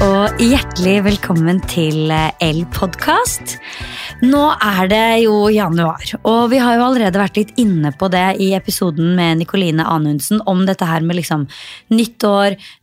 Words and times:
og 0.00 0.40
hjertelig 0.40 1.00
velkommen 1.04 1.58
til 1.68 2.08
L-podkast. 2.08 3.58
Nå 4.24 4.42
er 4.56 4.88
det 4.88 5.02
jo 5.26 5.50
januar, 5.52 6.04
og 6.24 6.50
vi 6.52 6.60
har 6.60 6.78
jo 6.78 6.86
allerede 6.86 7.20
vært 7.20 7.36
litt 7.36 7.52
inne 7.60 7.92
på 7.92 8.08
det 8.12 8.38
i 8.40 8.50
episoden 8.56 9.12
med 9.18 9.42
Nikoline 9.42 9.84
Anundsen 9.84 10.40
om 10.48 10.64
dette 10.68 10.88
her 10.88 11.04
med 11.04 11.20
liksom 11.20 11.44
nytt 11.92 12.24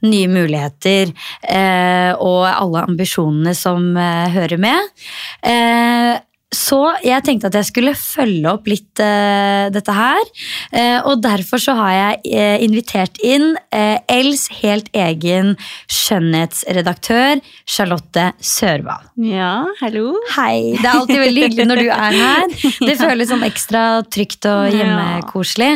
nye 0.06 0.30
muligheter 0.30 1.12
eh, 1.50 2.14
og 2.14 2.46
alle 2.50 2.86
ambisjonene 2.86 3.54
som 3.58 3.90
eh, 3.98 4.30
hører 4.34 4.62
med. 4.62 4.94
Eh, 5.42 6.14
så 6.56 6.80
jeg 7.04 7.26
tenkte 7.28 7.50
at 7.50 7.58
jeg 7.60 7.68
skulle 7.68 7.92
følge 8.00 8.48
opp 8.48 8.70
litt 8.72 9.02
uh, 9.04 9.68
dette 9.74 9.92
her. 9.92 10.30
Uh, 10.72 11.00
og 11.10 11.20
derfor 11.24 11.60
så 11.60 11.76
har 11.76 11.92
jeg 11.92 12.38
uh, 12.40 12.64
invitert 12.64 13.20
inn 13.20 13.50
Els 13.68 14.46
helt 14.62 14.88
egen 14.96 15.56
skjønnhetsredaktør 15.92 17.42
Charlotte 17.68 18.30
Sørvald. 18.40 19.10
Ja, 19.28 19.68
hallo. 19.82 20.14
Hei. 20.38 20.78
Det 20.78 20.86
er 20.86 20.94
alltid 20.94 21.20
veldig 21.26 21.44
hyggelig 21.50 21.68
når 21.68 21.82
du 21.84 21.90
er 21.92 22.16
her. 22.22 22.56
Det 22.80 22.96
føles 23.04 23.32
sånn 23.34 23.44
ekstra 23.48 23.84
trygt 24.08 24.48
og 24.48 24.72
hjemmekoselig. 24.72 25.74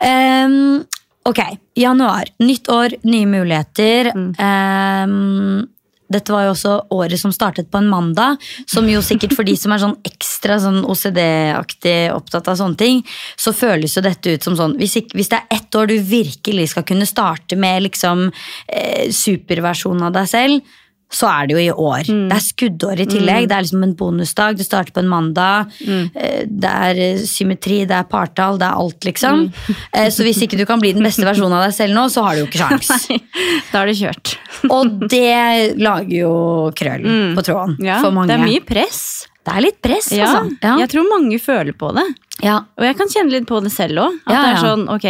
Um, 0.00 0.80
ok, 1.28 1.42
januar. 1.76 2.32
Nytt 2.40 2.72
år, 2.72 2.96
nye 3.04 3.28
muligheter. 3.28 4.14
Mm. 4.16 4.32
Um, 4.40 5.68
dette 6.10 6.34
var 6.34 6.46
jo 6.46 6.54
også 6.54 6.74
året 6.96 7.20
som 7.20 7.32
startet 7.34 7.70
på 7.70 7.80
en 7.80 7.90
mandag, 7.90 8.40
som 8.68 8.88
jo 8.90 9.02
sikkert 9.04 9.36
for 9.36 9.46
de 9.46 9.54
som 9.58 9.74
er 9.74 9.82
sånn 9.82 9.96
ekstra 10.06 10.58
sånn 10.62 10.82
OCD-aktig 10.82 11.96
opptatt 12.14 12.50
av 12.50 12.58
sånne 12.60 12.80
ting, 12.80 13.02
så 13.38 13.54
føles 13.56 13.96
jo 13.96 14.04
dette 14.04 14.34
ut 14.34 14.46
som 14.46 14.58
sånn 14.58 14.76
Hvis, 14.80 14.96
ikke, 15.00 15.16
hvis 15.18 15.30
det 15.32 15.40
er 15.40 15.58
ett 15.58 15.76
år 15.76 15.90
du 15.90 15.96
virkelig 16.02 16.70
skal 16.72 16.86
kunne 16.88 17.08
starte 17.08 17.58
med 17.60 17.84
liksom 17.88 18.28
eh, 18.30 19.10
superversjonen 19.14 20.08
av 20.08 20.14
deg 20.16 20.30
selv, 20.30 20.76
så 21.10 21.26
er 21.26 21.48
det 21.48 21.56
jo 21.56 21.60
i 21.62 21.70
år. 21.70 22.06
Mm. 22.06 22.26
Det 22.30 22.36
er 22.36 22.44
skuddår 22.44 23.00
i 23.02 23.06
tillegg. 23.10 23.44
Mm. 23.44 23.48
Det 23.50 23.56
er 23.56 23.64
liksom 23.64 23.82
en 23.82 23.94
bonusdag. 23.98 24.58
Det 24.60 24.66
starter 24.66 24.94
på 24.94 25.02
en 25.02 25.10
mandag. 25.10 25.72
Mm. 25.82 26.04
Eh, 26.14 26.42
det 26.46 26.74
er 26.86 27.00
eh, 27.02 27.22
symmetri, 27.26 27.80
det 27.90 27.96
er 27.96 28.06
partall, 28.10 28.60
det 28.60 28.68
er 28.68 28.84
alt, 28.84 29.00
liksom. 29.08 29.48
Mm. 29.50 29.78
Eh, 29.90 30.06
så 30.14 30.22
hvis 30.22 30.38
ikke 30.44 30.58
du 30.58 30.62
kan 30.68 30.78
bli 30.78 30.92
den 30.94 31.02
beste 31.02 31.24
versjonen 31.26 31.56
av 31.56 31.64
deg 31.64 31.72
selv 31.74 31.96
nå, 31.96 32.04
så 32.12 32.22
har 32.22 32.36
du 32.36 32.42
jo 32.42 32.46
ikke 32.46 32.60
sjans. 32.62 33.08
da 33.72 33.80
er 33.80 33.90
det 33.90 33.96
kjørt. 33.98 34.34
Og 34.76 34.92
det 35.10 35.80
lager 35.80 36.14
jo 36.14 36.34
krøll 36.78 37.06
mm. 37.06 37.34
på 37.38 37.44
tråden 37.48 37.74
ja, 37.82 37.98
for 38.04 38.14
mange. 38.14 38.30
Det 38.30 38.36
er 38.36 38.44
mye 38.44 38.62
press. 38.66 39.02
Det 39.40 39.56
er 39.56 39.64
litt 39.64 39.80
press, 39.82 40.12
ja, 40.14 40.28
altså. 40.28 40.54
Ja. 40.62 40.76
Jeg 40.84 40.92
tror 40.94 41.10
mange 41.10 41.40
føler 41.42 41.74
på 41.80 41.90
det. 41.96 42.06
Ja. 42.44 42.60
Og 42.78 42.86
jeg 42.86 42.98
kan 43.00 43.10
kjenne 43.10 43.34
litt 43.34 43.48
på 43.50 43.58
det 43.64 43.74
selv 43.74 44.04
òg. 44.04 44.18
At 44.28 44.36
det 44.36 44.48
er 44.52 44.62
sånn, 44.62 44.86
ok, 44.94 45.08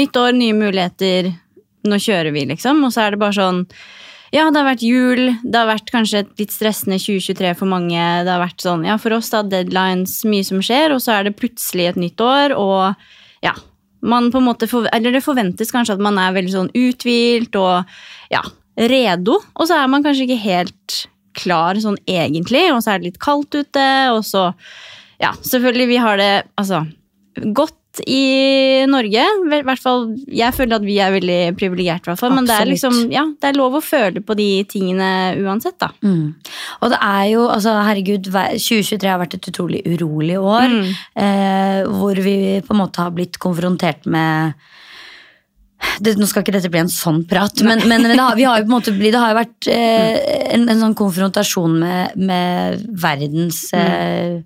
nytt 0.00 0.20
år, 0.22 0.36
nye 0.38 0.56
muligheter. 0.56 1.32
Nå 1.90 2.00
kjører 2.00 2.32
vi, 2.32 2.46
liksom. 2.54 2.80
Og 2.86 2.94
så 2.94 3.04
er 3.04 3.14
det 3.14 3.20
bare 3.20 3.36
sånn 3.36 3.64
ja, 4.30 4.44
det 4.50 4.60
har 4.60 4.68
vært 4.68 4.84
jul. 4.86 5.24
Det 5.42 5.58
har 5.58 5.70
vært 5.70 5.90
kanskje 5.90 6.22
et 6.22 6.42
litt 6.42 6.52
stressende 6.54 7.00
2023 7.02 7.54
for 7.58 7.70
mange. 7.70 7.98
Det 7.98 8.30
har 8.30 8.42
vært 8.42 8.62
sånn, 8.62 8.84
ja, 8.86 8.98
For 9.00 9.16
oss 9.16 9.32
da, 9.32 9.42
deadlines, 9.42 10.20
mye 10.28 10.46
som 10.46 10.62
skjer, 10.64 10.94
og 10.94 11.02
så 11.02 11.16
er 11.16 11.26
det 11.26 11.38
plutselig 11.40 11.90
et 11.90 12.00
nytt 12.00 12.22
år, 12.24 12.54
og 12.58 13.44
ja 13.44 13.56
man 14.00 14.30
på 14.32 14.40
en 14.40 14.46
måte, 14.48 14.68
Eller 14.92 15.12
det 15.12 15.24
forventes 15.24 15.72
kanskje 15.72 15.98
at 15.98 16.00
man 16.00 16.18
er 16.18 16.32
veldig 16.32 16.52
sånn 16.54 16.70
uthvilt 16.72 17.56
og 17.60 17.84
ja, 18.32 18.42
redo, 18.76 19.40
og 19.54 19.68
så 19.68 19.80
er 19.80 19.90
man 19.92 20.04
kanskje 20.04 20.24
ikke 20.24 20.44
helt 20.44 21.02
klar 21.36 21.78
sånn 21.78 21.98
egentlig, 22.08 22.70
og 22.72 22.80
så 22.82 22.94
er 22.94 23.00
det 23.00 23.10
litt 23.10 23.20
kaldt 23.22 23.54
ute, 23.54 23.90
og 24.14 24.24
så 24.26 24.52
Ja, 25.20 25.34
selvfølgelig, 25.36 25.86
vi 25.90 25.96
har 26.00 26.16
det 26.16 26.30
altså 26.56 26.86
godt 27.52 27.76
i 28.06 28.86
Norge. 28.88 29.24
I 29.24 29.62
hvert 29.66 29.82
fall, 29.82 30.06
Jeg 30.26 30.54
føler 30.54 30.78
at 30.78 30.86
vi 30.86 30.98
er 31.02 31.12
veldig 31.14 31.40
privilegert, 31.58 32.06
men 32.22 32.46
det 32.46 32.54
er, 32.54 32.68
liksom, 32.70 33.10
ja, 33.10 33.24
det 33.26 33.50
er 33.50 33.58
lov 33.58 33.78
å 33.78 33.82
føle 33.84 34.22
på 34.22 34.36
de 34.38 34.64
tingene 34.70 35.36
uansett. 35.42 35.78
da. 35.78 35.90
Mm. 36.02 36.34
Og 36.80 36.90
det 36.90 37.00
er 37.02 37.24
jo, 37.32 37.46
altså 37.50 37.74
herregud, 37.82 38.30
2023 38.30 39.10
har 39.10 39.20
vært 39.20 39.38
et 39.38 39.50
utrolig 39.50 39.82
urolig 39.86 40.38
år. 40.38 40.68
Mm. 40.70 40.92
Eh, 41.24 41.80
hvor 41.90 42.14
vi 42.14 42.36
på 42.62 42.76
en 42.76 42.82
måte 42.84 43.02
har 43.02 43.10
blitt 43.16 43.40
konfrontert 43.42 44.06
med 44.06 44.54
det, 46.00 46.14
nå 46.20 46.26
skal 46.28 46.44
ikke 46.44 46.52
dette 46.52 46.68
bli 46.72 46.82
en 46.82 46.92
sånn 46.92 47.22
prat, 47.28 47.62
men, 47.64 47.80
men, 47.88 48.04
men 48.04 48.12
det, 48.12 48.20
har, 48.20 48.36
har 48.36 48.64
blitt, 48.68 49.14
det, 49.14 49.16
har, 49.16 49.32
jo 49.32 49.38
vært 49.38 49.68
eh, 49.72 50.18
en, 50.52 50.66
en, 50.68 50.82
sånn 50.82 50.96
konfrontasjon 50.98 51.78
med, 51.80 52.18
med 52.20 52.84
verdens 53.00 53.62
mm. 53.72 54.42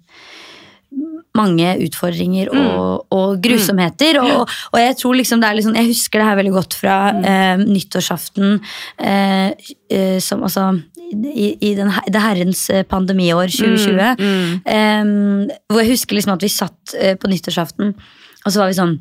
Mange 1.35 1.75
utfordringer 1.83 2.51
og, 2.53 2.59
mm. 2.61 3.15
og 3.17 3.39
grusomheter. 3.43 4.21
Mm. 4.21 4.33
Og, 4.39 4.57
og, 4.73 4.81
jeg 4.81 4.97
tror 5.01 5.19
liksom 5.19 5.43
det 5.43 5.49
er 5.49 5.59
liksom, 5.59 5.79
Jeg 5.79 5.91
husker 5.91 6.21
det 6.21 6.29
her 6.29 6.41
veldig 6.41 6.55
godt 6.55 6.77
fra 6.79 6.99
mm. 7.13 7.25
eh, 7.31 7.65
nyttårsaften. 7.75 8.59
Eh, 8.99 9.71
eh, 9.91 10.19
som 10.23 10.45
altså 10.47 10.71
i, 11.13 11.49
i 11.61 11.73
den, 11.79 11.91
det 12.11 12.23
herrens 12.23 12.69
eh, 12.71 12.85
pandemiår 12.87 13.51
2020. 13.55 14.15
Mm. 14.21 14.53
Eh, 14.77 15.57
hvor 15.71 15.83
jeg 15.83 15.95
husker 15.95 16.19
liksom 16.19 16.37
at 16.37 16.47
vi 16.47 16.53
satt 16.53 16.95
eh, 16.99 17.19
på 17.19 17.31
nyttårsaften, 17.31 17.95
og 18.45 18.53
så 18.53 18.61
var 18.61 18.71
vi 18.71 18.79
sånn 18.79 18.97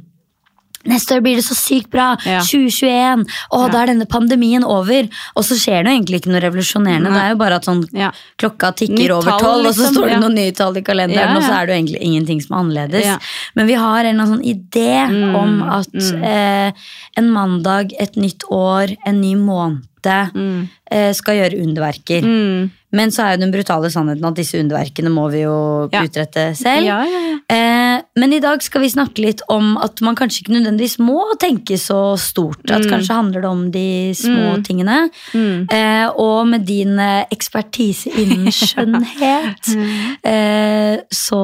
Neste 0.89 1.17
år 1.17 1.23
blir 1.23 1.39
det 1.39 1.45
så 1.45 1.55
sykt 1.57 1.89
bra! 1.93 2.13
Ja. 2.27 2.41
2021! 2.43 3.23
Å, 3.23 3.61
ja. 3.61 3.69
da 3.71 3.83
er 3.83 3.91
denne 3.93 4.07
pandemien 4.09 4.65
over! 4.67 5.07
Og 5.37 5.47
så 5.47 5.57
skjer 5.59 5.85
det 5.85 5.93
jo 5.93 5.99
egentlig 5.99 6.21
ikke 6.21 6.33
noe 6.33 6.43
revolusjonerende. 6.43 7.11
Nei. 7.11 7.15
Det 7.15 7.23
er 7.23 7.35
jo 7.35 7.39
bare 7.43 7.59
at 7.61 7.69
sånn, 7.69 7.83
ja. 7.97 8.09
klokka 8.41 8.73
tikker 8.81 8.99
Nytt 8.99 9.15
over 9.17 9.39
tolv, 9.39 9.63
liksom. 9.63 9.69
og 9.69 9.77
så 9.77 9.85
liksom. 9.85 9.97
står 9.99 10.11
det 10.11 10.19
noen 10.25 10.37
nye 10.41 10.57
tall 10.57 10.81
i 10.81 10.85
kalenderen, 10.85 11.37
og 11.39 11.45
så 11.45 11.53
er 11.55 11.69
det 11.69 11.73
jo 11.73 11.79
egentlig 11.81 12.03
ingenting 12.09 12.43
som 12.43 12.57
er 12.57 12.61
annerledes. 12.63 13.31
Men 13.59 13.71
vi 13.71 13.79
har 13.85 14.11
en 14.11 14.27
sånn 14.33 14.43
idé 14.53 14.91
mm. 15.13 15.39
om 15.39 15.55
at 15.79 15.95
mm. 15.95 16.27
eh, 16.33 16.91
en 17.21 17.33
mandag, 17.33 17.95
et 18.03 18.19
nytt 18.19 18.47
år, 18.51 18.95
en 19.07 19.19
ny 19.23 19.35
måned 19.39 19.81
mm. 20.05 20.61
eh, 20.91 21.11
skal 21.15 21.39
gjøre 21.39 21.61
underverker. 21.63 22.25
Mm. 22.25 22.71
Men 22.93 23.09
så 23.09 23.23
er 23.25 23.35
jo 23.35 23.41
den 23.41 23.53
brutale 23.53 23.89
sannheten 23.89 24.25
at 24.27 24.37
disse 24.37 24.59
underverkene 24.61 25.09
må 25.09 25.25
vi 25.33 25.41
jo 25.41 25.55
ja. 25.89 26.03
utrette 26.05 26.51
selv. 26.57 26.85
Ja, 26.85 26.99
ja, 27.09 27.21
eh, 27.49 28.03
men 28.21 28.35
i 28.37 28.41
dag 28.43 28.61
skal 28.61 28.83
vi 28.83 28.91
snakke 28.93 29.23
litt 29.23 29.41
om 29.51 29.73
at 29.81 29.97
man 30.05 30.17
kanskje 30.19 30.43
ikke 30.43 30.53
nødvendigvis 30.53 30.99
må 31.01 31.23
tenke 31.41 31.79
så 31.81 32.13
stort. 32.21 32.61
At 32.67 32.85
mm. 32.85 32.91
kanskje 32.91 33.17
handler 33.17 33.45
det 33.45 33.49
om 33.49 33.65
de 33.73 33.87
små 34.17 34.59
mm. 34.59 34.63
tingene. 34.67 34.99
Mm. 35.33 35.65
Eh, 35.73 36.05
og 36.21 36.45
med 36.51 36.69
din 36.69 36.93
eh, 37.01 37.25
ekspertise 37.33 38.13
innen 38.13 38.53
skjønnhet, 38.61 39.73
mm. 39.73 39.89
eh, 40.29 40.95
så 41.09 41.43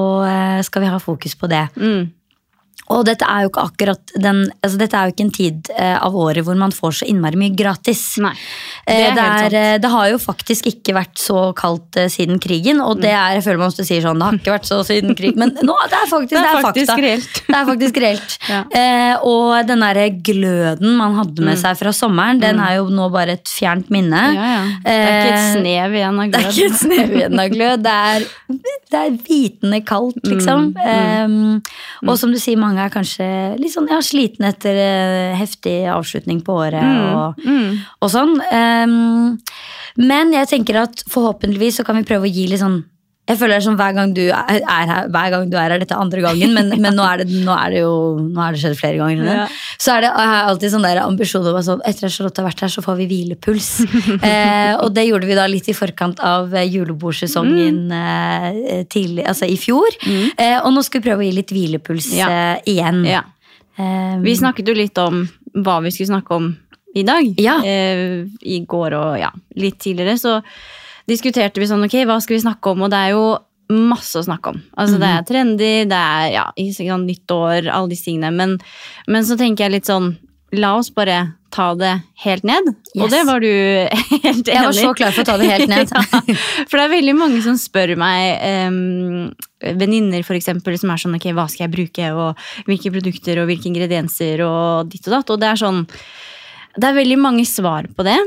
skal 0.66 0.86
vi 0.86 0.94
ha 0.94 1.02
fokus 1.02 1.34
på 1.40 1.50
det. 1.50 1.66
Mm. 2.90 2.96
Og 2.96 3.06
dette 3.06 3.28
er 3.30 3.44
jo 3.46 3.52
ikke 3.52 3.64
akkurat 3.70 4.14
den, 4.18 4.42
altså 4.64 4.80
dette 4.82 4.98
er 4.98 5.08
jo 5.08 5.14
ikke 5.14 5.26
en 5.28 5.34
tid 5.36 5.70
eh, 5.78 5.96
av 6.00 6.16
året 6.18 6.46
hvor 6.46 6.58
man 6.58 6.74
får 6.74 7.00
så 7.00 7.10
innmari 7.10 7.38
mye 7.38 7.54
gratis. 7.58 8.02
Nei, 8.24 8.34
det, 8.88 8.96
er 8.96 9.10
eh, 9.10 9.16
det, 9.16 9.26
er, 9.26 9.58
eh, 9.60 9.76
det, 9.84 9.92
har 9.94 10.08
jo 10.10 10.20
faktisk 10.22 10.70
ikke 10.72 10.96
vært 10.98 11.22
så 11.22 11.50
kaldt 11.58 12.00
eh, 12.02 12.10
siden 12.10 12.42
krigen, 12.42 12.82
og 12.82 13.04
det 13.04 13.12
er, 13.14 13.38
jeg 13.38 13.46
føler 13.46 13.62
man 13.62 13.74
ofte 13.74 13.86
sier 13.86 14.02
sånn, 14.06 14.18
det 14.18 14.26
har 14.26 14.40
ikke 14.40 14.56
vært 14.56 14.70
så 14.70 14.80
siden 14.88 15.14
krigen, 15.20 15.44
men 15.44 15.54
nå, 15.66 15.76
det 15.92 16.00
er 16.00 16.10
faktisk, 16.10 16.34
det 16.34 16.42
er 16.42 16.66
faktisk 16.66 17.04
reelt. 17.06 17.42
Det 17.46 17.58
er 17.60 17.70
faktisk 17.70 18.02
reelt. 18.02 18.38
ja. 18.54 18.64
eh, 18.82 19.28
og 19.30 19.70
den 19.70 19.86
derre 19.86 20.08
gløden 20.32 20.98
man 20.98 21.18
hadde 21.20 21.46
med 21.46 21.60
mm. 21.60 21.62
seg 21.62 21.78
fra 21.80 21.94
sommeren, 21.96 22.42
den 22.42 22.58
mm. 22.58 22.66
er 22.66 22.76
jo 22.80 22.90
nå 22.90 23.10
bare 23.14 23.38
et 23.38 23.54
fjernt 23.54 23.94
minne. 23.94 24.24
Ja, 24.34 24.50
ja. 24.56 24.66
Det 24.86 24.98
er 24.98 25.14
ikke 25.14 25.30
et 25.30 25.38
eh, 25.38 25.52
snev 25.60 26.00
igjen 26.00 26.24
av 26.24 26.34
glød. 26.34 26.40
Det 26.40 26.50
er 26.50 26.56
ikke 26.56 26.74
et 26.74 26.82
snev 26.82 27.16
igjen 27.20 27.40
av 27.44 27.54
glød, 27.54 27.82
det 27.86 27.94
er, 28.10 28.28
det 28.90 29.00
er 29.00 29.18
vitende 29.28 29.80
kaldt, 29.86 30.20
liksom. 30.26 30.72
Mm. 30.80 31.30
Um, 31.30 32.10
og 32.10 32.18
som 32.20 32.34
du 32.34 32.40
sier, 32.42 32.58
mange 32.60 32.79
mange 32.80 32.88
er 32.88 32.94
kanskje 32.94 33.28
litt 33.60 33.74
sånn 33.74 33.90
ja, 33.92 34.00
slitne 34.04 34.54
etter 34.54 34.78
uh, 34.78 35.38
heftig 35.40 35.84
avslutning 35.92 36.42
på 36.46 36.56
året 36.64 36.84
mm, 36.84 37.02
og, 37.16 37.44
mm. 37.44 37.74
og, 38.00 38.12
sånn. 38.14 38.38
Um, 38.54 39.38
men 40.00 40.34
jeg 40.36 40.50
tenker 40.54 40.84
at 40.86 41.04
forhåpentligvis 41.12 41.82
så 41.82 41.88
kan 41.88 42.00
vi 42.00 42.08
prøve 42.08 42.30
å 42.30 42.32
gi 42.32 42.48
litt 42.50 42.64
sånn 42.64 42.82
jeg 43.30 43.38
føler 43.38 43.60
det 43.60 43.66
som 43.68 43.76
hver 43.78 43.94
gang 43.94 44.14
du 44.18 44.24
er 44.26 44.64
her, 44.66 45.10
hver 45.14 45.34
gang 45.34 45.50
du 45.52 45.58
er 45.60 45.70
her, 45.70 45.82
dette 45.84 45.94
er 45.94 46.02
andre 46.02 46.24
gangen, 46.24 46.54
men, 46.58 46.72
men 46.82 46.96
nå, 46.98 47.04
er 47.06 47.22
det, 47.22 47.28
nå, 47.46 47.54
er 47.54 47.76
det, 47.76 47.82
jo 47.84 47.92
nå 48.26 48.42
er 48.42 48.56
det 48.56 48.62
skjedd 48.64 48.78
flere 48.80 48.98
ganger. 48.98 49.28
Ja. 49.30 49.44
Så 49.78 49.94
er 49.94 50.04
det 50.04 50.10
jeg 50.10 50.32
har 50.32 50.50
alltid 50.50 50.74
sånn 50.74 50.88
der 50.88 51.02
ambisjon 51.04 51.46
om 51.46 51.60
sånn, 51.66 51.84
etter 51.86 52.08
at 52.10 52.16
Charlotte 52.16 52.42
har 52.42 52.48
vært 52.50 52.64
her, 52.66 52.74
så 52.74 52.84
får 52.86 52.98
vi 53.04 53.08
hvilepuls. 53.12 53.70
eh, 54.32 54.74
og 54.80 54.96
det 54.96 55.06
gjorde 55.06 55.30
vi 55.30 55.38
da 55.38 55.46
litt 55.52 55.70
i 55.70 55.78
forkant 55.78 56.24
av 56.26 56.56
eh, 56.58 56.66
julebordsesongen 56.74 57.84
mm. 57.92 58.00
eh, 58.00 58.82
tidlig, 58.90 59.28
altså 59.30 59.50
i 59.50 59.60
fjor. 59.62 60.00
Mm. 60.02 60.26
Eh, 60.34 60.58
og 60.64 60.74
nå 60.74 60.86
skal 60.88 61.04
vi 61.04 61.10
prøve 61.12 61.22
å 61.22 61.30
gi 61.30 61.36
litt 61.38 61.54
hvilepuls 61.54 62.10
ja. 62.18 62.32
eh, 62.34 62.74
igjen. 62.74 63.04
Ja. 63.10 63.28
Um, 63.80 64.26
vi 64.26 64.34
snakket 64.36 64.68
jo 64.68 64.76
litt 64.76 64.98
om 65.00 65.22
hva 65.64 65.78
vi 65.86 65.94
skulle 65.94 66.16
snakke 66.16 66.42
om 66.42 66.50
i 66.98 67.06
dag. 67.06 67.30
Eh, 67.38 68.26
I 68.42 68.60
går 68.68 68.98
og 68.98 69.18
ja, 69.22 69.30
litt 69.62 69.78
tidligere. 69.86 70.18
så 70.18 70.40
diskuterte 71.10 71.62
vi 71.62 71.68
sånn, 71.70 71.86
ok, 71.88 72.02
hva 72.08 72.20
skal 72.24 72.38
vi 72.38 72.44
snakke 72.46 72.74
om? 72.74 72.86
Og 72.86 72.94
det 72.94 73.00
er 73.00 73.16
jo 73.16 73.24
masse 73.70 74.18
å 74.18 74.26
snakke 74.26 74.54
om. 74.54 74.62
Altså 74.74 74.96
mm 74.96 75.02
-hmm. 75.02 75.06
Det 75.06 75.10
er 75.10 75.22
mhm. 75.22 75.26
trendy, 75.26 75.86
det 75.86 75.98
er 75.98 76.32
ja, 76.34 76.46
sånn, 76.74 77.06
nyttår, 77.06 77.70
alle 77.70 77.90
disse 77.90 78.06
tingene. 78.06 78.32
Men, 78.32 78.60
men, 79.08 79.26
så 79.26 79.38
tenker 79.38 79.66
jeg 79.66 79.72
litt 79.72 79.86
sånn, 79.86 80.18
la 80.52 80.76
oss 80.76 80.90
bare 80.90 81.34
ta 81.52 81.76
det 81.76 82.02
helt 82.24 82.44
ned. 82.44 82.66
Yes. 82.96 83.04
Og 83.04 83.10
det 83.10 83.24
var 83.26 83.40
du 83.40 83.48
helt 84.24 84.26
enig 84.26 84.48
i. 84.48 84.52
Jeg 84.52 84.66
var 84.66 84.74
så 84.74 84.94
klar 84.94 85.12
for 85.12 85.22
å 85.22 85.26
ta 85.26 85.38
det 85.38 85.50
helt 85.50 85.70
ned. 85.70 85.90
ja, 85.94 86.22
for 86.70 86.78
det 86.78 86.84
er 86.86 86.96
veldig 86.96 87.16
mange 87.18 87.42
som 87.42 87.58
spør 87.58 87.96
meg, 87.96 88.42
um, 88.70 89.32
venninner 89.62 90.20
f.eks., 90.20 90.46
som 90.46 90.90
er 90.90 90.98
sånn 90.98 91.16
ok, 91.16 91.32
hva 91.34 91.48
skal 91.50 91.68
jeg 91.68 91.76
bruke, 91.76 92.12
og 92.14 92.38
hvilke 92.66 92.92
produkter 92.92 93.42
og 93.42 93.50
hvilke 93.50 93.70
ingredienser 93.70 94.42
og 94.46 94.90
ditt 94.90 95.06
og 95.08 95.14
datt. 95.18 95.30
Og 95.30 95.40
det 95.40 95.50
er 95.50 95.56
sånn 95.56 95.88
Det 96.78 96.86
er 96.86 96.94
veldig 96.94 97.18
mange 97.18 97.46
svar 97.46 97.88
på 97.96 98.04
det. 98.04 98.18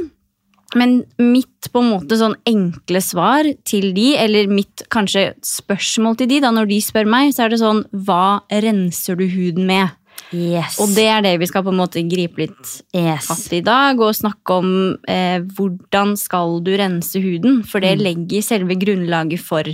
Men 0.79 1.03
mitt 1.21 1.69
på 1.73 1.83
en 1.83 1.91
måte 1.93 2.19
sånn 2.19 2.37
enkle 2.49 3.03
svar 3.05 3.49
til 3.69 3.91
de, 3.97 4.13
eller 4.21 4.51
mitt 4.51 4.85
kanskje 4.93 5.33
spørsmål 5.47 6.19
til 6.21 6.31
de, 6.31 6.41
da 6.45 6.53
når 6.55 6.71
de 6.71 6.79
spør 6.85 7.11
meg, 7.11 7.33
så 7.35 7.47
er 7.47 7.53
det 7.53 7.63
sånn 7.63 7.85
Hva 8.07 8.43
renser 8.51 9.19
du 9.19 9.27
huden 9.31 9.69
med? 9.69 9.99
Yes. 10.33 10.79
Og 10.81 10.93
det 10.97 11.07
er 11.13 11.25
det 11.25 11.35
vi 11.43 11.49
skal 11.51 11.65
på 11.67 11.73
en 11.73 11.81
måte 11.81 12.03
gripe 12.09 12.41
litt 12.41 12.71
yes. 12.97 13.27
fatt 13.29 13.53
i 13.53 13.61
i 13.61 13.65
dag, 13.67 14.01
og 14.01 14.17
snakke 14.17 14.59
om 14.63 14.71
eh, 15.09 15.45
hvordan 15.57 16.15
skal 16.21 16.61
du 16.65 16.73
rense 16.81 17.21
huden. 17.21 17.61
For 17.69 17.85
det 17.85 17.99
legger 18.01 18.45
selve 18.45 18.79
grunnlaget 18.81 19.43
for 19.45 19.69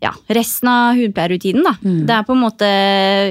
ja, 0.00 0.12
resten 0.32 0.70
av 0.72 1.00
hudpleierrutinen. 1.00 1.64
da. 1.64 1.74
Det 1.80 2.16
er 2.16 2.28
på 2.28 2.36
en 2.36 2.44
måte 2.44 2.68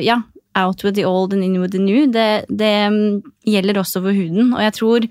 ja, 0.06 0.20
out 0.60 0.84
with 0.84 0.96
the 0.98 1.06
old 1.08 1.34
and 1.34 1.44
in 1.46 1.60
with 1.62 1.74
the 1.76 1.82
new. 1.82 2.06
Det, 2.12 2.46
det 2.50 2.74
mm, 2.92 3.22
gjelder 3.48 3.80
også 3.82 4.04
for 4.04 4.16
huden. 4.16 4.54
Og 4.54 4.64
jeg 4.64 4.76
tror 4.80 5.08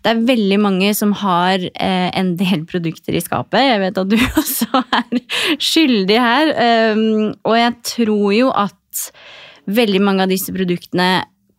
det 0.00 0.12
er 0.12 0.22
veldig 0.28 0.58
mange 0.60 0.92
som 0.96 1.12
har 1.20 1.60
eh, 1.60 2.10
en 2.16 2.34
del 2.40 2.64
produkter 2.68 3.16
i 3.16 3.24
skapet. 3.24 3.66
Jeg 3.66 3.82
vet 3.82 4.00
at 4.00 4.12
du 4.12 4.16
også 4.42 4.84
er 5.00 5.20
skyldig 5.60 6.20
her. 6.20 6.54
Um, 6.94 7.34
og 7.44 7.58
jeg 7.58 7.74
tror 7.96 8.30
jo 8.36 8.54
at 8.56 9.10
veldig 9.70 10.00
mange 10.02 10.24
av 10.24 10.32
disse 10.32 10.52
produktene 10.54 11.10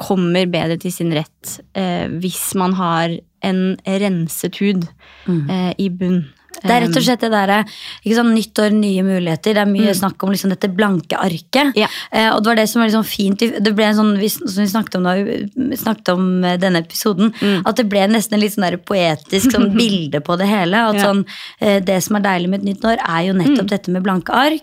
kommer 0.02 0.50
bedre 0.50 0.80
til 0.82 0.94
sin 0.94 1.12
rett 1.14 1.60
eh, 1.78 2.10
hvis 2.10 2.56
man 2.58 2.74
har 2.80 3.14
en 3.46 3.62
renset 3.86 4.58
hud 4.62 4.88
eh, 5.30 5.72
i 5.78 5.90
bunn. 5.94 6.24
Det 6.62 6.70
er 6.70 6.82
rett 6.84 6.98
og 7.00 7.04
slett 7.06 7.22
det 7.24 7.30
derre 7.32 7.60
ikke 8.04 8.16
sånn, 8.18 8.34
Nytt 8.36 8.60
år, 8.60 8.74
nye 8.76 9.04
muligheter. 9.06 9.56
Det 9.56 9.62
er 9.64 9.70
mye 9.70 9.94
snakk 9.98 10.24
om 10.24 10.32
liksom, 10.34 10.52
dette 10.54 10.70
blanke 10.76 11.18
arket. 11.18 11.72
Ja. 11.80 11.88
Eh, 12.12 12.30
og 12.34 12.44
det 12.44 12.52
var 12.52 12.60
det 12.60 12.66
som 12.70 12.82
var 12.82 12.90
liksom 12.90 13.06
fint 13.08 13.40
Det 13.40 13.74
ble 13.76 13.86
en 13.88 13.96
sånn, 13.98 14.12
vi, 14.20 14.30
som 14.30 14.60
vi 14.62 14.68
snakket 14.70 14.98
om 15.00 15.08
da 15.08 15.14
vi 15.16 15.78
snakket 15.80 16.12
om 16.14 16.28
eh, 16.44 16.58
denne 16.62 16.84
episoden, 16.84 17.32
at 17.66 17.80
det 17.80 17.88
ble 17.90 18.04
nesten 18.12 18.38
et 18.38 18.44
litt 18.44 18.56
sånn 18.58 18.68
poetisk 18.86 19.56
sånn 19.56 19.72
bilde 19.80 20.22
på 20.22 20.38
det 20.38 20.50
hele. 20.52 20.84
At 20.92 21.00
Ja. 21.00 21.08
sånn, 21.10 21.26
eh, 21.60 21.80
Det 21.80 22.02
som 22.04 22.16
er 22.20 22.28
deilig 22.28 22.50
med 22.50 22.62
et 22.62 22.70
nytt 22.74 22.86
år, 22.86 22.98
er 23.00 23.22
jo 23.30 23.34
nettopp 23.34 23.68
dette 23.72 23.92
med 23.92 24.04
blanke 24.04 24.30
ark. 24.36 24.62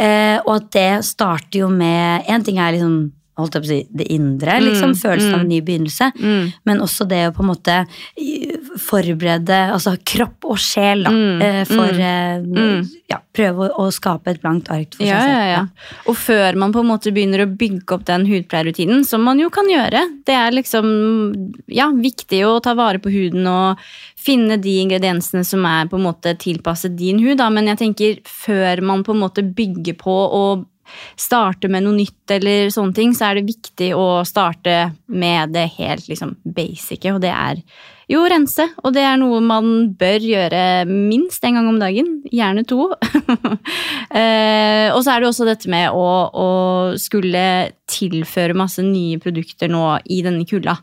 Eh, 0.00 0.38
og 0.46 0.54
at 0.56 0.70
det 0.72 1.04
starter 1.04 1.60
jo 1.60 1.68
med 1.68 2.24
En 2.28 2.42
ting 2.44 2.58
er 2.58 2.72
liksom 2.72 3.12
holdt 3.38 3.54
jeg 3.56 3.62
på 3.62 3.68
å 3.68 3.70
si, 3.70 3.80
det 4.00 4.06
indre, 4.12 4.58
liksom, 4.64 4.94
følelsen 4.98 5.34
av 5.36 5.44
en 5.44 5.48
ny 5.52 5.60
begynnelse. 5.64 6.10
Men 6.66 6.82
også 6.84 7.06
det 7.08 7.22
å 7.28 7.34
på 7.36 7.44
en 7.44 7.50
måte 7.52 7.76
forberede 8.78 9.56
altså 9.72 9.94
kropp 10.06 10.46
og 10.52 10.58
sjel 10.62 11.04
da, 11.06 11.12
eh, 11.44 11.60
for 11.68 11.98
eh, 12.02 12.42
ja, 13.10 13.18
prøve 13.34 13.68
å, 13.68 13.86
å 13.86 13.92
skape 13.94 14.32
et 14.34 14.40
blankt 14.42 14.70
ark 14.74 14.96
for 14.98 15.06
Ja, 15.06 15.18
seg 15.22 15.32
ja, 15.32 15.38
selv. 15.38 15.52
ja. 15.54 16.02
Og 16.10 16.18
før 16.20 16.58
man 16.60 16.74
på 16.74 16.82
en 16.84 16.90
måte 16.90 17.12
begynner 17.14 17.44
å 17.44 17.50
bygge 17.50 17.96
opp 17.96 18.06
den 18.08 18.26
hudpleierrutinen, 18.28 19.04
som 19.08 19.24
man 19.26 19.40
jo 19.42 19.50
kan 19.54 19.68
gjøre, 19.70 20.04
det 20.28 20.36
er 20.36 20.54
liksom 20.56 20.88
ja, 21.74 21.88
viktig 21.94 22.42
å 22.48 22.58
ta 22.64 22.74
vare 22.78 23.00
på 23.02 23.12
huden 23.12 23.46
og 23.50 23.84
finne 24.18 24.58
de 24.60 24.78
ingrediensene 24.82 25.44
som 25.46 25.64
er 25.68 25.88
på 25.90 25.98
en 25.98 26.06
måte 26.08 26.34
tilpasset 26.40 26.96
din 26.98 27.20
hud. 27.22 27.38
Da. 27.40 27.48
Men 27.54 27.70
jeg 27.72 27.80
tenker 27.84 28.18
før 28.28 28.82
man 28.84 29.04
på 29.06 29.14
en 29.14 29.22
måte 29.22 29.44
bygger 29.46 29.96
på 30.00 30.16
og 30.38 30.66
starter 31.18 31.72
med 31.72 31.86
noe 31.86 31.98
nytt, 31.98 32.24
eller 32.38 32.72
sånne 32.74 32.96
ting, 32.96 33.14
så 33.16 33.28
er 33.28 33.38
det 33.38 33.50
viktig 33.52 33.92
å 33.96 34.24
starte 34.28 34.90
med 35.06 35.54
det 35.56 35.68
helt 35.78 36.10
liksom 36.10 36.36
basice, 36.44 37.14
og 37.14 37.22
det 37.24 37.32
er 37.34 37.62
jo 38.08 38.24
rense. 38.28 38.64
Og 38.84 38.94
det 38.96 39.04
er 39.04 39.18
noe 39.20 39.40
man 39.44 39.90
bør 39.98 40.24
gjøre 40.24 40.62
minst 40.88 41.44
en 41.44 41.58
gang 41.58 41.68
om 41.70 41.78
dagen, 41.80 42.18
gjerne 42.32 42.64
to. 42.68 42.90
eh, 44.20 44.88
og 44.94 45.02
så 45.04 45.14
er 45.14 45.20
det 45.20 45.30
også 45.30 45.48
dette 45.48 45.70
med 45.72 45.92
å, 45.92 46.08
å 46.32 46.50
skulle 47.00 47.44
tilføre 47.88 48.56
masse 48.56 48.84
nye 48.84 49.20
produkter 49.22 49.70
nå 49.72 49.84
i 50.08 50.22
denne 50.24 50.48
kulda. 50.48 50.78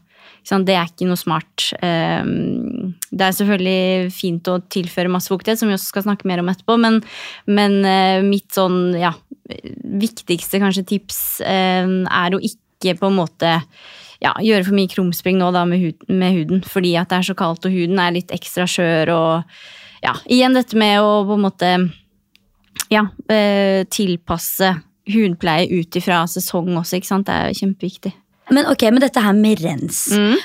Det 0.46 0.76
er 0.78 0.86
ikke 0.86 1.08
noe 1.10 1.18
smart. 1.18 1.72
Eh, 1.82 2.22
det 3.10 3.26
er 3.26 3.38
selvfølgelig 3.40 4.14
fint 4.14 4.46
å 4.52 4.60
tilføre 4.70 5.10
masse 5.10 5.32
fuktighet, 5.32 5.58
som 5.58 5.72
vi 5.72 5.78
også 5.78 5.90
skal 5.90 6.06
snakke 6.06 6.30
mer 6.30 6.44
om 6.44 6.52
etterpå, 6.54 6.78
men, 6.78 7.02
men 7.50 7.80
eh, 7.90 8.22
mitt 8.26 8.54
sånn, 8.54 8.94
ja, 9.00 9.16
viktigste 9.46 10.62
kanskje 10.62 10.86
tips 10.96 11.20
eh, 11.46 11.86
er 11.86 12.36
å 12.36 12.42
ikke 12.42 12.98
på 13.00 13.10
en 13.10 13.20
måte 13.20 13.52
ja, 14.24 14.34
gjøre 14.42 14.66
for 14.68 14.78
mye 14.78 14.92
krumspring 14.92 15.40
nå 15.40 15.52
da 15.54 15.66
med, 15.70 15.82
hud, 15.82 16.08
med 16.10 16.40
huden, 16.40 16.64
fordi 16.66 16.96
at 17.00 17.12
det 17.12 17.20
er 17.20 17.30
så 17.30 17.38
kaldt 17.38 17.68
og 17.68 17.76
huden 17.76 18.02
er 18.02 18.16
litt 18.16 18.34
ekstra 18.34 18.68
skjør 18.70 19.14
og 19.16 19.60
ja, 20.06 20.16
igjen 20.32 20.56
dette 20.58 20.78
med 20.78 21.00
å 21.02 21.24
på 21.28 21.38
en 21.38 21.46
måte 21.46 21.72
ja, 22.92 23.08
eh, 23.32 23.86
tilpasse 23.90 24.74
hudpleie 25.14 25.70
ut 25.70 25.98
ifra 25.98 26.24
sesong 26.30 26.74
også, 26.80 27.00
ikke 27.00 27.12
sant? 27.12 27.28
Det 27.28 27.36
er 27.36 27.52
jo 27.52 27.60
kjempeviktig. 27.62 28.14
Men 28.54 28.68
ok, 28.70 28.84
men 28.94 29.02
dette 29.02 29.22
her 29.22 29.34
med 29.38 29.62
rens. 29.66 30.04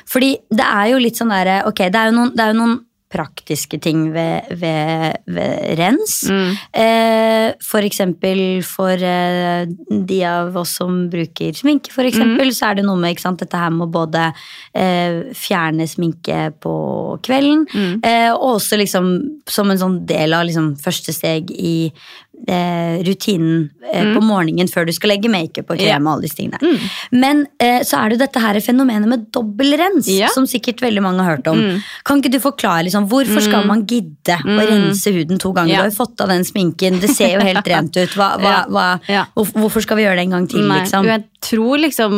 Fordi 0.08 0.30
det 0.48 0.64
er 0.64 0.92
jo 0.92 1.00
litt 1.02 1.18
sånn 1.20 1.32
derre 1.32 1.58
Ok, 1.68 1.82
det 1.92 2.00
er 2.00 2.08
jo 2.08 2.16
noen, 2.16 2.30
det 2.32 2.44
er 2.44 2.54
jo 2.54 2.60
noen 2.62 2.78
praktiske 3.10 3.80
ting 3.82 4.04
ved, 4.14 4.52
ved, 4.60 5.16
ved 5.26 5.78
rens. 5.80 6.12
Eh, 6.70 7.50
for 7.66 7.82
eksempel 7.82 8.62
for 8.62 8.94
eh, 8.94 9.66
de 9.90 10.20
av 10.28 10.54
oss 10.60 10.76
som 10.78 11.08
bruker 11.10 11.56
sminke, 11.58 11.90
for 11.90 12.06
eksempel, 12.06 12.52
så 12.54 12.70
er 12.70 12.78
det 12.78 12.86
noe 12.86 13.00
med 13.02 13.18
sant, 13.18 13.42
dette 13.42 13.58
her 13.58 13.72
med 13.74 13.88
å 13.88 13.92
både 13.98 14.28
eh, 14.78 15.34
fjerne 15.34 15.88
sminke 15.90 16.52
på 16.62 16.74
kvelden, 17.26 17.66
eh, 18.06 18.30
og 18.30 18.60
også 18.60 18.78
liksom 18.78 19.10
som 19.50 19.70
en 19.74 19.82
sånn 19.82 20.00
del 20.06 20.36
av 20.36 20.46
liksom, 20.46 20.76
første 20.78 21.12
steg 21.16 21.50
i 21.50 21.90
eh, 22.48 23.02
rutinen 23.06 23.70
eh, 23.92 24.12
på 24.14 24.22
morgenen 24.24 24.68
før 24.70 24.86
du 24.88 24.92
skal 24.94 25.14
legge 25.14 25.30
makeup 25.32 25.70
og 25.72 25.80
krem 25.80 26.06
og 26.06 26.14
alle 26.14 26.26
disse 26.26 26.38
tingene. 26.38 26.74
Men 27.12 27.44
eh, 27.62 27.80
så 27.86 28.00
er 28.00 28.14
det 28.14 28.20
dette 28.24 28.42
her 28.42 28.58
fenomenet 28.64 29.10
med 29.10 29.26
dobbeltrens, 29.34 30.08
yeah. 30.10 30.32
som 30.34 30.46
sikkert 30.50 30.82
veldig 30.84 31.04
mange 31.04 31.24
har 31.24 31.36
hørt 31.36 31.50
om. 31.50 31.62
Kan 32.06 32.22
ikke 32.22 32.32
du 32.34 32.40
forklare 32.42 32.86
liksom, 32.88 33.08
hvorfor 33.10 33.44
skal 33.44 33.68
man 33.68 33.84
gidde 33.88 34.38
å 34.40 34.58
rense 34.58 35.14
huden 35.14 35.40
to 35.42 35.52
ganger? 35.56 35.74
Yeah. 35.74 35.82
Du 35.82 35.88
har 35.88 35.92
jo 35.92 35.98
fått 35.98 36.24
av 36.24 36.32
den 36.32 36.46
sminken, 36.48 37.00
det 37.02 37.12
ser 37.14 37.36
jo 37.36 37.44
helt 37.46 37.72
rent 37.74 37.96
ut. 37.96 38.16
Hva, 38.16 38.32
hva, 38.40 38.56
hva, 38.70 38.86
Ja. 39.10 39.26
Hvorfor 39.34 39.84
skal 39.84 39.98
vi 39.98 40.06
gjøre 40.06 40.20
det 40.20 40.26
en 40.28 40.36
gang 40.38 40.48
til, 40.50 40.64
Nei, 40.66 40.82
liksom? 40.82 41.06
Jeg 41.08 41.26
tror 41.40 41.80
liksom 41.80 42.12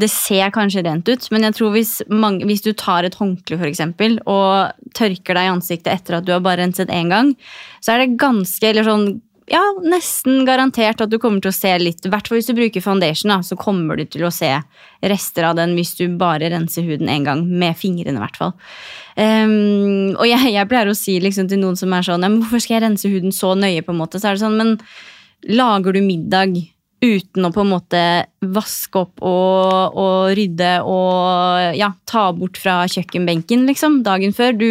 Det 0.00 0.08
ser 0.12 0.50
kanskje 0.54 0.82
rent 0.84 1.08
ut, 1.08 1.26
men 1.32 1.46
jeg 1.48 1.56
tror 1.56 1.72
hvis, 1.74 1.94
mange, 2.12 2.44
hvis 2.48 2.62
du 2.64 2.72
tar 2.76 3.06
et 3.08 3.16
håndkle 3.16 3.58
for 3.60 3.68
eksempel, 3.68 4.18
og 4.28 4.92
tørker 4.96 5.36
deg 5.36 5.48
i 5.48 5.52
ansiktet 5.54 5.92
etter 5.94 6.18
at 6.18 6.26
du 6.26 6.34
har 6.34 6.44
bare 6.44 6.62
renset 6.62 6.92
én 6.92 7.10
gang, 7.12 7.34
så 7.80 7.94
er 7.94 8.04
det 8.04 8.18
ganske 8.20 8.70
eller 8.70 8.86
sånn 8.86 9.08
ja, 9.50 9.60
nesten 9.82 10.44
garantert 10.46 11.02
at 11.02 11.10
du 11.10 11.18
kommer 11.18 11.42
til 11.42 11.50
å 11.50 11.56
se 11.56 11.72
litt 11.82 12.06
I 12.06 12.10
hvert 12.12 12.28
fall 12.28 12.38
hvis 12.38 12.50
du 12.50 12.54
bruker 12.54 12.84
foundation, 12.84 13.32
da, 13.32 13.40
så 13.42 13.58
kommer 13.58 13.98
du 13.98 14.04
til 14.06 14.24
å 14.26 14.32
se 14.34 14.52
rester 15.02 15.48
av 15.48 15.56
den 15.58 15.74
hvis 15.78 15.96
du 15.98 16.04
bare 16.20 16.52
renser 16.52 16.86
huden 16.86 17.10
én 17.10 17.26
gang, 17.26 17.42
med 17.42 17.78
fingrene 17.78 18.20
i 18.20 18.22
hvert 18.22 18.38
fall. 18.38 18.54
Um, 19.16 20.14
og 20.14 20.26
jeg, 20.28 20.52
jeg 20.54 20.70
pleier 20.70 20.90
å 20.90 20.96
si 20.96 21.18
liksom 21.22 21.48
til 21.50 21.62
noen 21.62 21.78
som 21.78 21.92
er 21.96 22.06
sånn 22.06 22.22
ja, 22.22 22.30
men 22.30 22.42
'Hvorfor 22.42 22.62
skal 22.62 22.78
jeg 22.78 22.84
rense 22.86 23.10
huden 23.10 23.34
så 23.34 23.56
nøye?' 23.58 23.82
på 23.84 23.94
en 23.94 24.00
måte, 24.00 24.20
så 24.20 24.30
er 24.30 24.38
det 24.38 24.44
sånn, 24.44 24.60
men 24.60 24.76
lager 25.50 25.96
du 25.96 26.00
middag 26.04 26.54
uten 27.00 27.48
å 27.48 27.52
på 27.52 27.64
en 27.64 27.72
måte 27.72 28.00
vaske 28.44 29.00
opp 29.00 29.22
og, 29.24 29.96
og 29.96 30.32
rydde 30.36 30.72
og 30.84 31.76
ja, 31.78 31.90
ta 32.08 32.28
bort 32.36 32.60
fra 32.60 32.82
kjøkkenbenken 32.92 33.64
liksom, 33.68 34.02
dagen 34.06 34.36
før. 34.36 34.52
Du, 34.60 34.68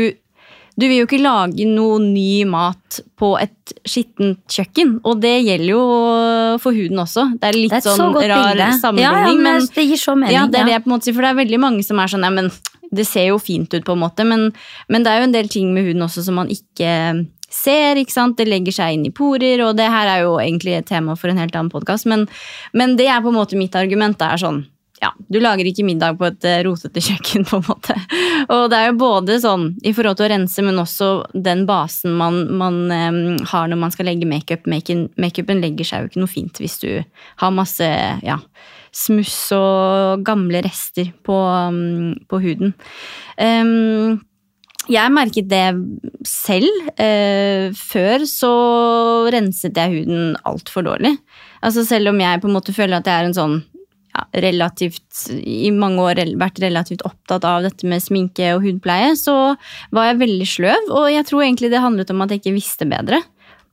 du 0.80 0.86
vil 0.88 1.02
jo 1.02 1.08
ikke 1.10 1.20
lage 1.22 1.66
noe 1.68 2.00
ny 2.04 2.46
mat 2.48 3.02
på 3.20 3.34
et 3.42 3.74
skittent 3.88 4.40
kjøkken, 4.50 4.96
og 5.04 5.20
det 5.24 5.36
gjelder 5.44 5.72
jo 5.74 5.84
for 6.64 6.76
huden 6.76 7.02
også. 7.04 7.26
Det 7.40 7.50
er 7.52 7.58
litt 7.58 7.74
Det 7.76 7.82
er 7.82 7.86
sånn 7.90 8.16
så 8.16 8.24
rar 8.32 8.62
sammenligning, 8.80 9.04
Ja, 9.04 9.14
ja, 9.28 9.34
men 9.36 9.44
men 9.44 9.68
det 9.76 9.86
gir 9.90 10.00
så 10.00 10.16
mening. 10.16 10.36
ja, 10.38 10.46
det 10.48 10.62
er 10.62 10.70
det 10.70 10.76
jeg 10.78 10.84
på 10.86 10.90
en 10.92 10.96
måte 10.96 11.10
sier, 11.10 11.18
for 11.18 11.28
det 11.28 11.34
er 11.34 11.42
veldig 11.44 11.60
mange 11.60 11.84
som 11.86 12.00
er 12.00 12.14
sånn, 12.14 12.24
ja, 12.24 12.32
men 12.34 12.50
det 12.90 13.06
ser 13.06 13.28
jo 13.30 13.38
fint 13.38 13.74
ut 13.76 13.86
på 13.86 13.94
en 13.94 14.02
måte, 14.02 14.26
men, 14.26 14.48
men 14.90 15.04
det 15.06 15.12
er 15.12 15.20
jo 15.22 15.28
en 15.30 15.36
del 15.36 15.52
ting 15.52 15.74
med 15.76 15.86
huden 15.86 16.02
også 16.08 16.24
som 16.26 16.40
man 16.42 16.50
ikke 16.50 16.94
ser, 17.50 17.98
ikke 17.98 18.14
sant? 18.14 18.38
Det 18.38 18.48
legger 18.50 18.74
seg 18.74 18.96
inn 18.96 19.06
i 19.10 19.12
porer, 19.14 19.62
og 19.66 19.76
det 19.78 19.90
her 19.90 20.08
er 20.16 20.24
jo 20.24 20.38
egentlig 20.42 20.78
et 20.80 20.90
tema 20.90 21.16
for 21.20 21.30
en 21.30 21.38
helt 21.42 21.56
annen 21.58 21.70
podcast, 21.74 22.08
men, 22.10 22.28
men 22.74 22.96
det 22.98 23.08
er 23.10 23.22
på 23.22 23.30
en 23.34 23.38
måte 23.38 23.58
mitt 23.60 23.76
argument, 23.78 24.18
det 24.22 24.28
er 24.32 24.42
sånn, 24.42 24.64
ja, 25.00 25.12
du 25.32 25.40
lager 25.40 25.68
ikke 25.68 25.86
middag 25.88 26.18
på 26.20 26.28
et 26.28 26.46
eh, 26.48 26.62
rotete 26.68 27.02
kjøkken 27.08 27.46
på 27.48 27.60
en 27.60 27.68
måte. 27.70 27.96
Og 28.52 28.66
det 28.72 28.80
er 28.80 28.90
jo 28.90 29.00
både 29.00 29.40
sånn 29.44 29.70
i 29.88 29.94
forhold 29.96 30.20
til 30.20 30.28
å 30.28 30.32
rense, 30.34 30.66
men 30.66 30.82
også 30.82 31.10
den 31.34 31.66
basen 31.70 32.18
man, 32.20 32.42
man 32.60 32.82
um, 32.92 33.20
har 33.52 33.70
når 33.72 33.82
man 33.86 33.96
skal 33.96 34.10
legge 34.12 34.30
makeup. 34.30 34.68
Make- 34.70 35.10
Makeupen 35.20 35.64
legger 35.64 35.88
seg 35.88 36.04
jo 36.04 36.12
ikke 36.12 36.24
noe 36.24 36.32
fint 36.32 36.60
hvis 36.62 36.80
du 36.84 36.90
har 37.42 37.56
masse, 37.56 37.88
ja, 38.26 38.40
smuss 38.96 39.38
og 39.56 40.26
gamle 40.28 40.64
rester 40.66 41.14
på, 41.24 41.38
um, 41.38 42.18
på 42.28 42.42
huden. 42.44 42.76
Um, 43.40 44.20
jeg 44.90 45.14
merket 45.14 45.50
det 45.52 45.66
selv. 46.26 46.70
Eh, 46.98 47.70
før 47.78 48.26
så 48.30 48.54
renset 49.34 49.78
jeg 49.78 50.00
huden 50.00 50.34
altfor 50.50 50.88
dårlig. 50.88 51.14
Altså 51.62 51.84
selv 51.86 52.14
om 52.14 52.22
jeg 52.24 52.42
på 52.42 52.50
en 52.50 52.56
måte 52.56 52.74
føler 52.74 52.98
at 52.98 53.10
jeg 53.10 53.22
er 53.22 53.30
en 53.30 53.38
sånn 53.38 53.60
ja, 54.10 54.26
relativt, 54.46 55.28
i 55.38 55.70
mange 55.76 56.04
år 56.04 56.24
vært 56.40 56.62
relativt 56.64 57.04
opptatt 57.08 57.46
av 57.48 57.66
dette 57.68 57.88
med 57.88 58.04
sminke 58.04 58.54
og 58.56 58.64
hudpleie, 58.66 59.14
så 59.20 59.56
var 59.96 60.10
jeg 60.10 60.22
veldig 60.24 60.48
sløv, 60.50 60.90
og 60.90 61.10
jeg 61.14 61.28
tror 61.30 61.46
egentlig 61.46 61.72
det 61.74 61.84
handlet 61.84 62.14
om 62.14 62.26
at 62.26 62.34
jeg 62.34 62.44
ikke 62.44 62.58
visste 62.58 62.90
bedre. 62.90 63.22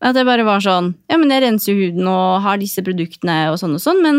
At 0.05 0.17
jeg 0.19 0.29
bare 0.29 0.45
var 0.45 0.61
sånn 0.61 0.91
Ja, 1.09 1.17
men 1.17 1.31
jeg 1.33 1.41
renser 1.41 1.77
huden 1.79 2.09
og 2.11 2.43
har 2.45 2.59
disse 2.61 2.83
produktene 2.85 3.47
og 3.49 3.57
sånn 3.63 3.79
og 3.79 3.81
sånn, 3.81 4.03
men, 4.05 4.19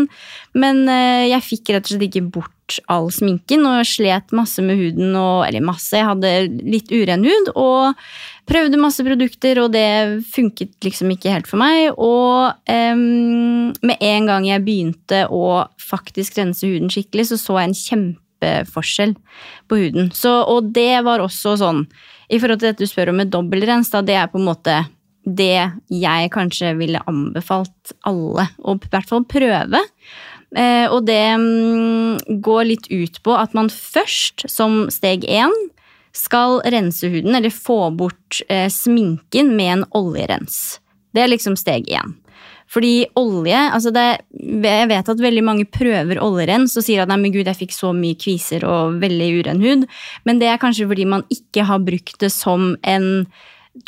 men 0.58 0.82
eh, 0.90 1.28
jeg 1.30 1.46
fikk 1.46 1.70
rett 1.70 1.86
og 1.86 1.92
slett 1.92 2.08
ikke 2.08 2.24
bort 2.34 2.80
all 2.90 3.06
sminken 3.14 3.62
og 3.64 3.86
slet 3.88 4.34
masse 4.36 4.60
med 4.64 4.76
huden 4.80 5.14
og 5.16 5.46
Eller 5.46 5.64
masse, 5.64 5.94
jeg 5.94 6.08
hadde 6.08 6.32
litt 6.66 6.90
uren 6.90 7.22
hud 7.24 7.52
og 7.54 7.94
prøvde 8.48 8.80
masse 8.80 9.04
produkter, 9.04 9.60
og 9.62 9.72
det 9.74 10.24
funket 10.32 10.76
liksom 10.84 11.12
ikke 11.14 11.32
helt 11.34 11.50
for 11.50 11.60
meg. 11.60 11.92
Og 11.94 12.54
um, 12.68 13.74
med 13.84 14.04
en 14.04 14.28
gang 14.30 14.48
jeg 14.48 14.64
begynte 14.66 15.24
å 15.30 15.66
faktisk 15.82 16.38
rense 16.40 16.66
huden 16.66 16.92
skikkelig, 16.92 17.30
så 17.30 17.40
så 17.40 17.58
jeg 17.60 17.70
en 17.70 17.78
kjempeforskjell 17.82 19.16
på 19.68 19.80
huden. 19.82 20.12
Så, 20.16 20.32
og 20.48 20.72
det 20.76 21.02
var 21.06 21.24
også 21.24 21.58
sånn 21.60 21.84
I 22.28 22.38
forhold 22.40 22.60
til 22.60 22.70
dette 22.70 22.84
du 22.84 22.90
spør 22.90 23.12
om 23.12 23.20
med 23.22 23.32
dobbeltrens, 23.32 23.92
da, 23.92 24.02
det 24.04 24.16
er 24.20 24.32
på 24.32 24.40
en 24.40 24.48
måte 24.48 24.82
det 25.28 25.68
jeg 25.92 26.30
kanskje 26.32 26.72
ville 26.78 27.02
anbefalt 27.10 27.92
alle 28.08 28.46
å 28.64 28.76
i 28.78 28.90
hvert 28.92 29.10
fall 29.10 29.26
prøve. 29.28 29.80
Eh, 30.56 30.86
og 30.88 31.04
det 31.08 31.24
mm, 31.36 32.40
går 32.44 32.68
litt 32.70 32.86
ut 32.88 33.18
på 33.24 33.34
at 33.36 33.56
man 33.56 33.68
først, 33.72 34.46
som 34.48 34.86
steg 34.92 35.26
én, 35.28 35.52
skal 36.18 36.60
rense 36.66 37.08
huden, 37.10 37.34
eller 37.38 37.54
få 37.54 37.88
bort 37.94 38.42
eh, 38.48 38.66
sminken 38.72 39.54
med 39.56 39.72
en 39.78 39.84
oljerens. 39.96 40.78
Det 41.14 41.22
er 41.24 41.30
liksom 41.30 41.56
steg 41.58 41.88
én. 41.90 42.16
Fordi 42.68 43.06
olje 43.16 43.56
altså 43.56 43.90
det, 43.96 44.06
Jeg 44.36 44.88
vet 44.90 45.08
at 45.08 45.22
veldig 45.22 45.44
mange 45.44 45.64
prøver 45.64 46.20
oljerens 46.20 46.76
og 46.76 46.84
sier 46.84 47.00
at 47.02 47.08
nei, 47.08 47.16
men 47.22 47.32
gud, 47.32 47.48
jeg 47.48 47.56
fikk 47.62 47.72
så 47.72 47.94
mye 47.96 48.18
kviser 48.20 48.66
og 48.68 48.98
veldig 49.00 49.28
uren 49.40 49.62
hud. 49.64 49.86
Men 50.28 50.42
det 50.42 50.50
er 50.52 50.60
kanskje 50.60 50.88
fordi 50.90 51.08
man 51.08 51.24
ikke 51.32 51.64
har 51.68 51.80
brukt 51.84 52.18
det 52.20 52.30
som 52.34 52.74
en 52.84 53.08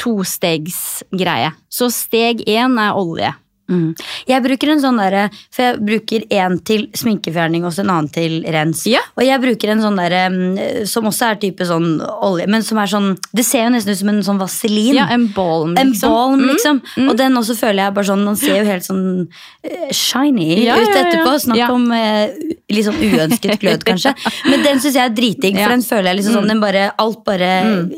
tostegsgreie. 0.00 1.52
Så 1.68 1.90
steg 1.92 2.44
én 2.48 2.78
er 2.80 2.96
olje. 2.96 3.34
Mm. 3.70 3.94
Jeg 4.26 4.42
bruker 4.42 4.72
en 4.74 4.80
sånn 4.82 4.96
derre 4.98 5.28
For 5.54 5.62
jeg 5.62 5.78
bruker 5.86 6.24
en 6.42 6.58
til 6.66 6.88
sminkefjerning 6.98 7.62
og 7.64 7.76
en 7.78 7.90
annen 7.92 8.08
til 8.12 8.40
rens. 8.50 8.82
Ja. 8.90 8.98
Og 9.16 9.22
jeg 9.24 9.40
bruker 9.44 9.70
en 9.70 9.80
sånn 9.84 9.96
derre 10.00 10.24
mm, 10.32 10.86
som 10.90 11.06
også 11.06 11.28
er 11.30 11.38
type 11.44 11.64
sånn 11.68 12.00
olje, 12.02 12.48
men 12.50 12.62
som 12.66 12.78
er 12.82 12.90
sånn 12.90 13.12
Det 13.32 13.44
ser 13.46 13.64
jo 13.68 13.70
nesten 13.76 13.94
ut 13.94 14.00
som 14.02 14.08
en 14.12 14.22
sånn 14.26 14.40
vaselin. 14.42 14.94
Ja, 14.98 15.06
en 15.14 15.28
balm, 15.36 15.76
En 15.78 15.92
liksom. 15.94 16.10
balm, 16.10 16.40
Mm, 16.40 16.48
liksom. 16.50 16.80
mm. 16.96 17.08
Og 17.10 17.16
den 17.20 17.38
også 17.38 17.54
føler 17.58 17.84
jeg 17.84 17.94
bare 17.94 18.08
sånn 18.10 18.24
Den 18.26 18.36
ser 18.36 18.58
jo 18.58 18.64
helt 18.66 18.84
sånn 18.88 19.04
eh, 19.64 19.88
shiny 19.94 20.64
Ja, 20.66 20.76
ut 20.80 20.88
etterpå. 20.88 21.36
Snakk 21.46 21.70
om 21.74 21.86
eh, 21.92 22.34
litt 22.70 22.86
sånn 22.86 22.98
uønsket 23.00 23.58
glød, 23.62 23.84
kanskje. 23.86 24.14
Men 24.50 24.62
den 24.66 24.80
syns 24.82 24.94
jeg 24.98 25.04
er 25.06 25.14
dritdigg, 25.14 25.54
for. 25.56 25.70
Mm. 25.70 25.76
den 25.78 25.86
føler 25.86 26.10
jeg 26.10 26.20
liksom 26.20 26.36
sånn 26.40 26.48
den 26.50 26.60
bare, 26.62 26.88
Alt 26.98 27.22
bare 27.24 27.50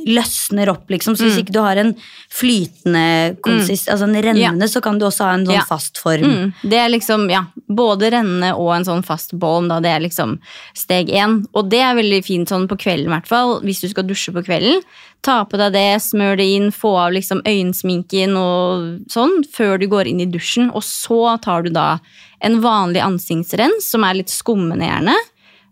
løsner 0.06 0.68
opp, 0.72 0.84
liksom. 0.92 1.16
Så 1.16 1.24
hvis 1.28 1.40
ikke 1.42 1.52
du 1.56 1.60
har 1.64 1.76
en 1.80 1.94
flytende 2.32 3.36
konsist, 3.44 3.88
altså 3.92 4.08
en 4.08 4.16
rennende, 4.24 4.68
så 4.70 4.82
kan 4.84 4.98
du 4.98 5.06
også 5.08 5.24
ha 5.28 5.34
en 5.38 5.46
sånn 5.46 5.52
Mm. 5.61 5.61
Ja. 5.62 5.68
fast 5.70 6.00
form. 6.02 6.24
Mm, 6.24 6.52
det 6.68 6.78
er 6.78 6.90
liksom, 6.92 7.28
ja, 7.32 7.44
både 7.70 8.10
rennende 8.12 8.52
og 8.58 8.72
en 8.74 8.86
sånn 8.86 9.04
fast 9.06 9.32
bål, 9.38 9.70
da, 9.70 9.78
det 9.82 9.92
er 9.94 10.04
liksom 10.04 10.36
steg 10.76 11.12
én. 11.14 11.40
Og 11.56 11.70
det 11.72 11.80
er 11.82 11.96
veldig 11.98 12.20
fint 12.26 12.52
sånn 12.52 12.68
på 12.70 12.78
kvelden, 12.82 13.08
i 13.08 13.14
hvert 13.14 13.30
fall, 13.30 13.56
hvis 13.64 13.82
du 13.84 13.88
skal 13.92 14.06
dusje 14.08 14.34
på 14.34 14.44
kvelden. 14.46 14.82
Ta 15.22 15.44
på 15.46 15.58
deg 15.60 15.76
det, 15.76 16.02
smør 16.02 16.36
det 16.40 16.48
inn, 16.56 16.70
få 16.74 16.96
av 17.04 17.14
liksom 17.14 17.44
øyensminken 17.46 18.34
og 18.36 19.12
sånn, 19.12 19.40
før 19.46 19.78
du 19.78 19.86
går 19.92 20.10
inn 20.10 20.24
i 20.24 20.30
dusjen. 20.30 20.72
Og 20.74 20.82
så 20.86 21.38
tar 21.42 21.62
du 21.62 21.70
da 21.74 21.96
en 22.42 22.58
vanlig 22.64 23.04
ansiktsrens, 23.04 23.86
som 23.86 24.04
er 24.04 24.18
litt 24.18 24.32
skummende 24.34 24.88
gjerne, 24.88 25.14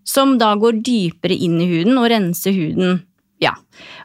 som 0.06 0.38
da 0.38 0.54
går 0.58 0.80
dypere 0.86 1.34
inn 1.34 1.58
i 1.60 1.68
huden 1.70 1.98
og 1.98 2.08
renser 2.12 2.54
huden. 2.54 3.02
Ja. 3.42 3.56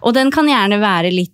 Og 0.01 0.15
den 0.17 0.31
kan 0.33 0.49
gjerne 0.49 0.79
være 0.81 1.13
litt 1.13 1.31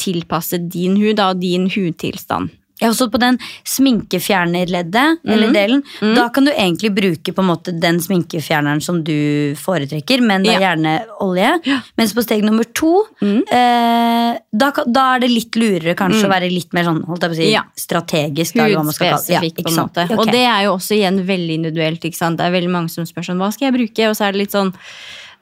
tilpasset 0.00 0.66
din 0.72 0.96
hud 0.98 1.20
og 1.22 1.40
din 1.42 1.68
hudtilstand. 1.70 2.50
Ja, 2.82 2.88
også 2.90 3.06
på 3.10 3.18
den 3.22 3.38
sminkefjernerleddet, 3.64 5.18
eller 5.24 5.46
Mm. 5.48 5.52
delen, 5.54 5.82
da 6.16 6.28
kan 6.28 6.44
du 6.44 6.50
egentlig 6.52 6.90
bruke 6.94 7.32
på 7.32 7.40
en 7.42 7.46
måte 7.48 7.72
den 7.80 8.00
sminkefjerneren 8.00 8.82
som 8.82 9.02
du 9.04 9.54
foretrekker, 9.54 10.20
men 10.20 10.42
da 10.42 10.52
Ja. 10.52 10.58
gjerne 10.60 11.04
olje. 11.20 11.82
Mens 11.96 12.12
på 12.12 12.22
steg 12.24 12.42
nummer 12.42 12.64
to, 12.74 13.06
Mm. 13.22 13.42
eh, 13.50 14.38
da, 14.52 14.70
da 14.90 15.14
er 15.14 15.20
det 15.20 15.30
litt 15.30 15.52
lurere 15.52 15.94
kanskje 15.94 16.24
å 16.26 16.30
være 16.30 16.50
litt 16.52 16.72
mer 16.74 16.84
sånn, 16.84 17.04
holdt 17.06 17.20
jeg 17.20 17.30
på 17.30 17.34
å 17.34 17.36
si, 17.36 17.52
Ja. 17.52 17.62
strategisk. 17.76 18.56
Eller. 18.56 18.70
Ja, 18.70 18.82
Hudspesifikk, 18.82 19.62
på 19.62 19.68
en 19.70 19.76
måte. 19.88 20.04
Okay. 20.04 20.16
Og 20.16 20.26
det 20.26 20.44
er 20.44 20.64
jo 20.64 20.74
også 20.76 20.96
igjen 20.98 21.24
veldig 21.24 21.54
individuelt. 21.54 22.00
ikke 22.04 22.16
sant? 22.16 22.38
Det 22.38 22.46
er 22.46 22.50
veldig 22.60 22.70
mange 22.70 22.90
som 22.90 23.04
spør 23.04 23.24
sånn, 23.24 23.38
hva 23.38 23.52
skal 23.52 23.70
jeg 23.70 23.74
bruke? 23.74 24.08
Og 24.10 24.16
så 24.16 24.26
er 24.28 24.32
det 24.32 24.38
litt 24.40 24.50
sånn 24.52 24.74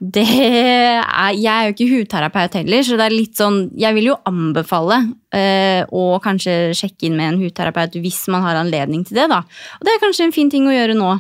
det 0.03 0.25
er, 0.27 1.05
Jeg 1.39 1.47
er 1.53 1.69
jo 1.69 1.75
ikke 1.77 1.91
hudterapeut 1.93 2.57
heller, 2.59 2.83
så 2.83 2.97
det 2.99 3.05
er 3.07 3.15
litt 3.15 3.39
sånn 3.39 3.59
Jeg 3.79 3.95
vil 3.95 4.09
jo 4.11 4.17
anbefale 4.27 4.97
eh, 5.31 5.85
å 5.95 6.19
kanskje 6.25 6.73
sjekke 6.75 7.07
inn 7.07 7.15
med 7.19 7.35
en 7.37 7.43
hudterapeut 7.45 7.95
hvis 8.03 8.25
man 8.35 8.43
har 8.43 8.59
anledning 8.59 9.05
til 9.07 9.21
det, 9.21 9.29
da. 9.31 9.45
Og 9.79 9.87
det 9.87 9.95
er 9.95 10.03
kanskje 10.03 10.27
en 10.27 10.35
fin 10.35 10.51
ting 10.51 10.67
å 10.67 10.75
gjøre 10.75 10.97
nå. 10.99 11.13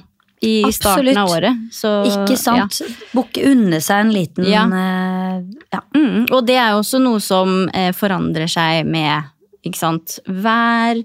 I 0.42 0.64
Absolutt. 0.66 0.74
starten 1.14 1.18
av 1.20 1.28
året. 1.30 1.58
Så, 1.70 1.90
Ikke 2.10 2.34
sant? 2.34 2.80
Bukke 3.14 3.44
unne 3.52 3.78
seg 3.78 4.00
en 4.02 4.10
liten 4.10 4.48
Ja. 4.50 4.64
eh, 4.66 5.36
ja. 5.70 5.80
Mm, 5.94 6.24
og 6.34 6.40
det 6.48 6.56
er 6.58 6.72
jo 6.74 6.80
også 6.82 6.98
noe 6.98 7.20
som 7.22 7.68
eh, 7.70 7.92
forandrer 7.94 8.50
seg 8.50 8.82
med 8.90 9.30
ikke 9.62 9.78
sant? 9.78 10.18
vær. 10.26 10.98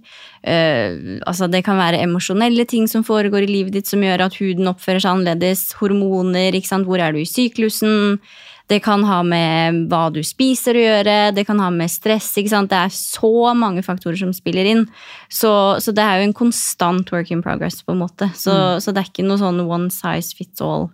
eh, 0.44 1.22
altså 1.28 1.48
det 1.52 1.64
kan 1.66 1.78
være 1.78 2.02
emosjonelle 2.02 2.66
ting 2.66 2.88
som 2.90 3.06
foregår 3.06 3.46
i 3.46 3.52
livet 3.52 3.74
ditt 3.78 3.88
som 3.88 4.02
gjør 4.02 4.26
at 4.28 4.38
huden 4.42 4.70
oppfører 4.74 5.04
seg 5.04 5.14
annerledes. 5.14 5.74
Hormoner. 5.82 6.54
ikke 6.56 6.74
sant? 6.74 6.88
Hvor 6.88 7.00
er 7.00 7.14
du 7.14 7.22
i 7.22 7.30
syklusen? 7.30 8.20
Det 8.68 8.82
kan 8.84 9.04
ha 9.08 9.22
med 9.24 9.86
hva 9.88 10.10
du 10.12 10.20
spiser 10.28 10.76
å 10.76 10.82
gjøre, 10.82 11.16
det 11.32 11.46
kan 11.48 11.60
ha 11.64 11.70
med 11.72 11.88
stress. 11.88 12.34
ikke 12.36 12.52
sant? 12.52 12.70
Det 12.74 12.76
er 12.76 12.92
så 12.92 13.54
mange 13.56 13.84
faktorer 13.86 14.20
som 14.20 14.34
spiller 14.36 14.68
inn. 14.68 14.84
Så, 15.32 15.52
så 15.80 15.94
det 15.96 16.04
er 16.04 16.20
jo 16.20 16.28
en 16.28 16.36
konstant 16.36 17.14
work 17.16 17.32
in 17.32 17.44
progress, 17.46 17.80
på 17.86 17.96
en 17.96 18.02
måte. 18.04 18.28
Så, 18.36 18.58
så 18.84 18.92
det 18.92 19.06
er 19.06 19.12
ikke 19.14 19.28
noe 19.28 19.40
sånn 19.40 19.64
one 19.64 19.88
size 19.94 20.36
fits 20.36 20.64
all. 20.66 20.90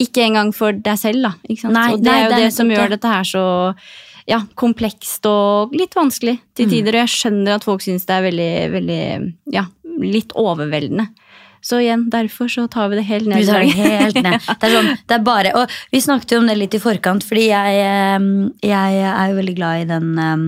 Ikke 0.00 0.24
engang 0.24 0.54
for 0.56 0.72
deg 0.72 0.96
selv, 0.96 1.26
da. 1.28 1.34
ikke 1.44 1.66
sant? 1.66 1.76
Nei, 1.76 1.90
det 2.00 2.14
er 2.14 2.24
jo 2.24 2.30
det 2.32 2.40
det, 2.46 2.54
som 2.56 2.72
gjør 2.72 2.94
dette 2.96 3.12
her 3.12 3.28
så 3.28 3.44
ja, 4.28 4.42
komplekst 4.54 5.24
og 5.26 5.72
litt 5.76 5.94
vanskelig 5.94 6.38
til 6.54 6.66
Mm. 6.66 6.70
tider. 6.70 6.94
Og 6.94 7.08
jeg 7.08 7.14
skjønner 7.16 7.54
at 7.54 7.64
folk 7.64 7.80
syns 7.82 8.06
det 8.06 8.14
er 8.16 8.22
veldig, 8.30 8.72
veldig 8.72 9.34
ja, 9.52 9.64
litt 10.00 10.32
overveldende. 10.34 11.08
Så 11.60 11.80
igjen, 11.82 12.06
derfor 12.12 12.48
så 12.48 12.66
tar 12.72 12.88
vi 12.88 13.00
det 13.00 13.06
helt 13.08 13.28
ned. 13.28 13.42
Vi 13.42 13.46
tar 13.50 13.60
det 13.60 13.74
helt 13.76 14.22
ned. 14.22 14.46
Det 14.48 14.68
er 14.68 14.76
sånn, 14.76 14.94
det 15.08 15.16
er 15.18 15.26
bare, 15.26 15.52
og 15.60 15.74
vi 15.92 16.00
snakket 16.00 16.32
jo 16.34 16.40
om 16.40 16.48
det 16.48 16.56
litt 16.56 16.76
i 16.76 16.80
forkant, 16.82 17.26
fordi 17.26 17.50
jeg, 17.50 17.82
eh, 17.84 18.30
jeg 18.64 19.02
er 19.10 19.32
jo 19.32 19.36
veldig 19.40 19.56
glad 19.58 19.82
i 19.82 19.88
den 19.90 20.08
eh, 20.24 20.46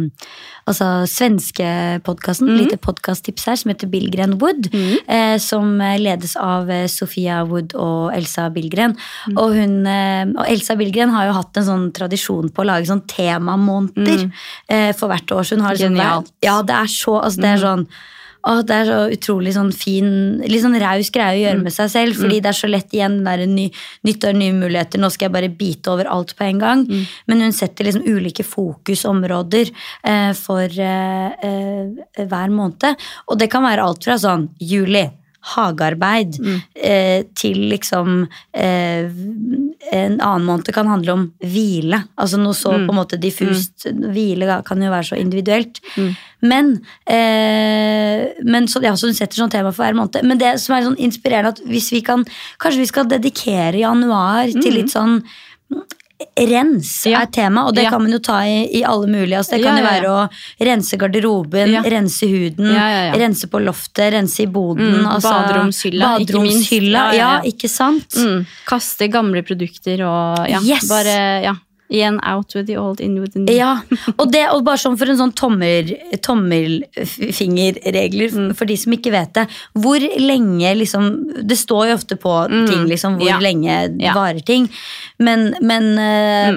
altså, 0.71 0.88
svenske 1.11 1.66
podkasten. 2.07 2.49
Mm. 2.49 2.61
Lite 2.62 2.78
podkasttips 2.83 3.47
her, 3.50 3.59
som 3.61 3.73
heter 3.73 3.90
Billgren 3.92 4.38
Wood. 4.40 4.71
eh, 5.07 5.37
som 5.42 5.76
ledes 5.78 6.37
av 6.40 6.71
eh, 6.71 6.87
Sofia 6.90 7.42
Wood 7.49 7.76
og 7.76 8.14
Elsa 8.16 8.49
Billgren. 8.54 8.97
Mm. 9.28 9.37
Og, 9.37 9.57
hun, 9.59 9.76
eh, 9.87 10.25
og 10.33 10.49
Elsa 10.49 10.78
Billgren 10.81 11.12
har 11.14 11.28
jo 11.28 11.37
hatt 11.37 11.61
en 11.61 11.69
sånn 11.69 11.87
tradisjon 11.97 12.49
på 12.52 12.64
å 12.64 12.69
lage 12.73 12.88
sånn 12.88 13.04
temamåneder 13.11 14.26
eh, 14.69 14.90
for 14.97 15.12
hvert 15.12 15.37
år. 15.37 15.45
Så 15.45 15.59
hun 15.59 15.66
har 15.66 15.76
liksom. 15.76 15.92
Genialt. 15.92 16.33
Mhm. 16.33 16.49
ja, 16.49 16.57
det 16.62 16.81
er 16.81 16.90
så 16.90 17.19
altså, 17.21 17.42
det 17.42 17.52
er 17.52 17.62
sånn 17.66 17.87
Åh, 18.44 18.61
det 18.66 18.75
er 18.75 18.84
så 18.88 18.99
utrolig 19.14 19.52
sånn 19.54 19.72
fin, 19.72 20.38
litt 20.42 20.62
sånn 20.64 20.78
raus 20.82 21.11
greie 21.14 21.37
å 21.37 21.42
gjøre 21.44 21.58
Mm. 21.61 21.62
med 21.62 21.72
seg 21.72 21.90
selv. 21.90 22.14
Fordi 22.18 22.40
det 22.42 22.50
er 22.50 22.58
så 22.58 22.68
lett 22.70 22.90
igjen 22.92 23.22
der 23.25 23.46
ny, 23.46 23.70
nyttår, 24.04 24.34
nye 24.34 24.52
muligheter. 24.52 24.99
Nå 24.99 25.11
skal 25.12 25.28
jeg 25.28 25.32
bare 25.32 25.49
bite 25.56 25.87
over 25.92 26.11
alt 26.11 26.34
på 26.37 26.44
en 26.49 26.58
gang. 26.58 26.84
Mm. 26.87 27.06
Men 27.28 27.40
hun 27.40 27.52
setter 27.52 27.84
liksom 27.84 28.02
ulike 28.06 28.42
fokusområder 28.44 29.70
eh, 30.04 30.32
for 30.34 30.64
eh, 30.64 31.32
eh, 31.42 32.26
hver 32.26 32.50
måned. 32.50 32.96
Og 33.28 33.38
det 33.38 33.50
kan 33.50 33.62
være 33.62 33.82
alt 33.87 34.04
fra 34.04 34.18
sånn 34.18 34.49
juli. 34.61 35.08
Hagearbeid 35.42 36.38
Mm. 36.40 36.62
eh, 36.76 37.22
til 37.34 37.56
liksom 37.72 38.28
eh, 38.54 39.11
En 39.92 40.20
annen 40.20 40.44
måned 40.46 40.72
kan 40.72 40.87
handle 40.87 41.12
om 41.12 41.25
hvile. 41.42 41.99
Altså 42.16 42.38
noe 42.38 42.54
så 42.54 42.70
Mm. 42.72 42.87
på 42.87 42.92
en 42.94 42.96
måte 43.00 43.18
diffust. 43.20 43.84
Hvile 43.90 44.62
kan 44.64 44.80
jo 44.80 44.88
være 44.90 45.08
så 45.11 45.18
individuelt. 45.20 45.80
Mm. 45.96 46.16
Men, 46.42 46.80
eh, 47.06 48.28
men 48.44 48.66
så, 48.68 48.80
ja, 48.82 48.92
så 48.96 49.06
hun 49.11 49.14
setter 49.14 49.37
sånn 49.42 49.50
tema 49.52 49.72
for 49.72 49.84
hver 49.84 49.94
måned. 49.99 50.22
Men 50.25 50.38
det 50.38 50.54
som 50.62 50.76
er 50.76 50.87
sånn 50.87 50.99
inspirerende, 51.02 51.49
at 51.56 51.62
hvis 51.68 51.90
vi 51.92 52.00
kan 52.06 52.25
Kanskje 52.62 52.78
vi 52.78 52.87
skal 52.87 53.04
dedikere 53.11 53.78
januar 53.82 54.50
til 54.62 54.72
litt 54.78 54.90
sånn 54.92 55.22
Rens. 56.37 57.07
Ja. 57.07 57.21
er 57.23 57.27
tema, 57.27 57.67
og 57.69 57.75
det 57.75 57.83
Ja. 57.85 57.91
kan 57.91 58.03
man 58.03 58.11
jo 58.12 58.19
ta 58.19 58.39
i, 58.49 58.65
i 58.79 58.83
alle 58.85 59.07
mulige. 59.07 59.37
Altså, 59.37 59.57
det 59.57 59.65
kan 59.65 59.77
jo 59.77 59.85
være 59.85 60.09
å 60.09 60.29
rense 60.65 60.97
garderoben, 60.97 61.75
rense 61.85 62.27
huden, 62.27 62.73
rense 63.21 63.47
på 63.53 63.61
loftet, 63.61 64.12
rense 64.15 64.41
i 64.43 64.47
boden. 64.47 65.03
Mm, 65.03 65.07
altså, 65.07 65.29
baderomshylla, 65.29 66.19
ikke 66.25 66.41
minst. 66.41 66.73
ja. 67.19 67.41
ikke 67.45 67.69
sant? 67.69 68.09
Mm. 68.17 68.47
Kaste 68.67 69.09
gamle 69.12 69.43
produkter 69.43 70.01
og 70.09 70.49
ja, 70.49 70.61
Yes! 70.65 70.89
bare 70.89 71.43
ja, 71.45 71.55
igjen 71.92 72.16
out 72.25 72.54
with 72.56 72.64
the 72.66 72.76
old, 72.80 73.00
in 73.04 73.18
with 73.20 73.32
the 73.34 73.38
new. 73.44 73.52
Ja, 73.54 73.75
og, 74.16 74.30
det, 74.32 74.46
og 74.50 74.64
bare 74.64 74.78
sånn 74.80 74.96
for 74.99 75.06
en 75.12 75.18
sånn 75.20 75.34
tommer, 75.37 75.92
tommelfingerregler 76.25 78.30
Mm. 78.32 78.54
for 78.56 78.64
de 78.68 78.76
som 78.76 78.92
ikke 78.96 79.11
vet 79.12 79.32
det. 79.37 79.44
Hvor 79.76 80.00
lenge 80.20 80.72
liksom 80.78 81.11
Det 81.46 81.56
står 81.58 81.87
jo 81.90 81.94
ofte 81.99 82.16
på 82.16 82.32
ting, 82.68 82.87
liksom, 82.88 83.16
hvor 83.18 83.28
Mm. 83.28 83.28
Ja. 83.28 83.38
lenge 83.40 83.96
Ja. 84.00 84.12
varer 84.14 84.40
ting. 84.44 84.68
Men, 85.18 85.54
men 85.61 85.99
eh, 85.99 86.52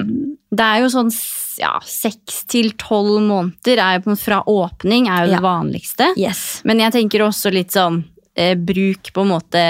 Det 0.52 0.60
er 0.64 0.78
jo 0.80 0.86
sånn 0.88 1.10
ja, 1.58 1.78
seks 1.82 2.44
til 2.46 2.70
tolv 2.72 3.20
måneder 3.24 3.78
er 3.80 4.00
jo 4.04 4.14
fra 4.16 4.42
åpning 4.46 5.08
er 5.08 5.24
jo 5.26 5.30
Ja. 5.32 5.36
det 5.36 5.42
vanligste. 5.42 6.12
Yes. 6.16 6.60
Men 6.64 6.78
jeg 6.78 6.92
tenker 6.92 7.20
også 7.26 7.50
litt 7.52 7.70
sånn 7.72 8.04
bruk 8.60 9.08
på 9.16 9.22
en 9.24 9.30
måte 9.32 9.60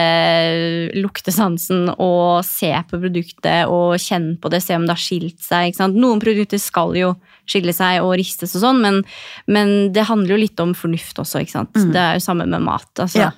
luktesansen 0.98 1.88
og 2.02 2.42
se 2.46 2.72
på 2.90 2.98
produktet 2.98 3.70
og 3.70 3.94
kjenne 4.02 4.34
på 4.42 4.50
det, 4.50 4.62
se 4.64 4.74
om 4.74 4.86
det 4.88 4.96
har 4.96 5.02
skilt 5.02 5.38
seg. 5.44 5.70
Ikke 5.70 5.82
sant? 5.84 5.98
Noen 6.02 6.22
produkter 6.22 6.58
skal 6.62 6.96
jo 6.98 7.12
skille 7.46 7.70
seg 7.70 8.02
og 8.02 8.16
ristes 8.18 8.56
og 8.58 8.64
sånn, 8.64 8.80
men, 8.82 8.96
men 9.46 9.68
det 9.94 10.08
handler 10.08 10.34
jo 10.34 10.40
litt 10.42 10.62
om 10.64 10.72
fornuft 10.74 11.20
også. 11.22 11.44
Ikke 11.44 11.54
sant? 11.54 11.76
Det 11.94 12.00
er 12.02 12.18
jo 12.18 12.24
samme 12.24 12.46
med 12.50 12.64
mat. 12.66 12.88
Altså. 12.98 13.20
Ja. 13.28 13.30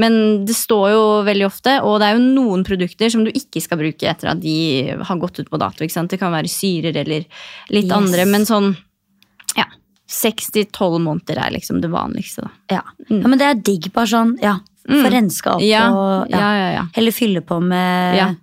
Men 0.00 0.46
det 0.48 0.56
står 0.56 0.86
jo 0.94 1.02
veldig 1.28 1.44
ofte, 1.50 1.74
og 1.84 1.98
det 2.00 2.08
er 2.08 2.16
jo 2.16 2.24
noen 2.40 2.64
produkter 2.64 3.12
som 3.12 3.26
du 3.26 3.32
ikke 3.34 3.60
skal 3.60 3.82
bruke 3.82 4.08
etter 4.08 4.32
at 4.32 4.40
de 4.40 4.56
har 4.96 5.20
gått 5.20 5.42
ut 5.42 5.50
på 5.52 5.60
dato. 5.60 5.84
Ikke 5.84 5.98
sant? 5.98 6.14
Det 6.14 6.20
kan 6.22 6.32
være 6.32 6.48
syrer 6.48 6.96
eller 7.04 7.28
litt 7.68 7.90
Yes. 7.90 7.96
andre, 7.96 8.24
men 8.28 8.48
sånn 8.48 8.72
ja, 9.58 9.66
seks 10.08 10.50
til 10.54 10.66
tolv 10.72 11.00
måneder 11.04 11.38
er 11.44 11.52
liksom 11.54 11.80
det 11.84 11.90
vanligste. 11.92 12.46
da. 12.46 12.50
Ja. 12.78 12.82
ja, 13.10 13.26
men 13.28 13.36
det 13.40 13.46
er 13.50 13.60
digg 13.60 13.90
bare 13.92 14.08
sånn, 14.08 14.34
ja. 14.40 14.56
Få 14.90 15.10
renska 15.14 15.54
opp 15.56 15.60
Mm. 15.62 15.68
Ja, 15.70 15.84
og 15.94 16.30
ja, 16.30 16.50
ja, 16.74 16.84
heller 16.96 17.12
fylle 17.14 17.40
på 17.46 17.60
med 17.62 18.36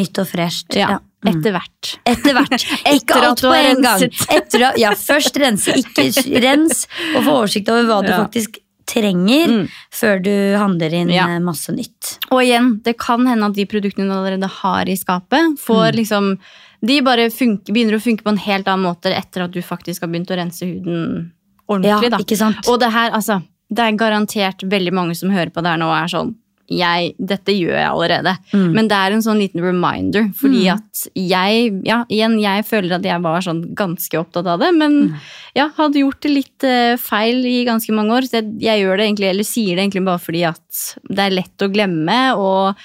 nytt 0.00 0.18
og 0.22 0.26
fresht. 0.30 0.74
Ja. 0.78 0.98
Mm. 1.20 1.34
etter 1.36 1.52
hvert. 1.52 1.88
Etter 2.08 2.32
hvert. 2.32 2.62
Ikke 2.96 3.16
alt 3.20 3.42
på 3.44 3.50
en 3.52 3.82
gang. 3.84 4.00
Etter, 4.38 4.62
ja, 4.80 4.94
først 4.96 5.36
rense, 5.36 5.74
ikke 5.76 6.06
rens, 6.46 6.86
og 7.14 7.24
få 7.26 7.34
oversikt 7.42 7.68
over 7.68 7.84
hva 7.90 7.98
du 8.06 8.08
faktisk 8.14 8.56
trenger, 8.90 9.68
før 9.94 10.22
du 10.24 10.32
handler 10.58 10.94
inn 10.96 11.10
Ja. 11.12 11.26
eh, 11.28 11.38
masse 11.44 11.70
nytt. 11.76 12.14
Og 12.32 12.40
igjen, 12.42 12.70
det 12.82 12.96
kan 12.98 13.26
hende 13.28 13.46
at 13.50 13.54
de 13.54 13.66
produktene 13.68 14.08
du 14.08 14.16
allerede 14.16 14.48
har 14.62 14.88
i 14.88 14.96
skapet, 14.96 15.60
Mm. 15.60 15.92
liksom 16.00 16.38
De 16.82 17.02
bare 17.04 17.28
funker, 17.28 17.68
begynner 17.74 17.98
å 17.98 18.00
funke 18.00 18.22
på 18.24 18.30
en 18.32 18.38
helt 18.40 18.64
annen 18.66 18.86
måte 18.88 19.12
etter 19.12 19.42
at 19.44 19.52
du 19.52 19.60
faktisk 19.60 20.00
har 20.00 20.08
begynt 20.08 20.30
å 20.32 20.38
rense 20.40 20.64
huden 20.64 21.30
ordentlig. 21.68 22.08
Ja, 22.08 22.48
da. 22.48 22.54
Og 22.72 22.80
det 22.80 22.88
her, 22.90 23.10
altså 23.10 23.42
Det 23.70 23.84
er 23.86 23.96
garantert 23.98 24.62
veldig 24.66 24.92
mange 24.92 25.14
som 25.18 25.30
hører 25.30 25.50
på 25.54 25.62
det 25.62 25.70
her 25.70 25.78
nå 25.78 25.86
og 25.90 25.96
er 26.02 26.10
sånn 26.12 26.36
jeg, 26.70 27.16
dette 27.18 27.50
gjør 27.50 27.74
jeg 27.74 27.86
allerede. 27.90 28.32
Mm. 28.54 28.66
Men 28.76 28.86
det 28.86 28.94
er 28.94 29.10
en 29.16 29.22
sånn 29.24 29.40
liten 29.42 29.58
reminder. 29.64 30.28
Fordi 30.38 30.60
at 30.70 31.00
jeg 31.18 31.80
ja, 31.82 32.04
igjen, 32.06 32.36
jeg 32.38 32.62
føler 32.68 32.94
at 32.94 33.08
jeg 33.08 33.22
var 33.24 33.42
sånn 33.42 33.64
ganske 33.74 34.14
opptatt 34.20 34.46
av 34.46 34.60
det. 34.62 34.68
Men 34.76 34.94
Mm. 35.08 35.16
ja, 35.58 35.66
hadde 35.74 35.98
gjort 36.04 36.20
det 36.22 36.30
litt 36.30 36.62
eh, 36.62 36.94
feil 36.96 37.42
i 37.44 37.64
ganske 37.66 37.90
mange 37.92 38.14
år. 38.14 38.22
Så 38.30 38.38
jeg, 38.38 38.52
jeg 38.62 38.84
gjør 38.84 38.96
det 39.02 39.06
egentlig, 39.08 39.30
eller 39.32 39.48
sier 39.50 39.74
det 39.74 39.82
egentlig 39.88 40.04
bare 40.06 40.22
fordi 40.22 40.44
at 40.46 40.82
det 41.10 41.24
er 41.26 41.34
lett 41.40 41.66
å 41.66 41.72
glemme. 41.74 42.20
Og 42.38 42.76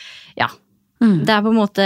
ja, 0.42 0.50
Mm. 1.02 1.26
det 1.28 1.30
er 1.30 1.42
på 1.44 1.52
en 1.54 1.60
måte 1.62 1.86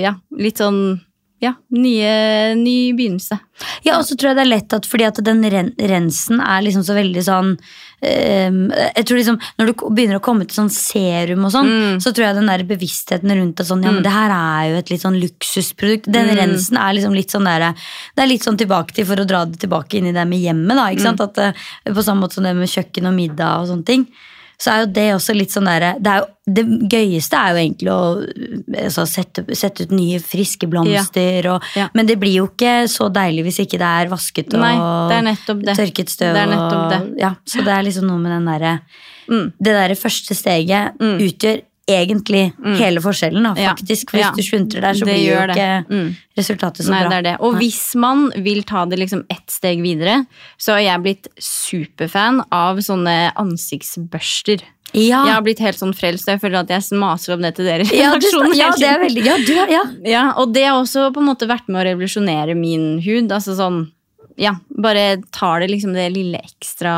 ja, 0.00 0.14
litt 0.38 0.56
sånn 0.62 1.00
ja, 1.42 1.52
nye, 1.74 2.54
ny 2.56 2.92
begynnelse. 2.96 3.36
Ja, 3.84 3.98
og 3.98 4.04
så 4.08 4.16
tror 4.16 4.30
jeg 4.30 4.36
det 4.38 4.44
er 4.46 4.52
lett 4.56 4.72
at 4.72 4.86
fordi 4.88 5.04
at 5.06 5.18
den 5.26 5.42
ren, 5.52 5.72
rensen 5.78 6.40
er 6.40 6.62
liksom 6.64 6.82
så 6.86 6.94
veldig 6.96 7.22
sånn 7.26 7.50
øh, 8.02 8.56
Jeg 8.96 9.04
tror 9.06 9.18
liksom 9.20 9.36
Når 9.60 9.66
du 9.68 9.72
begynner 9.94 10.18
å 10.18 10.22
komme 10.24 10.46
til 10.48 10.56
sånn 10.56 10.72
serum 10.72 11.44
og 11.46 11.52
sånn, 11.54 11.68
Mm. 11.74 12.00
så 12.02 12.12
tror 12.14 12.26
jeg 12.26 12.34
den 12.38 12.46
der 12.50 12.64
bevisstheten 12.64 13.30
rundt 13.36 13.56
det 13.60 13.66
sånn 13.68 13.84
Ja, 13.84 13.92
men 13.92 14.02
det 14.02 14.12
her 14.14 14.30
er 14.30 14.70
jo 14.72 14.78
et 14.78 14.90
litt 14.90 15.02
sånn 15.04 15.20
luksusprodukt. 15.20 16.10
Den 16.10 16.28
Mm. 16.30 16.36
rensen 16.40 16.76
er 16.78 16.92
liksom 16.94 17.14
litt 17.14 17.30
sånn 17.30 17.44
der 17.44 17.72
Det 18.16 18.22
er 18.24 18.26
litt 18.30 18.42
sånn 18.42 18.58
tilbake 18.58 18.92
til 18.92 19.04
for 19.04 19.16
å 19.16 19.26
dra 19.26 19.44
det 19.44 19.58
tilbake 19.60 19.94
inn 19.98 20.06
i 20.06 20.12
det 20.12 20.26
med 20.26 20.40
hjemmet, 20.40 20.74
da. 20.76 20.88
Ikke 20.90 21.02
sant? 21.02 21.20
Mm. 21.20 21.28
At, 21.28 21.38
eh, 21.38 21.92
på 21.92 22.02
samme 22.02 22.22
måte 22.26 22.34
som 22.34 22.44
det 22.44 22.54
med 22.56 22.68
kjøkken 22.68 23.06
og 23.06 23.14
middag 23.14 23.60
og 23.62 23.68
sånne 23.68 23.84
ting. 23.84 24.06
Så 24.60 24.70
er 24.70 24.84
jo 24.84 24.90
det 24.96 25.06
også 25.14 25.34
litt 25.36 25.54
sånn 25.54 25.66
derre 25.68 25.94
det, 26.02 26.14
det 26.46 26.64
gøyeste 26.92 27.38
er 27.38 27.54
jo 27.54 27.60
egentlig 27.62 27.90
å 27.92 28.00
altså, 28.84 29.06
sette, 29.08 29.44
sette 29.56 29.86
ut 29.86 29.94
nye, 29.94 30.20
friske 30.22 30.68
blomster. 30.70 31.50
Og, 31.54 31.70
Ja. 31.78 31.88
Men 31.96 32.06
det 32.06 32.18
blir 32.22 32.36
jo 32.38 32.46
ikke 32.50 32.84
så 32.90 33.08
deilig 33.12 33.48
hvis 33.48 33.62
ikke 33.64 33.80
det 33.82 33.90
er 34.02 34.12
vasket 34.12 34.54
og 34.54 34.62
Nei, 34.62 34.74
er 35.18 35.26
tørket 35.80 36.12
støv. 36.12 36.36
Og. 36.36 37.10
Ja, 37.20 37.34
så 37.48 37.64
det 37.66 37.74
er 37.74 37.88
liksom 37.88 38.06
noe 38.10 38.22
med 38.22 38.34
den 38.36 38.48
derre 38.52 38.78
Mm. 39.24 39.54
Det 39.56 39.72
derre 39.72 39.96
første 39.96 40.34
steget 40.36 40.98
utgjør 41.00 41.62
egentlig 41.86 42.52
hele 42.78 43.00
forskjellen, 43.04 43.42
da, 43.44 43.54
faktisk. 43.54 44.10
For 44.10 44.16
hvis 44.18 44.24
Ja. 44.24 44.32
du 44.36 44.42
sluntrer 44.42 44.80
der, 44.80 44.94
så 44.94 45.04
Det 45.04 45.14
blir 45.14 45.26
jo 45.26 45.40
ikke 45.52 45.86
Mm. 45.90 46.16
resultatet 46.38 46.84
så 46.86 46.90
Nei, 46.90 47.00
bra. 47.02 47.08
det 47.10 47.18
er 47.18 47.22
det. 47.22 47.36
Og 47.40 47.52
Nei. 47.54 47.60
hvis 47.60 47.94
man 47.94 48.30
vil 48.42 48.62
ta 48.62 48.84
det 48.86 48.98
liksom 48.98 49.24
ett 49.30 49.46
steg 49.50 49.82
videre, 49.82 50.26
så 50.58 50.72
har 50.72 50.80
jeg 50.80 51.02
blitt 51.02 51.28
superfan 51.38 52.42
av 52.50 52.76
sånne 52.78 53.32
ansiktsbørster. 53.36 54.62
ja. 54.94 55.24
Jeg 55.26 55.34
har 55.34 55.42
blitt 55.42 55.58
helt 55.58 55.76
sånn 55.78 55.94
frelst, 55.94 56.28
og 56.28 56.34
jeg 56.38 56.40
føler 56.40 56.60
at 56.60 56.68
jeg 56.68 56.98
maser 56.98 57.34
om 57.34 57.42
det 57.42 57.54
til 57.56 57.64
dere. 57.66 57.84
Ja, 57.92 58.12
du, 58.16 58.28
ja, 58.54 58.70
det 58.78 58.88
er 58.88 59.00
veldig 59.00 59.24
Ja, 59.24 59.36
du, 59.36 59.54
ja. 59.72 59.82
Ja, 60.04 60.32
og 60.36 60.52
det 60.54 60.64
har 60.64 60.80
også 60.80 61.12
på 61.12 61.18
en 61.18 61.26
måte 61.26 61.48
vært 61.48 61.68
med 61.68 61.84
å 61.84 61.88
revolusjonere 61.90 62.54
min 62.56 63.00
hud. 63.02 63.28
Altså 63.30 63.56
sånn, 63.58 63.90
ja, 64.40 64.56
bare 64.68 65.22
tar 65.34 65.60
det 65.62 65.70
liksom 65.70 65.92
det 65.94 66.08
lille 66.14 66.40
ekstra 66.42 66.94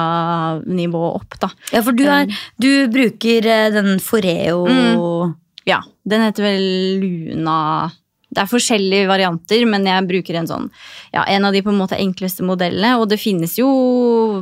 nivået 0.65 1.21
opp, 1.21 1.41
da. 1.43 1.51
ja 1.75 1.83
for 1.85 1.97
du, 1.97 2.05
er, 2.09 2.31
du 2.57 2.71
bruker 2.93 3.47
eh, 3.47 3.69
den 3.75 3.97
Foreo 4.01 4.65
Mm. 4.67 5.35
Ja, 5.67 5.83
den 6.05 6.23
heter 6.23 6.45
vel 6.47 6.67
Luna 7.03 7.91
Det 8.31 8.43
er 8.43 8.51
forskjellige 8.51 9.09
varianter, 9.09 9.65
men 9.67 9.87
jeg 9.87 10.07
bruker 10.07 10.39
en 10.39 10.49
sånn 10.51 10.69
Ja, 11.15 11.25
en 11.25 11.47
av 11.49 11.55
de 11.55 11.63
på 11.65 11.73
en 11.73 11.79
måte 11.81 11.99
enkleste 11.99 12.45
modellene. 12.47 12.97
Og 13.01 13.09
det 13.11 13.19
finnes 13.23 13.57
jo 13.59 13.69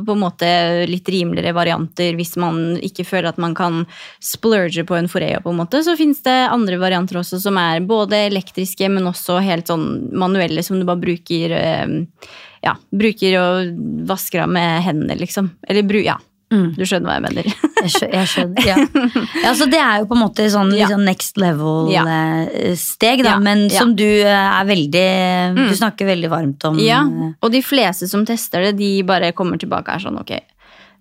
på 0.05 0.15
en 0.15 0.21
måte 0.21 0.49
litt 0.89 1.09
rimeligere 1.09 1.55
varianter 1.55 2.17
hvis 2.17 2.35
man 2.41 2.77
ikke 2.83 3.05
føler 3.07 3.31
at 3.31 3.41
man 3.41 3.55
kan 3.57 3.83
splurge 4.21 4.85
på 4.85 4.97
en 4.97 5.09
Foreo, 5.09 5.41
på 5.41 5.53
en 5.53 5.61
måte. 5.63 5.81
Så 5.85 5.97
finnes 5.97 6.21
det 6.25 6.35
andre 6.51 6.77
varianter 6.81 7.21
også 7.21 7.39
som 7.41 7.57
er 7.61 7.85
både 7.85 8.25
elektriske, 8.27 8.89
men 8.91 9.09
også 9.09 9.39
helt 9.45 9.71
sånn 9.71 10.11
manuelle, 10.13 10.65
som 10.65 10.77
du 10.81 10.85
bare 10.85 11.01
bruker 11.01 11.55
eh, 11.57 11.95
Ja, 12.65 12.73
bruker 12.91 13.35
og 13.41 13.75
vasker 14.09 14.41
av 14.45 14.49
med 14.55 14.81
hendene, 14.87 15.17
liksom. 15.21 15.51
Eller 15.69 15.85
bru... 15.87 16.01
Ja. 16.05 16.17
Mm. 16.53 16.75
Du 16.77 16.83
skjønner 16.85 17.09
hva 17.09 17.15
jeg 17.17 17.23
mener. 17.25 17.47
Jeg 17.85 17.91
skjø- 17.93 18.09
jeg 18.13 18.27
skjønner. 18.31 18.65
Ja. 18.65 18.75
ja, 19.43 19.51
så 19.57 19.65
det 19.69 19.77
er 19.81 19.99
jo 20.01 20.05
på 20.09 20.15
en 20.15 20.21
måte 20.23 20.45
sånn 20.49 20.71
liksom 20.73 21.01
next 21.05 21.37
level-steg, 21.41 23.21
da. 23.25 23.33
Ja, 23.35 23.39
Men 23.43 23.65
ja. 23.65 23.67
Mm. 23.67 23.75
som 23.77 23.91
du 23.97 24.05
eh, 24.05 24.29
er 24.61 24.65
veldig 24.69 25.03
Du 25.69 25.75
snakker 25.77 26.07
veldig 26.09 26.29
varmt 26.31 26.65
om. 26.69 26.79
Ja, 26.81 27.01
eh, 27.05 27.33
og 27.41 27.51
de 27.53 27.61
fleste 27.65 28.07
som 28.09 28.25
tester 28.25 28.65
det, 28.69 28.75
de 28.79 28.89
bare 29.05 29.31
kommer 29.37 29.59
tilbake 29.61 29.89
og 29.91 29.99
er 29.99 30.05
sånn, 30.07 30.17
ok, 30.21 30.33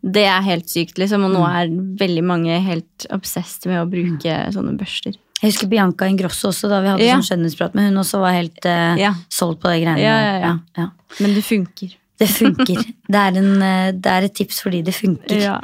det 0.04 0.24
er 0.28 0.42
helt 0.44 0.68
sykt, 0.68 0.98
liksom. 1.00 1.24
Og 1.24 1.30
nå 1.32 1.40
Mm. 1.40 1.56
er 1.56 2.06
veldig 2.06 2.24
mange 2.24 2.60
helt 2.62 3.06
obsessed 3.10 3.66
med 3.66 3.80
å 3.80 3.88
bruke 3.90 4.52
sånne 4.52 4.76
børster. 4.76 5.14
Jeg 5.42 5.50
husker 5.52 5.66
Bianca 5.68 6.04
Ingrosso 6.06 6.48
også, 6.48 6.68
da 6.68 6.80
vi 6.80 6.88
hadde 6.88 7.04
Ja. 7.04 7.16
sånn 7.16 7.28
skjønnhetsprat 7.38 7.74
med 7.74 7.88
hun 7.90 7.96
også 8.04 8.20
var 8.20 8.32
helt 8.32 8.64
uh, 8.66 8.96
Ja. 8.96 9.14
solgt 9.30 9.60
på 9.60 9.68
de 9.72 9.80
greiene. 9.84 9.98
Ja, 10.00 10.38
ja, 10.40 10.58
ja. 10.76 10.88
Men 11.20 11.34
det 11.34 11.44
funker. 11.44 11.94
Det 12.16 12.28
funker. 12.30 12.76
det, 13.10 13.18
er 13.18 13.36
en, 13.36 13.62
eh, 13.62 13.90
det 13.92 14.06
er 14.06 14.22
et 14.22 14.34
tips 14.34 14.60
fordi 14.62 14.82
det 14.84 14.94
funker. 14.94 15.34
Ja. 15.42 15.58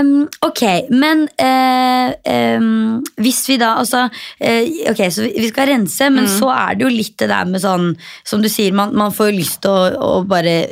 Um, 0.00 0.28
ok, 0.40 0.62
men 0.90 1.24
uh, 1.42 2.12
um, 2.56 3.02
hvis 3.18 3.48
vi 3.48 3.56
da 3.58 3.74
altså 3.80 4.04
uh, 4.06 4.90
Ok, 4.92 5.02
så 5.10 5.26
vi 5.34 5.48
skal 5.48 5.66
rense, 5.72 6.10
men 6.12 6.24
Mm. 6.24 6.38
så 6.38 6.48
er 6.54 6.74
det 6.76 6.86
jo 6.86 6.92
litt 6.96 7.16
det 7.18 7.28
der 7.28 7.44
med 7.44 7.60
sånn 7.60 7.96
Som 8.24 8.40
du 8.40 8.48
sier, 8.48 8.72
man, 8.72 8.94
man 8.94 9.10
får 9.10 9.34
lyst 9.34 9.62
til 9.62 9.70
å, 9.70 10.20
å 10.20 10.26
bare 10.26 10.68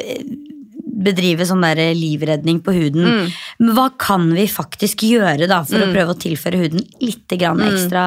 bedrive 0.93 1.47
sånn 1.49 1.65
der 1.65 1.95
livredning 1.97 2.61
på 2.65 2.75
huden. 2.77 3.07
Mm. 3.07 3.31
Men 3.63 3.75
hva 3.77 3.87
kan 3.99 4.29
vi 4.37 4.45
faktisk 4.51 5.05
gjøre 5.09 5.49
da 5.49 5.63
for 5.65 5.81
å 5.81 5.93
prøve 5.93 6.13
å 6.15 6.21
tilføre 6.21 6.61
huden 6.61 6.85
litt 7.01 7.29
grann 7.41 7.59
Mm. 7.63 7.71
ekstra 7.73 8.05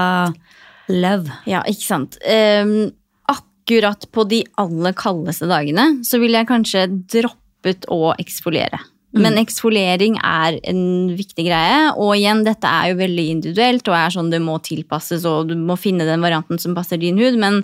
love? 0.93 1.31
Ja, 1.49 1.63
ikke 1.65 1.87
sant. 1.87 2.17
Um, 2.21 2.91
akkurat 3.27 4.05
på 4.11 4.27
de 4.29 4.43
aller 4.61 4.93
kaldeste 4.93 5.47
dagene 5.49 6.03
så 6.05 6.19
ville 6.21 6.37
jeg 6.37 6.47
kanskje 6.51 6.85
droppet 7.09 7.87
å 7.89 8.13
eksfoliere. 8.21 8.77
Men 9.15 9.37
eksfoliering 9.39 10.17
er 10.19 10.57
en 10.67 10.81
viktig 11.15 11.45
greie, 11.47 11.93
og 11.95 12.13
igjen, 12.17 12.43
dette 12.43 12.67
er 12.67 12.91
jo 12.91 12.97
veldig 12.99 13.25
individuelt, 13.31 13.87
og 13.87 13.95
er 13.95 14.13
sånn 14.15 14.29
det 14.33 14.41
må 14.43 14.57
tilpasses, 14.65 15.23
og 15.29 15.47
du 15.51 15.55
må 15.55 15.77
finne 15.79 16.07
den 16.07 16.21
varianten 16.25 16.59
som 16.61 16.75
passer 16.75 16.99
din 17.01 17.17
hud, 17.21 17.37
men 17.39 17.61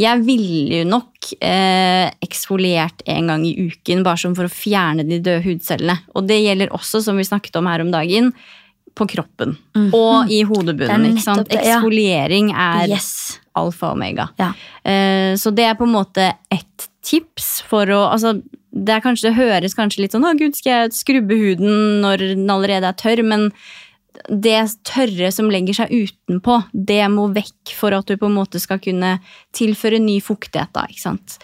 jeg 0.00 0.24
ville 0.24 0.80
jo 0.80 0.88
nok 0.88 1.30
eh, 1.44 2.08
eksfoliert 2.24 3.04
en 3.06 3.28
gang 3.32 3.44
i 3.46 3.54
uken, 3.68 4.02
bare 4.06 4.22
som 4.24 4.34
for 4.38 4.48
å 4.48 4.52
fjerne 4.52 5.04
de 5.06 5.20
døde 5.20 5.44
hudcellene. 5.44 5.98
Og 6.16 6.26
det 6.28 6.40
gjelder 6.42 6.72
også, 6.74 7.02
som 7.04 7.20
vi 7.20 7.28
snakket 7.28 7.56
om 7.60 7.68
her 7.70 7.84
om 7.84 7.92
dagen, 7.94 8.32
på 8.94 9.08
kroppen. 9.10 9.56
Og 9.90 10.30
i 10.30 10.44
hodebunnen, 10.46 11.08
ikke 11.10 11.24
sant? 11.24 11.48
det, 11.50 11.58
ja. 11.58 11.80
Eksfoliering 11.80 12.52
er 12.54 12.92
Yes. 12.94 13.40
alfa 13.58 13.88
og 13.90 13.96
omega. 13.98 14.28
Ja. 14.38 14.52
Eh, 14.84 15.34
Så 15.34 15.50
det 15.54 15.64
er 15.66 15.74
på 15.74 15.82
en 15.88 15.96
måte 15.96 16.32
ett 16.50 16.88
tips 17.02 17.62
for 17.68 17.86
å 17.90 18.04
altså, 18.12 18.36
det, 18.74 18.98
kanskje, 19.04 19.30
det 19.30 19.38
høres 19.38 19.76
kanskje 19.78 20.02
litt 20.02 20.14
sånn 20.16 20.26
'Å, 20.26 20.34
gud, 20.38 20.56
skal 20.58 20.72
jeg 20.72 20.98
skrubbe 20.98 21.38
huden 21.38 22.02
når 22.02 22.34
den 22.34 22.50
allerede 22.50 22.90
er 22.90 22.98
tørr?' 22.98 23.24
Men 23.24 23.52
det 24.28 24.58
tørre 24.86 25.30
som 25.34 25.50
legger 25.50 25.74
seg 25.74 25.92
utenpå, 25.92 26.64
det 26.72 27.02
må 27.10 27.28
vekk 27.34 27.74
for 27.74 27.94
at 27.94 28.06
du 28.06 28.16
på 28.16 28.30
en 28.30 28.38
måte 28.38 28.60
skal 28.62 28.78
kunne 28.78 29.18
tilføre 29.52 29.98
ny 30.00 30.20
fuktighet. 30.20 30.72
da, 30.72 30.86
ikke 30.88 31.02
sant? 31.02 31.38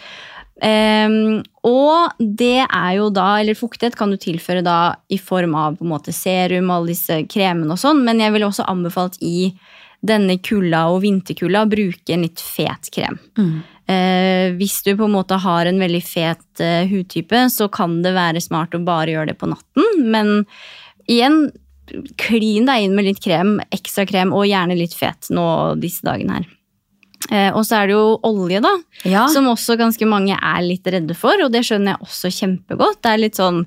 Um, 0.61 1.41
og 1.65 2.13
det 2.19 2.67
er 2.67 2.91
jo 2.99 3.09
da, 3.09 3.39
eller 3.41 3.57
fuktighet 3.57 3.95
kan 3.97 4.11
du 4.11 4.17
tilføre 4.21 4.61
da 4.61 4.95
i 5.09 5.17
form 5.17 5.55
av 5.57 5.79
på 5.79 5.85
en 5.87 5.89
måte 5.89 6.13
serum 6.13 6.69
og 6.69 6.75
alle 6.75 6.93
disse 6.93 7.17
kremene 7.31 7.73
og 7.73 7.81
sånn, 7.81 8.03
men 8.05 8.21
jeg 8.21 8.31
ville 8.35 8.45
også 8.45 8.67
anbefalt 8.69 9.17
i 9.25 9.51
denne 10.05 10.37
kulda 10.41 10.87
og 10.93 11.01
vinterkulda 11.01 11.63
å 11.65 11.69
bruke 11.69 12.13
en 12.13 12.25
litt 12.25 12.41
fet 12.41 12.89
krem. 12.93 13.17
Eh, 13.89 14.53
hvis 14.59 14.81
du 14.85 14.93
på 14.97 15.07
en 15.07 15.15
måte 15.15 15.39
har 15.41 15.67
en 15.67 15.81
veldig 15.81 16.03
fet 16.05 16.63
eh, 16.63 16.85
hudtype, 16.91 17.47
så 17.51 17.67
kan 17.73 17.99
det 18.05 18.13
være 18.15 18.43
smart 18.43 18.77
å 18.77 18.83
bare 18.85 19.15
gjøre 19.15 19.33
det 19.33 19.39
på 19.41 19.49
natten. 19.51 20.07
Men 20.13 20.45
igjen, 21.09 21.47
klin 22.21 22.69
deg 22.69 22.85
inn 22.85 22.95
med 22.95 23.09
litt 23.09 23.21
krem, 23.23 23.57
ekstra 23.73 24.05
krem 24.09 24.33
og 24.35 24.47
gjerne 24.47 24.77
litt 24.79 24.95
fet 24.95 25.31
nå 25.33 25.45
disse 25.81 26.05
dagene 26.07 26.39
her. 26.39 26.49
Eh, 27.29 27.49
og 27.53 27.63
så 27.67 27.81
er 27.81 27.89
det 27.89 27.95
jo 27.95 28.15
olje, 28.27 28.61
da. 28.63 28.71
Ja. 29.07 29.27
Som 29.31 29.49
også 29.51 29.77
ganske 29.79 30.07
mange 30.09 30.35
er 30.35 30.63
litt 30.65 30.87
redde 30.89 31.15
for, 31.17 31.37
og 31.43 31.53
det 31.53 31.63
skjønner 31.67 31.95
jeg 31.95 32.07
også 32.07 32.31
kjempegodt. 32.39 33.01
Det 33.03 33.11
er 33.11 33.21
litt 33.21 33.39
sånn, 33.39 33.63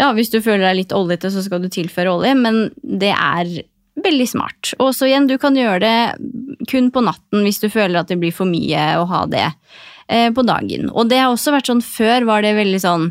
ja, 0.00 0.10
Hvis 0.16 0.32
du 0.32 0.40
føler 0.42 0.64
deg 0.68 0.80
litt 0.80 0.94
oljete, 0.96 1.30
så 1.30 1.44
skal 1.44 1.62
du 1.62 1.68
tilføre 1.70 2.16
olje, 2.16 2.34
men 2.34 2.66
det 2.82 3.12
er 3.14 3.52
veldig 4.00 4.26
smart. 4.28 4.72
Og 4.82 4.94
så 4.96 5.08
igjen, 5.08 5.28
du 5.30 5.36
kan 5.40 5.56
gjøre 5.58 5.80
det 5.84 6.68
kun 6.70 6.90
på 6.94 7.04
natten 7.04 7.44
hvis 7.46 7.62
du 7.62 7.68
føler 7.70 8.00
at 8.00 8.10
det 8.10 8.18
blir 8.22 8.34
for 8.34 8.48
mye 8.48 8.94
å 8.98 9.06
ha 9.10 9.24
det 9.30 9.46
eh, 10.08 10.30
på 10.34 10.44
dagen. 10.46 10.90
Og 10.90 11.10
det 11.10 11.22
har 11.22 11.32
også 11.32 11.54
vært 11.54 11.70
sånn 11.70 11.84
før, 11.84 12.26
var 12.28 12.44
det 12.44 12.56
veldig 12.58 12.82
sånn 12.82 13.08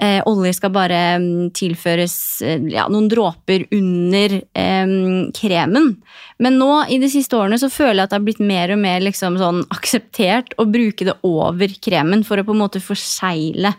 eh, 0.00 0.20
olje 0.28 0.54
skal 0.56 0.72
bare 0.74 1.00
mm, 1.22 1.50
tilføres 1.56 2.16
eh, 2.46 2.62
ja, 2.72 2.86
noen 2.92 3.08
dråper 3.10 3.66
under 3.76 4.38
eh, 4.38 4.96
kremen. 5.36 5.92
Men 6.40 6.58
nå 6.60 6.72
i 6.88 7.00
de 7.02 7.10
siste 7.12 7.36
årene 7.36 7.60
så 7.60 7.70
føler 7.72 8.02
jeg 8.02 8.08
at 8.08 8.14
det 8.14 8.20
har 8.20 8.26
blitt 8.28 8.42
mer 8.44 8.74
og 8.74 8.82
mer 8.82 9.04
liksom 9.04 9.38
sånn 9.40 9.62
akseptert 9.74 10.56
å 10.60 10.68
bruke 10.70 11.08
det 11.08 11.18
over 11.26 11.78
kremen 11.82 12.24
for 12.26 12.40
å 12.40 12.46
på 12.46 12.56
en 12.56 12.64
måte 12.64 12.82
forsegle 12.84 13.74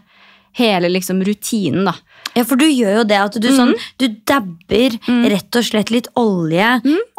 hele 0.57 0.91
liksom 0.91 1.23
rutinen. 1.23 1.87
da. 1.87 1.95
Ja, 2.31 2.45
for 2.47 2.59
du 2.59 2.63
gjør 2.63 3.01
jo 3.01 3.03
det 3.07 3.17
at 3.19 3.35
du, 3.43 3.47
sånn, 3.51 3.73
du 3.99 4.05
dabber 4.27 4.93
rett 5.33 5.57
og 5.59 5.65
slett 5.67 5.91
litt 5.91 6.07
olje. 6.19 6.67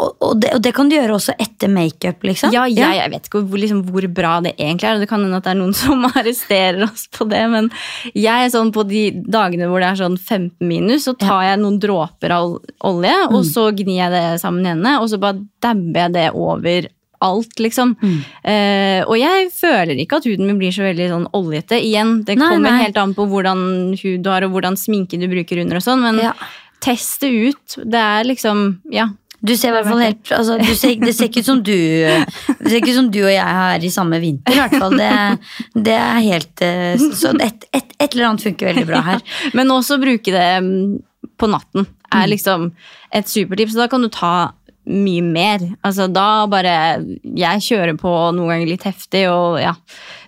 Og, 0.01 0.15
og, 0.25 0.39
det, 0.41 0.55
og 0.57 0.63
det 0.65 0.73
kan 0.77 0.89
du 0.89 0.97
gjøre 0.97 1.19
også 1.19 1.35
etter 1.43 1.69
makeup, 1.73 2.25
liksom. 2.25 2.55
Ja, 2.55 2.65
jeg, 2.71 2.97
jeg 2.97 3.13
vet 3.13 3.29
ikke 3.29 3.43
hvor, 3.45 3.61
liksom, 3.61 3.83
hvor 3.93 4.07
bra 4.15 4.39
det 4.45 4.55
egentlig 4.57 4.89
er, 4.89 4.97
og 4.97 5.05
det 5.05 5.11
kan 5.11 5.25
hende 5.25 5.43
at 5.43 5.49
det 5.49 5.53
er 5.53 5.61
noen 5.61 5.77
som 5.83 6.07
arresterer 6.09 6.87
oss 6.87 7.05
på 7.13 7.29
det, 7.29 7.43
men 7.53 7.69
jeg 8.17 8.49
er 8.49 8.55
sånn 8.55 8.73
på 8.75 8.87
de 8.89 9.05
dagene 9.27 9.69
hvor 9.69 9.85
det 9.85 9.93
er 9.93 10.01
sånn 10.01 10.17
15 10.17 10.57
minus, 10.65 11.05
så 11.09 11.17
tar 11.19 11.45
jeg 11.51 11.61
noen 11.61 11.79
dråper 11.83 12.37
av 12.39 12.57
olje, 12.89 13.15
og 13.29 13.45
så 13.49 13.69
gnir 13.77 14.01
jeg 14.07 14.17
det 14.17 14.25
sammen 14.43 14.65
i 14.65 14.73
hendene, 14.73 14.97
og 15.03 15.13
så 15.13 15.21
bare 15.21 15.43
dabber 15.63 16.07
jeg 16.07 16.17
det 16.17 16.29
over 16.33 16.89
alt, 17.23 17.55
liksom. 17.63 17.95
Eh, 18.45 19.01
og 19.07 19.15
jeg 19.21 19.49
føler 19.55 19.99
ikke 20.03 20.19
at 20.21 20.27
huden 20.29 20.49
min 20.51 20.59
blir 20.61 20.75
så 20.75 20.85
veldig 20.87 21.09
sånn 21.13 21.29
oljete. 21.39 21.79
Igjen, 21.79 22.19
det 22.27 22.37
Nei, 22.41 22.51
kommer 22.51 22.71
nei. 22.75 22.83
helt 22.85 22.99
an 23.03 23.15
på 23.17 23.27
hvordan 23.31 23.65
hud 24.01 24.23
du 24.27 24.31
har, 24.33 24.47
og 24.47 24.55
hvordan 24.57 24.79
sminke 24.81 25.21
du 25.21 25.29
bruker 25.31 25.63
under 25.63 25.81
og 25.81 25.87
sånn, 25.87 26.03
men 26.05 26.21
Ja. 26.25 26.33
test 26.83 27.21
det 27.23 27.31
ut. 27.33 27.77
Det 27.85 28.01
er 28.03 28.25
liksom, 28.29 28.81
ja. 28.93 29.09
Du 29.43 29.57
ser 29.59 29.73
i 29.73 29.75
hvert 29.75 29.89
fall 29.91 29.99
helt 30.05 30.29
altså, 30.31 30.55
du 30.63 30.69
ser, 30.79 30.93
Det 31.03 31.13
ser 31.17 31.27
ikke 31.27 31.41
ut 31.43 31.49
som 31.49 31.63
du 31.67 31.73
Det 31.75 32.69
ser 32.69 32.77
ikke 32.79 32.93
ut 32.93 32.99
som 33.01 33.09
du 33.11 33.17
og 33.25 33.33
jeg 33.33 33.43
er 33.43 33.83
i 33.83 33.91
samme 33.91 34.21
vinter, 34.23 34.55
i 34.55 34.61
hvert 34.61 34.77
fall. 34.79 34.95
Det, 34.95 35.39
det 35.89 35.97
er 35.99 36.21
helt 36.29 36.63
eh, 36.63 36.95
Så 37.11 37.33
et, 37.43 37.67
et, 37.75 37.91
et 37.99 38.15
eller 38.15 38.29
annet 38.29 38.45
funker 38.47 38.71
veldig 38.71 38.87
bra 38.87 39.01
her. 39.03 39.25
Men 39.59 39.75
også 39.75 39.99
bruke 39.99 40.31
det 40.31 40.47
mm, 40.63 41.01
på 41.43 41.51
natten 41.51 41.89
er 42.15 42.29
liksom 42.31 42.69
et 43.11 43.27
supertips. 43.27 43.75
Da 43.75 43.89
kan 43.91 44.05
du 44.07 44.09
ta 44.15 44.53
mye 44.85 45.23
mer. 45.23 45.63
Altså 45.87 46.09
da 46.11 46.47
bare 46.51 46.73
Jeg 47.23 47.63
kjører 47.63 47.95
på 48.01 48.11
noen 48.35 48.49
ganger 48.51 48.67
litt 48.73 48.83
heftig 48.89 49.29
og 49.31 49.61
ja. 49.63 49.77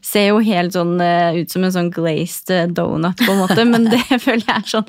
Ser 0.04 0.28
jo 0.28 0.38
helt 0.44 0.74
sånn 0.76 0.98
eh, 1.02 1.40
ut 1.40 1.50
som 1.50 1.64
en 1.64 1.72
sånn 1.74 1.88
glazed 1.90 2.52
eh, 2.54 2.66
donut, 2.70 3.16
på 3.18 3.32
en 3.32 3.40
måte, 3.40 3.64
men 3.72 3.88
det 3.90 4.02
føler 4.24 4.44
jeg 4.44 4.54
er 4.60 4.68
sånn 4.70 4.86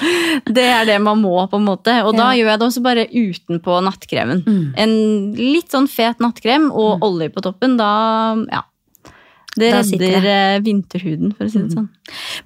Det 0.53 0.67
er 0.69 0.85
det 0.85 0.99
man 1.01 1.21
må, 1.23 1.33
på 1.49 1.57
en 1.57 1.65
måte. 1.65 1.95
Og 2.05 2.13
da 2.17 2.29
Ja. 2.33 2.37
gjør 2.41 2.51
jeg 2.51 2.59
det 2.61 2.67
også 2.69 2.83
bare 2.85 3.07
utenpå 3.09 3.79
nattkremen. 3.87 4.43
En 4.77 4.95
litt 5.39 5.71
sånn 5.73 5.87
fet 5.89 6.19
nattkrem 6.21 6.69
og 6.71 7.01
olje 7.05 7.31
på 7.33 7.41
toppen. 7.45 7.77
Da 7.79 7.89
ja. 8.51 8.61
Det 9.55 9.71
redder 9.71 10.27
eh, 10.31 10.57
vinterhuden, 10.65 11.33
for 11.35 11.47
å 11.47 11.51
si 11.51 11.61
det 11.63 11.75
sånn. 11.75 11.87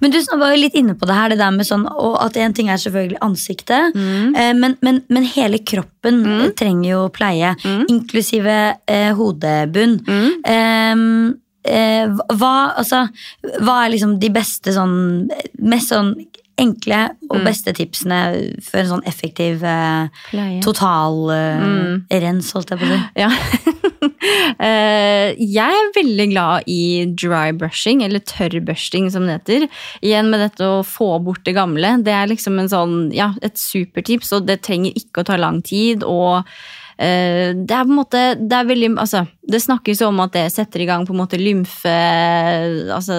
Men 0.00 0.14
du 0.14 0.18
var 0.40 0.54
jo 0.54 0.60
litt 0.62 0.78
inne 0.78 0.94
på 0.98 1.08
det 1.08 1.16
her, 1.16 1.32
det 1.32 1.40
der 1.40 1.52
med 1.54 1.68
sånn 1.68 1.84
at 1.90 2.38
en 2.40 2.56
ting 2.56 2.70
er 2.70 2.80
selvfølgelig 2.80 3.20
ansiktet, 3.26 3.96
mm. 3.96 4.38
men, 4.60 4.76
men, 4.84 5.02
men 5.10 5.28
hele 5.34 5.60
kroppen 5.66 6.22
mm. 6.24 6.46
trenger 6.58 6.88
jo 6.90 7.04
pleie, 7.14 7.52
inklusive 7.90 8.56
eh, 8.88 9.10
hodebunn. 9.18 9.98
Eh, 10.46 11.04
eh, 11.68 12.20
hva, 12.40 12.54
altså, 12.80 13.04
hva 13.60 13.80
er 13.84 13.94
liksom 13.94 14.18
de 14.22 14.30
beste 14.32 14.72
sånn 14.76 14.96
Mest 15.60 15.92
sånn 15.92 16.14
enkle 16.60 17.00
og 17.30 17.44
beste 17.46 17.74
tipsene 17.76 18.20
for 18.64 18.82
en 18.82 18.90
sånn 18.94 19.06
effektiv 19.08 19.64
eh, 19.66 20.08
totalrens, 20.30 20.64
total 20.66 21.20
eh, 21.34 22.20
rens, 22.24 22.52
holdt 22.56 22.74
jeg 22.74 22.82
på 22.82 22.88
å 22.88 22.94
si? 22.94 23.00
Ja. 23.24 23.30
Eh, 24.60 25.36
jeg 25.40 25.72
er 25.72 25.92
veldig 25.94 26.26
glad 26.32 26.66
i 26.68 27.06
dry 27.16 27.54
brushing, 27.56 28.02
eller 28.04 28.20
tørrbørsting 28.28 29.06
som 29.12 29.24
det 29.24 29.38
heter. 29.38 29.66
Igjen 30.04 30.28
med 30.32 30.42
dette 30.44 30.66
å 30.66 30.82
få 30.84 31.14
bort 31.24 31.44
det 31.48 31.54
gamle. 31.56 31.94
Det 32.04 32.12
er 32.12 32.28
liksom 32.28 32.58
en 32.60 32.68
sånn, 32.72 32.98
ja, 33.16 33.30
et 33.46 33.56
supertips, 33.60 34.34
og 34.36 34.48
det 34.48 34.60
trenger 34.66 34.96
ikke 35.00 35.22
å 35.22 35.30
ta 35.30 35.38
lang 35.40 35.62
tid. 35.64 36.04
og 36.04 36.44
det 37.00 37.72
er 37.72 37.84
på 37.86 37.88
en 37.88 37.96
måte, 37.96 38.20
det 38.36 38.52
er 38.52 38.66
veldig, 38.68 38.90
altså, 39.00 39.22
det 39.48 39.62
snakkes 39.64 40.02
om 40.04 40.20
at 40.20 40.34
det 40.36 40.52
setter 40.52 40.82
i 40.84 40.88
gang 40.90 41.06
på 41.08 41.14
en 41.14 41.22
måte 41.22 41.40
lymfesystemet 41.40 42.92
altså 42.92 43.16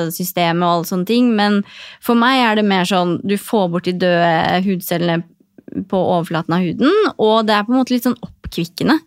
og 0.61 0.67
alle 0.69 0.89
sånne 0.91 1.09
ting, 1.09 1.31
men 1.37 1.63
for 2.03 2.13
meg 2.19 2.43
er 2.43 2.53
det 2.59 2.65
mer 2.69 2.85
sånn 2.85 3.17
du 3.25 3.37
får 3.41 3.65
bort 3.73 3.89
de 3.89 3.95
døde 4.03 4.61
hudcellene 4.67 5.23
på 5.89 5.97
overflaten 5.97 6.53
av 6.53 6.61
huden, 6.65 6.93
og 7.17 7.47
det 7.47 7.55
er 7.55 7.65
på 7.65 7.73
en 7.73 7.79
måte 7.79 7.93
litt 7.95 8.05
sånn 8.05 8.19
oppkvikkende. 8.21 8.97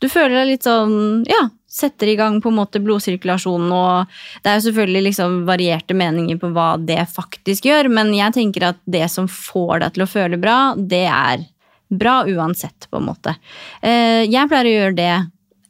Du 0.00 0.08
føler 0.08 0.34
deg 0.38 0.50
litt 0.52 0.64
sånn, 0.66 1.24
ja, 1.28 1.50
setter 1.72 2.10
i 2.12 2.16
gang 2.18 2.40
på 2.42 2.50
en 2.52 2.58
måte 2.60 2.80
blodsirkulasjonen, 2.84 3.72
og 3.72 4.12
det 4.42 4.50
er 4.50 4.58
jo 4.58 4.66
selvfølgelig 4.68 5.02
liksom 5.08 5.40
varierte 5.48 5.96
meninger 5.98 6.40
på 6.40 6.52
hva 6.54 6.74
det 6.80 7.00
faktisk 7.12 7.68
gjør, 7.68 7.88
men 7.92 8.12
jeg 8.16 8.36
tenker 8.36 8.70
at 8.70 8.80
det 8.84 9.06
som 9.12 9.28
får 9.30 9.82
deg 9.82 9.96
til 9.96 10.06
å 10.06 10.12
føle 10.14 10.40
bra, 10.40 10.58
det 10.76 11.06
er 11.08 11.44
bra 11.98 12.22
uansett, 12.26 12.88
på 12.90 12.98
en 13.00 13.06
måte. 13.10 13.36
Eh, 13.82 14.24
Jeg 14.30 14.48
pleier 14.48 14.68
å 14.70 14.76
gjøre 14.80 14.96
det 14.96 15.12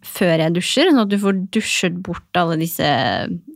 før 0.03 0.41
jeg 0.43 0.53
dusjer, 0.57 0.89
sånn 0.91 1.05
at 1.05 1.09
du 1.13 1.17
får 1.23 1.37
dusjet 1.55 1.95
bort 2.03 2.37
alle 2.37 2.57
disse 2.59 2.83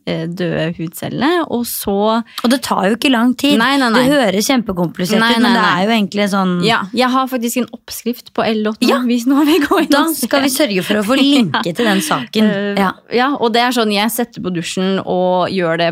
eh, 0.06 0.26
døde 0.30 0.68
hudcellene, 0.78 1.42
og 1.50 1.64
så 1.66 1.96
Og 2.22 2.50
det 2.52 2.60
tar 2.62 2.86
jo 2.88 2.94
ikke 2.96 3.10
lang 3.10 3.32
tid. 3.34 3.58
Nei, 3.58 3.72
nei, 3.82 3.88
nei. 3.90 4.04
Det 4.06 4.12
høres 4.14 4.46
kjempekomplisert 4.48 5.18
ut, 5.18 5.40
men 5.42 5.56
det 5.58 5.64
er 5.66 5.80
jo 5.88 5.90
egentlig 5.96 6.28
sånn 6.30 6.52
Ja, 6.64 6.78
jeg 6.94 7.10
har 7.10 7.26
faktisk 7.26 7.56
en 7.64 7.68
oppskrift 7.74 8.30
på 8.32 8.46
L8 8.46 8.78
nå, 8.78 8.88
Ja. 8.88 9.00
hvis 9.02 9.26
nå 9.26 9.42
vil 9.44 9.66
gå 9.66 9.80
inn 9.82 9.90
Da 9.90 10.04
skal 10.14 10.42
vi 10.46 10.52
sørge 10.54 10.84
for 10.86 11.02
å 11.02 11.04
få 11.04 11.18
linke 11.20 11.64
til 11.74 11.84
den 11.84 12.00
saken. 12.00 12.44
Eh, 12.54 12.74
Ja. 12.78 12.92
ja, 13.12 13.32
og 13.34 13.52
det 13.52 13.62
er 13.66 13.74
sånn 13.74 13.92
jeg 13.92 14.10
setter 14.14 14.40
på 14.46 14.54
dusjen 14.54 15.00
og 15.04 15.50
gjør 15.50 15.78
det 15.82 15.90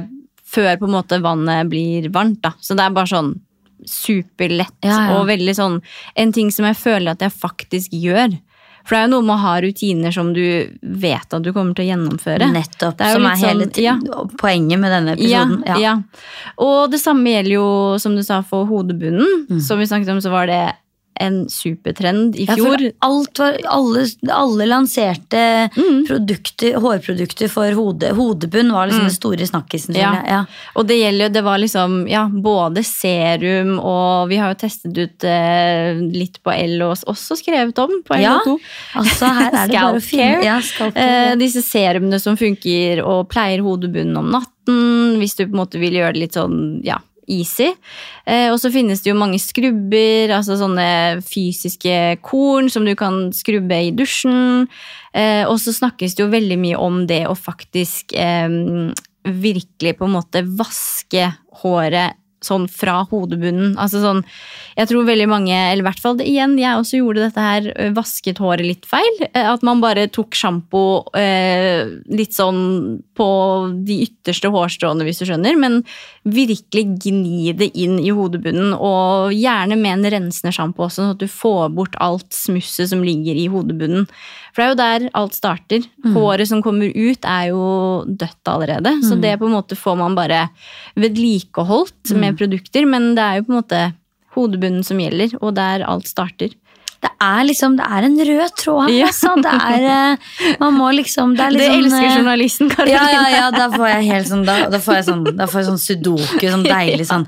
før 0.54 0.76
på 0.78 0.87
en 0.87 0.94
måte 0.94 1.18
vannet 1.20 1.66
blir 1.68 2.06
varmt. 2.14 2.40
da. 2.46 2.54
Så 2.62 2.76
det 2.78 2.87
er 2.87 2.90
bare 2.94 3.10
sånn 3.10 3.34
superlett 3.90 4.75
Ja, 4.85 4.99
ja. 5.11 5.18
og 5.18 5.27
veldig 5.29 5.55
sånn 5.57 5.81
en 6.16 6.33
ting 6.33 6.51
som 6.55 6.66
jeg 6.68 6.77
føler 6.81 7.12
at 7.14 7.20
jeg 7.25 7.33
faktisk 7.33 7.92
gjør. 7.94 8.37
For 8.85 8.92
det 8.92 8.99
er 8.99 9.07
jo 9.07 9.12
noe 9.14 9.25
med 9.25 9.33
å 9.38 9.40
ha 9.40 9.53
rutiner 9.64 10.12
som 10.12 10.35
du 10.37 10.42
vet 10.83 11.33
at 11.33 11.42
du 11.42 11.53
kommer 11.57 11.73
til 11.75 11.87
å 11.87 11.88
gjennomføre. 11.88 12.51
Nettopp. 12.53 13.01
Er 13.01 13.14
som 13.16 13.25
er 13.25 13.37
hele 13.40 13.64
sånn- 13.64 13.73
ti- 13.73 14.37
poenget 14.37 14.79
med 14.79 14.92
denne 14.92 15.14
Ja, 15.25 15.44
episoden. 15.47 15.62
Ja. 15.66 15.77
ja. 15.81 15.94
Og 16.59 16.90
det 16.92 17.01
samme 17.01 17.25
gjelder 17.33 17.55
jo, 17.55 17.68
som 17.99 18.14
du 18.14 18.23
sa, 18.23 18.42
for 18.42 18.66
hodebunnen. 18.68 19.47
Mm. 19.49 19.61
Som 19.64 19.79
vi 19.81 19.87
snakket 19.88 20.11
om, 20.12 20.20
så 20.20 20.31
var 20.31 20.47
det 20.53 20.61
en 21.20 21.44
supertrend 21.50 22.37
i 22.37 22.46
fjor. 22.48 22.81
Ja, 22.83 22.90
alt 23.07 23.38
var, 23.38 23.59
alle, 23.70 24.07
alle 24.35 24.66
lanserte 24.66 25.42
Mm. 25.74 26.05
produkter, 26.09 26.74
hårprodukter 26.81 27.48
for 27.50 27.72
hode, 27.77 28.11
hodebunn 28.14 28.72
var 28.72 28.88
liksom 28.88 29.07
den 29.09 29.14
store 29.14 29.46
snakkisen. 29.46 29.94
Mm. 29.94 30.00
Ja. 30.00 30.12
Ja. 30.29 30.40
Og 30.74 30.87
det 30.88 30.98
gjelder 30.98 31.33
det 31.35 31.42
var 31.44 31.59
liksom 31.62 31.96
ja, 32.11 32.24
både 32.29 32.85
serum 32.87 33.79
og 33.81 34.29
Vi 34.29 34.38
har 34.40 34.53
jo 34.53 34.59
testet 34.61 34.98
ut 34.98 35.24
eh, 35.29 35.94
litt 36.14 36.40
på 36.42 36.55
og 36.55 36.96
også 37.11 37.37
skrevet 37.38 37.79
om 37.83 38.00
på 38.07 38.18
Ja, 38.20 38.38
LO2. 38.44 38.59
Altså, 39.00 39.31
her 39.38 39.50
er 39.53 39.68
det 39.68 39.81
bare 39.85 40.00
å 40.00 40.05
finne 40.05 40.44
ja, 40.44 40.61
Eh, 40.94 41.35
disse 41.40 41.62
serumene 41.64 42.20
som 42.22 42.37
funker 42.38 43.03
og 43.05 43.29
pleier 43.33 43.62
hodebunnen 43.64 44.16
om 44.20 44.31
natten, 44.35 45.18
hvis 45.20 45.37
du 45.38 45.44
på 45.46 45.53
en 45.53 45.61
måte 45.62 45.81
vil 45.83 45.96
gjøre 45.98 46.14
det 46.16 46.22
litt 46.27 46.38
sånn 46.38 46.81
ja, 46.87 46.98
easy. 47.28 47.70
Eh, 48.26 48.48
og 48.52 48.58
så 48.62 48.70
finnes 48.74 49.02
det 49.04 49.10
jo 49.12 49.18
mange 49.18 49.40
skrubber, 49.42 50.32
altså 50.37 50.58
sånne 50.60 51.22
fysiske 51.24 52.18
korn 52.24 52.70
som 52.72 52.84
du 52.87 52.94
kan 52.98 53.30
skrubbe 53.37 53.78
i 53.88 53.94
dusjen. 53.96 54.66
Eh, 55.14 55.44
og 55.48 55.58
så 55.62 55.74
snakkes 55.76 56.16
det 56.16 56.24
jo 56.24 56.32
veldig 56.32 56.58
mye 56.60 56.80
om 56.80 57.04
det 57.10 57.24
å 57.30 57.37
faktisk 57.38 58.14
virkelig 59.24 59.94
på 59.96 60.04
en 60.04 60.12
måte 60.18 60.42
vaske 60.58 61.30
håret 61.62 62.18
sånn 62.44 62.66
fra 62.68 62.98
hodebunnen. 63.08 63.72
Altså 63.80 64.02
sånn, 64.02 64.20
jeg 64.76 64.90
tror 64.90 65.06
veldig 65.08 65.28
mange, 65.30 65.54
eller 65.54 65.80
i 65.80 65.87
hvert 65.87 66.02
fall 66.02 66.20
igjen, 66.20 66.58
jeg 66.60 66.76
også 66.76 67.00
gjorde 67.00 67.22
dette 67.24 67.44
her, 67.46 67.68
vasket 67.96 68.42
håret 68.42 68.66
litt 68.68 68.88
feil. 68.88 69.22
Eh, 69.30 69.48
At 69.48 69.64
man 69.64 69.80
bare 69.80 70.10
tok 70.12 70.37
sjampo 70.37 70.84
litt 71.14 72.37
sånn 72.37 73.00
på 73.16 73.27
de 73.87 74.00
ytterste 74.07 74.50
hårstråene, 74.53 75.07
hvis 75.07 75.22
du 75.22 75.27
skjønner. 75.29 75.57
Men 75.61 75.81
virkelig 76.24 76.85
gni 77.05 77.55
det 77.57 77.70
inn 77.79 77.98
i 78.03 78.12
hodebunnen, 78.14 78.74
og 78.77 79.35
gjerne 79.35 79.79
med 79.81 79.98
en 79.98 80.12
rensende 80.16 80.55
sjampo 80.55 80.87
også, 80.87 81.03
sånn 81.03 81.14
at 81.14 81.22
du 81.22 81.29
får 81.31 81.74
bort 81.77 81.98
alt 82.05 82.31
smusset 82.35 82.90
som 82.92 83.05
ligger 83.07 83.38
i 83.38 83.48
hodebunnen. 83.53 84.09
For 84.55 84.62
det 84.62 84.66
er 84.66 84.72
jo 84.72 84.81
der 84.83 85.09
alt 85.18 85.35
starter. 85.35 85.88
Håret 86.14 86.50
som 86.50 86.62
kommer 86.62 86.92
ut, 86.94 87.27
er 87.27 87.50
jo 87.50 87.64
dødt 88.07 88.50
allerede. 88.50 88.96
Så 89.03 89.18
det 89.20 89.37
på 89.40 89.48
en 89.48 89.57
måte 89.57 89.79
får 89.79 89.98
man 89.98 90.14
bare 90.18 90.46
vedlikeholdt 91.00 92.14
med 92.18 92.38
produkter, 92.38 92.87
men 92.87 93.14
det 93.18 93.24
er 93.24 93.40
jo 93.40 93.46
på 93.48 93.55
en 93.55 93.61
måte 93.62 93.85
hodebunnen 94.35 94.85
som 94.87 95.00
gjelder, 95.03 95.35
og 95.40 95.55
der 95.59 95.85
alt 95.87 96.09
starter. 96.11 96.55
Det 97.05 97.11
er 97.20 97.42
liksom, 97.44 97.75
det 97.77 97.85
er 97.85 98.05
en 98.07 98.14
rød 98.16 98.53
tråd 98.57 98.87
her, 98.88 98.94
Ja. 98.97 99.07
altså. 99.11 99.35
Det 99.44 99.51
er, 99.53 99.83
eh, 100.16 100.55
man 100.61 100.73
må 100.73 100.87
liksom, 100.97 101.35
det 101.37 101.42
er 101.44 101.51
Det 101.53 101.59
liksom 101.61 101.83
elsker 101.85 102.07
eh, 102.07 102.14
journalisten 102.16 102.70
Karoline. 102.73 102.94
Ja, 102.97 103.11
ja, 103.12 103.25
ja, 103.29 103.51
da 103.53 103.66
får 103.75 103.88
jeg 103.90 104.07
helt 104.09 104.29
sånn 104.31 104.44
Da, 104.47 104.55
da 104.73 104.79
får 104.81 104.94
jeg 104.94 105.05
sånn, 105.11 105.25
da 105.37 105.44
får 105.47 105.61
jeg 105.61 105.66
sånn 105.68 105.83
sudoku, 105.85 106.49
sånn 106.55 106.64
deilig 106.64 107.05
sånn 107.11 107.27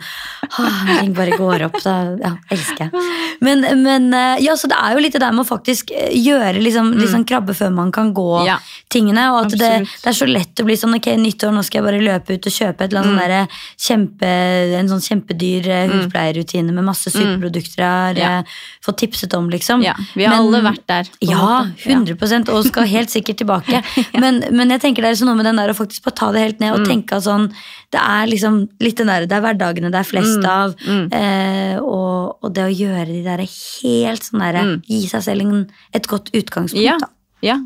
åh, 0.58 1.00
Ting 1.00 1.12
bare 1.12 1.36
går 1.36 1.64
opp, 1.68 1.76
da 1.84 1.94
ja, 2.22 2.30
elsker 2.56 2.86
jeg. 2.88 3.04
Men, 3.44 3.66
men 3.82 4.08
eh, 4.16 4.38
ja, 4.46 4.54
så 4.56 4.70
det 4.72 4.78
er 4.80 4.96
jo 4.96 5.02
litt 5.04 5.12
det 5.12 5.20
der 5.26 5.32
med 5.36 5.44
å 5.44 5.48
faktisk 5.50 5.92
gjøre 5.92 6.56
liksom, 6.64 6.94
liksom 6.96 7.26
krabbe 7.28 7.52
før 7.60 7.74
man 7.76 7.92
kan 7.92 8.14
gå 8.16 8.26
Mm. 8.40 8.46
Ja. 8.48 8.56
tingene. 8.88 9.26
Og 9.34 9.44
at 9.44 9.58
det, 9.60 9.70
det 9.84 10.08
er 10.08 10.16
så 10.16 10.26
lett 10.28 10.56
å 10.56 10.64
bli 10.64 10.74
sånn 10.80 10.96
ok, 10.96 11.10
nyttår, 11.20 11.52
nå 11.52 11.60
skal 11.66 11.82
jeg 11.82 11.86
bare 11.90 12.00
løpe 12.00 12.32
ut 12.38 12.48
og 12.48 12.52
kjøpe 12.56 12.80
et 12.88 12.92
eller 12.92 13.02
annet 13.04 13.12
Mm. 13.12 13.12
sånn 13.12 13.22
derre 13.26 13.48
kjempe, 13.76 14.32
en 14.80 14.88
sånn 14.88 15.04
kjempedyr 15.04 15.68
eh, 15.68 15.86
hudpleierrutine 15.92 16.72
med 16.72 16.84
masse 16.88 17.12
superprodukter 17.12 17.84
jeg 17.84 18.24
har 18.24 18.42
Mm. 18.42 18.44
Fått 18.86 18.98
tipset 19.02 19.34
om, 19.34 19.45
liksom. 19.50 19.82
Ja, 19.84 19.94
vi 20.14 20.24
har 20.24 20.36
Men- 20.36 20.46
alle 20.46 20.62
vært 20.72 20.86
der. 20.86 21.08
ja, 21.20 21.64
100% 21.84 22.48
og 22.48 22.64
skal 22.64 22.86
helt 22.86 23.08
sikkert 23.10 23.36
tilbake. 23.38 23.82
men, 24.22 24.42
men 24.52 24.70
jeg 24.70 24.80
tenker 24.80 25.02
det 25.02 25.10
er 25.12 25.18
sånn 25.20 25.26
noe 25.32 25.36
med 25.36 25.46
den 25.46 25.56
der 25.56 25.70
å 25.72 25.76
faktisk 25.76 26.02
bare 26.04 26.14
ta 26.14 26.32
det 26.32 26.40
helt 26.44 26.60
ned 26.60 26.72
og 26.74 26.80
Mm. 26.80 26.86
tenke 26.86 27.16
at 27.16 27.22
sånn 27.24 27.52
Det 27.92 28.00
er 28.02 28.26
liksom 28.26 28.68
litt 28.80 28.96
den 28.98 29.06
der, 29.06 29.26
det 29.26 29.32
er 29.36 29.40
hverdagene 29.44 29.90
det 29.92 30.00
er 30.00 30.08
flest 30.10 30.40
Mm. 30.42 30.46
av. 30.50 30.74
Eh, 31.12 31.78
og, 31.78 32.38
og 32.42 32.52
det 32.52 32.64
å 32.66 32.74
gjøre 32.74 33.06
de 33.06 33.22
der 33.22 33.38
helt 33.46 34.22
sånn 34.26 34.40
derre 34.42 34.82
Gi 34.86 35.06
seg 35.06 35.22
selv 35.22 35.40
en, 35.46 35.66
et 35.94 36.06
godt 36.06 36.30
utgangspunkt, 36.34 36.82
Mm. 36.82 36.82
Ja, 36.82 36.96
da. 36.98 37.06
ja. 37.42 37.56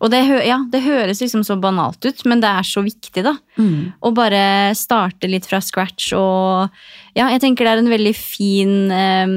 Og 0.00 0.10
det, 0.10 0.20
ja, 0.46 0.58
det 0.68 0.82
høres 0.82 1.20
liksom 1.22 1.44
så 1.46 1.54
banalt 1.60 2.04
ut, 2.04 2.24
men 2.26 2.40
det 2.40 2.48
er 2.50 2.62
så 2.66 2.82
viktig, 2.82 3.22
da. 3.22 3.36
Mm. 3.56 3.92
Å 4.02 4.12
bare 4.14 4.74
starte 4.74 5.30
litt 5.30 5.46
fra 5.46 5.60
scratch 5.60 6.12
og 6.18 6.68
Ja, 7.12 7.26
jeg 7.28 7.42
tenker 7.42 7.66
det 7.66 7.72
er 7.74 7.80
en 7.82 7.92
veldig 7.92 8.12
fin 8.16 8.92
eh, 8.94 9.32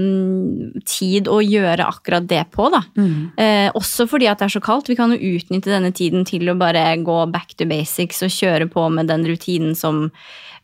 tid 0.87 1.27
å 1.27 1.41
gjøre 1.43 1.87
akkurat 1.89 2.27
det 2.29 2.45
på, 2.55 2.69
da. 2.71 2.79
Mm. 2.95 3.17
Eh, 3.35 3.67
også 3.75 4.07
fordi 4.07 4.29
at 4.31 4.39
det 4.39 4.47
er 4.47 4.55
så 4.55 4.63
kaldt. 4.63 4.87
Vi 4.91 4.95
kan 4.95 5.11
jo 5.11 5.33
utnytte 5.35 5.73
denne 5.73 5.91
tiden 5.95 6.23
til 6.27 6.47
å 6.47 6.57
bare 6.59 6.87
gå 7.03 7.17
back 7.33 7.57
to 7.59 7.67
basics 7.67 8.23
og 8.23 8.31
kjøre 8.31 8.69
på 8.71 8.87
med 8.95 9.11
den 9.11 9.27
rutinen 9.27 9.75
som 9.75 10.05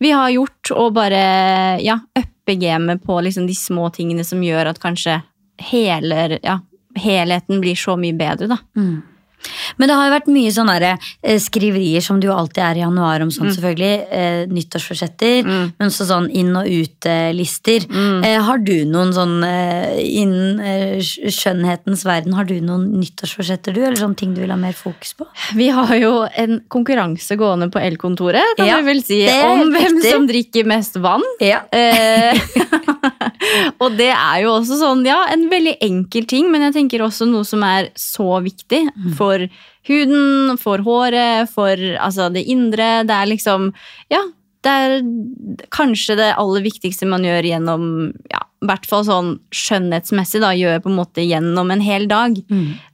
vi 0.02 0.14
har 0.16 0.32
gjort, 0.34 0.72
og 0.74 0.96
bare 0.96 1.22
ja, 1.84 2.00
uppe 2.18 2.56
gamet 2.58 3.04
på 3.06 3.20
liksom 3.22 3.46
de 3.46 3.56
små 3.60 3.92
tingene 3.94 4.24
som 4.26 4.42
gjør 4.42 4.72
at 4.72 4.82
kanskje 4.82 5.20
hele, 5.62 6.40
ja, 6.42 6.58
helheten 6.98 7.60
blir 7.62 7.78
så 7.78 8.00
mye 8.00 8.16
bedre, 8.18 8.56
da. 8.56 8.62
Men 9.78 9.88
det 9.90 9.96
har 9.98 10.08
jo 10.10 10.14
vært 10.16 10.28
mye 10.32 10.52
sånne 10.56 10.78
eh, 11.24 11.40
skriverier 11.42 12.02
som 12.06 12.20
det 12.20 12.28
jo 12.30 12.36
alltid 12.36 12.64
er 12.64 12.76
i 12.80 12.84
januar 12.86 13.22
om 13.26 13.30
sånn, 13.32 13.48
Mm. 13.52 13.56
selvfølgelig. 13.56 13.94
Eh, 14.12 14.46
nyttårsforsetter, 14.52 15.44
men 15.46 15.88
også 15.90 16.06
sånn 16.10 16.30
inn- 16.32 16.56
og 16.56 16.68
ut-lister. 16.68 17.86
Mm. 17.90 18.24
Eh, 18.26 18.40
har 18.42 18.58
du 18.60 18.86
noen 18.86 19.12
sånn 19.16 19.44
eh, 19.44 19.98
innen 20.22 20.60
eh, 20.60 21.00
skjønnhetens 21.02 22.04
verden, 22.06 22.34
har 22.38 22.46
du 22.46 22.56
noen 22.62 22.88
nyttårsforsetter 23.00 23.74
du, 23.74 23.82
eller 23.84 23.98
sånne 23.98 24.16
ting 24.20 24.34
du 24.36 24.42
vil 24.42 24.52
ha 24.54 24.58
mer 24.60 24.74
fokus 24.78 25.14
på? 25.18 25.26
Vi 25.58 25.70
har 25.74 25.94
jo 25.98 26.14
en 26.38 26.62
konkurranse 26.72 27.36
gående 27.40 27.70
på 27.72 27.80
Elkontoret, 27.82 28.56
kan 28.58 28.68
Ja, 28.68 28.78
vi 28.82 28.84
vel 28.94 29.04
si, 29.04 29.22
om 29.28 29.72
hvem 29.74 29.98
riktig. 29.98 30.12
som 30.12 30.28
drikker 30.28 30.66
mest 30.66 30.96
vann. 31.02 31.24
Ja. 31.42 31.62
Eh, 31.72 32.38
og 33.82 33.96
det 33.98 34.12
er 34.14 34.42
jo 34.44 34.54
også 34.60 34.78
sånn, 34.82 35.04
ja, 35.08 35.24
en 35.34 35.48
veldig 35.52 35.78
enkel 35.82 36.26
ting, 36.30 36.50
men 36.52 36.62
jeg 36.68 36.74
tenker 36.78 37.04
også 37.06 37.28
noe 37.30 37.44
som 37.48 37.64
er 37.68 37.90
så 38.00 38.42
viktig 38.44 38.84
for 39.18 39.31
huden, 39.88 40.58
for 40.62 40.84
håret, 40.86 41.50
for 41.54 41.80
altså, 41.98 42.30
det 42.34 42.46
indre. 42.52 43.02
Det 43.08 43.18
er 43.18 43.32
liksom, 43.32 43.72
ja, 44.12 44.22
det 44.62 44.72
er 44.72 44.96
kanskje 45.74 46.18
det 46.20 46.30
aller 46.38 46.62
viktigste 46.66 47.08
man 47.10 47.26
gjør 47.26 47.48
gjennom, 47.50 47.86
ja, 48.30 48.44
i 48.62 48.70
hvert 48.70 48.86
fall 48.90 49.06
sånn 49.08 49.34
skjønnhetsmessig, 49.56 50.44
da, 50.44 50.52
gjør 50.58 50.84
på 50.84 50.92
en 50.92 51.00
måte 51.00 51.26
gjennom 51.26 51.74
en 51.74 51.82
hel 51.82 52.06
dag. 52.12 52.38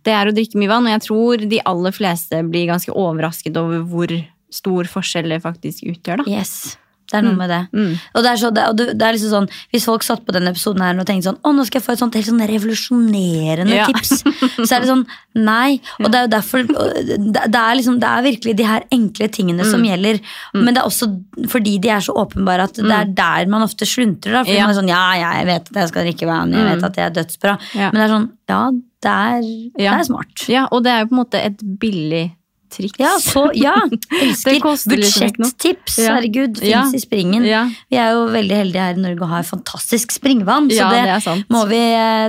Det 0.07 0.15
er 0.15 0.29
å 0.29 0.35
drikke 0.35 0.59
mye 0.61 0.71
vann, 0.71 0.87
og 0.87 0.95
jeg 0.95 1.05
tror 1.09 1.45
de 1.51 1.61
aller 1.73 1.95
fleste 1.95 2.39
blir 2.47 2.69
ganske 2.71 2.95
overrasket 2.95 3.59
over 3.59 3.83
hvor 3.89 4.15
stor 4.53 4.87
forskjell 4.87 5.33
det 5.35 5.41
faktisk 5.43 5.89
utgjør, 5.91 6.23
da. 6.23 6.37
Yes. 6.39 6.77
Det 7.07 7.17
er 7.17 7.21
noe 7.23 7.35
med 7.39 7.49
det. 7.49 7.59
Mm. 7.71 7.93
Og 8.15 8.23
det 8.23 8.29
er, 8.33 8.35
så, 8.41 8.49
det, 8.53 8.63
og 8.67 8.75
det 8.75 8.85
det 8.99 9.05
er 9.07 9.13
liksom 9.15 9.29
sånn, 9.31 9.49
Hvis 9.71 9.85
folk 9.87 10.03
satt 10.03 10.25
på 10.27 10.33
denne 10.35 10.49
episoden 10.51 10.81
her 10.83 10.97
og 10.99 11.05
tenkte 11.07 11.29
sånn 11.29 11.37
Å, 11.39 11.53
nå 11.55 11.63
skal 11.65 11.79
jeg 11.79 11.85
få 11.85 11.93
et 11.93 11.99
sånt 12.01 12.15
helt 12.19 12.27
sånn 12.27 12.41
revolusjonerende 12.49 13.75
Ja. 13.77 13.85
tips. 13.87 14.23
Så 14.67 14.75
er 14.75 14.81
det 14.83 14.89
sånn 14.89 15.05
Nei. 15.37 15.79
Og 16.01 16.11
det 16.11 16.15
er 16.19 16.25
jo 16.25 16.31
derfor 16.33 16.63
det, 16.67 17.43
det, 17.47 17.59
er 17.61 17.75
liksom, 17.77 17.99
det 18.01 18.09
er 18.09 18.23
virkelig 18.25 18.55
de 18.57 18.63
her 18.67 18.83
enkle 18.91 19.27
tingene 19.29 19.63
som 19.65 19.79
Mm. 19.81 19.87
gjelder. 19.91 20.19
Men 20.55 20.73
det 20.73 20.81
er 20.81 20.87
også 20.89 21.07
fordi 21.47 21.77
de 21.79 21.89
er 21.93 21.99
så 22.01 22.15
åpenbare 22.17 22.63
at 22.63 22.73
det 22.73 22.91
er 22.91 23.05
der 23.05 23.45
man 23.47 23.61
ofte 23.61 23.85
sluntrer. 23.85 24.31
Da, 24.33 24.43
fordi 24.43 24.57
Mm. 24.57 24.57
Ja. 24.57 24.63
Mm. 24.63 24.67
man 24.67 24.75
er 24.75 24.81
sånn 24.81 24.89
Ja, 24.89 25.33
jeg 25.35 25.45
vet 25.45 25.69
at 25.69 25.75
jeg 25.83 25.87
skal 25.89 26.03
drikke 26.07 26.27
vann, 26.27 26.51
jeg 26.51 26.65
vet 26.75 26.83
at 26.83 26.95
jeg 26.95 27.05
er 27.05 27.15
dødsbra. 27.21 27.57
Ja. 27.75 27.91
Men 27.91 28.01
det 28.01 28.09
er 28.09 28.13
sånn 28.15 28.29
Ja, 28.49 28.71
det 28.71 29.11
er, 29.11 29.41
Ja. 29.83 29.91
det 29.97 29.99
er 29.99 30.03
smart. 30.13 30.47
Ja, 30.49 30.67
og 30.71 30.83
det 30.83 30.91
er 30.91 30.99
jo 31.01 31.05
på 31.07 31.17
en 31.17 31.23
måte 31.25 31.39
et 31.45 31.57
billig 31.79 32.31
triks. 32.73 32.99
Ja, 32.99 33.13
så, 33.23 33.45
ja. 33.57 33.75
Elsker 34.21 34.59
budsjettips. 34.91 35.97
Ja. 36.01 36.15
Herregud, 36.17 36.59
fins 36.59 36.69
Ja. 36.71 36.83
i 36.93 36.99
springen. 37.01 37.45
Ja. 37.47 37.65
Vi 37.89 37.97
er 38.01 38.11
jo 38.15 38.25
veldig 38.33 38.59
heldige 38.61 38.83
her 38.89 38.97
i 38.99 39.03
Norge 39.05 39.23
og 39.25 39.31
har 39.31 39.47
fantastisk 39.47 40.11
springvann, 40.15 40.69
så 40.71 40.89
det, 40.91 41.05
det 41.25 41.37
må 41.53 41.63
vi, 41.69 41.81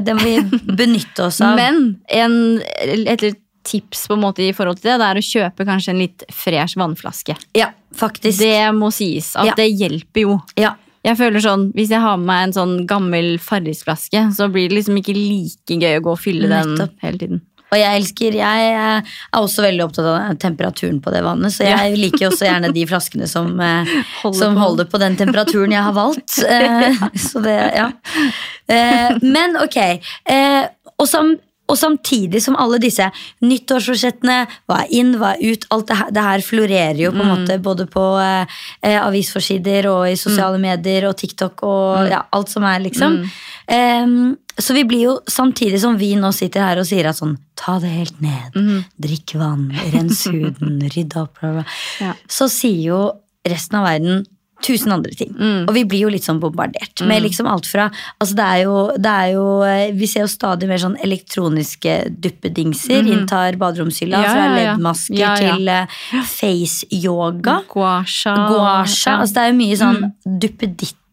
det 0.06 0.16
må 0.18 0.24
vi 0.24 0.62
benytte 0.78 1.28
oss 1.28 1.40
av. 1.44 1.56
Men 1.60 1.98
en, 2.08 2.38
et 3.08 3.28
tips 3.68 4.06
på 4.08 4.16
en 4.16 4.22
måte 4.22 4.42
i 4.46 4.52
forhold 4.56 4.78
til 4.80 4.92
det, 4.94 4.98
det 5.02 5.08
er 5.10 5.18
å 5.20 5.24
kjøpe 5.28 5.66
kanskje 5.68 5.92
en 5.92 5.98
litt 6.00 6.22
fresh 6.32 6.78
vannflaske. 6.80 7.36
ja, 7.58 7.72
faktisk. 7.98 8.38
Det 8.40 8.68
må 8.76 8.88
sies 8.94 9.34
at 9.36 9.56
det 9.58 9.70
hjelper 9.74 10.24
jo. 10.28 10.38
ja. 10.60 10.76
Jeg 11.06 11.14
føler 11.16 11.40
sånn, 11.40 11.68
Hvis 11.76 11.92
jeg 11.94 12.02
har 12.02 12.16
med 12.18 12.26
meg 12.26 12.40
en 12.48 12.52
sånn 12.56 12.72
gammel 12.90 13.36
Farris-flaske, 13.40 14.24
så 14.34 14.48
blir 14.52 14.66
det 14.68 14.80
liksom 14.80 14.96
ikke 14.98 15.14
like 15.14 15.76
gøy 15.78 15.94
å 16.00 16.02
gå 16.04 16.10
og 16.10 16.18
fylle 16.20 16.48
den 16.50 16.74
hele 17.00 17.20
tiden. 17.22 17.38
Og 17.68 17.76
jeg 17.76 17.98
elsker, 18.00 18.36
jeg 18.38 18.68
er 18.72 19.02
også 19.36 19.64
veldig 19.66 19.84
opptatt 19.84 20.06
av 20.08 20.36
temperaturen 20.40 21.00
på 21.04 21.12
det 21.12 21.20
vannet, 21.26 21.52
så 21.52 21.66
jeg 21.68 21.96
liker 22.04 22.30
også 22.30 22.46
gjerne 22.48 22.70
de 22.72 22.86
flaskene 22.88 23.28
som, 23.28 23.50
eh, 23.60 23.90
Holder 24.22 24.38
som 24.38 24.54
på. 24.56 24.62
holder 24.64 24.88
på 24.88 25.00
den 25.02 25.18
temperaturen 25.20 25.74
jeg 25.76 25.82
har 25.84 25.92
valgt. 25.96 26.38
Eh, 26.48 27.02
Så 27.28 27.42
det, 27.44 27.58
ja. 27.76 27.90
Eh, 28.68 29.18
Men 29.22 29.56
ok. 29.60 29.76
eh, 30.24 30.64
Og, 30.98 31.06
sam, 31.08 31.36
og 31.68 31.76
samtidig 31.76 32.40
som 32.42 32.56
alle 32.60 32.80
disse 32.82 33.04
nyttårsforsettene, 33.44 34.38
hva 34.68 34.80
er 34.84 34.94
inn, 35.00 35.14
hva 35.20 35.34
er 35.36 35.52
ut, 35.52 35.66
alt 35.74 35.88
det 35.90 35.98
her, 36.00 36.10
det 36.16 36.24
her 36.24 36.44
florerer 36.44 37.02
jo 37.02 37.12
på 37.12 37.24
en 37.24 37.32
måte 37.34 37.58
både 37.62 37.86
på 37.92 38.04
eh, 38.22 38.58
eh, 38.80 38.98
avisforsider 39.02 39.90
og 39.90 40.06
i 40.08 40.16
sosiale 40.20 40.60
medier 40.62 41.08
og 41.10 41.16
TikTok 41.20 41.64
og 41.68 42.08
ja, 42.08 42.22
alt 42.34 42.52
som 42.52 42.66
er, 42.68 42.80
liksom. 42.86 43.20
Um, 43.68 44.36
så 44.58 44.74
vi 44.74 44.86
blir 44.88 45.04
jo, 45.04 45.12
samtidig 45.30 45.78
som 45.82 45.98
vi 46.00 46.14
nå 46.18 46.32
sitter 46.34 46.64
her 46.64 46.80
og 46.80 46.88
sier 46.88 47.10
at 47.10 47.20
sånn, 47.20 47.36
ta 47.58 47.76
det 47.82 47.92
helt 47.92 48.24
ned, 48.24 48.56
drikk 48.98 49.36
vann, 49.38 49.68
rens 49.92 50.24
huden, 50.32 50.80
rydde 50.88 51.20
opp, 51.20 51.36
bla, 51.38 51.58
bla. 51.60 51.68
Ja. 52.02 52.16
så 52.30 52.48
sier 52.50 52.82
jo 52.88 53.02
resten 53.48 53.78
av 53.78 53.86
verden 53.86 54.26
tusen 54.64 54.92
andre 54.92 55.14
ting. 55.14 55.32
Og 55.38 55.72
vi 55.76 55.84
blir 55.88 56.06
jo 56.06 56.12
litt 56.12 56.26
sånn 56.26 56.40
bombardert 56.42 57.02
med 57.06 57.22
liksom 57.22 57.46
alt 57.50 57.68
fra 57.70 57.88
altså 58.18 58.34
det 58.38 58.46
er, 58.46 58.62
jo, 58.66 58.76
det 58.98 59.12
er 59.12 59.28
jo 59.36 59.44
eh, 59.66 59.92
Vi 59.96 60.08
ser 60.10 60.24
jo 60.24 60.30
stadig 60.32 60.68
mer 60.70 60.80
sånn 60.82 60.96
elektroniske 61.04 61.94
duppedingser 62.18 63.06
inntar 63.06 63.58
baderomshylla. 63.60 64.22
Ja, 64.24 64.34
fra 64.34 64.48
leddmasker 64.56 65.18
Ja, 65.18 65.34
ja. 65.38 65.56
til 65.56 65.70
uh, 65.70 66.24
face-yoga. 66.34 67.60
Guasha. 67.70 68.34
Guasha. 68.50 69.18
Altså 69.22 69.38
det 69.38 69.44
er 69.44 69.52
jo 69.52 69.58
mye 69.62 69.78
sånn 69.78 70.10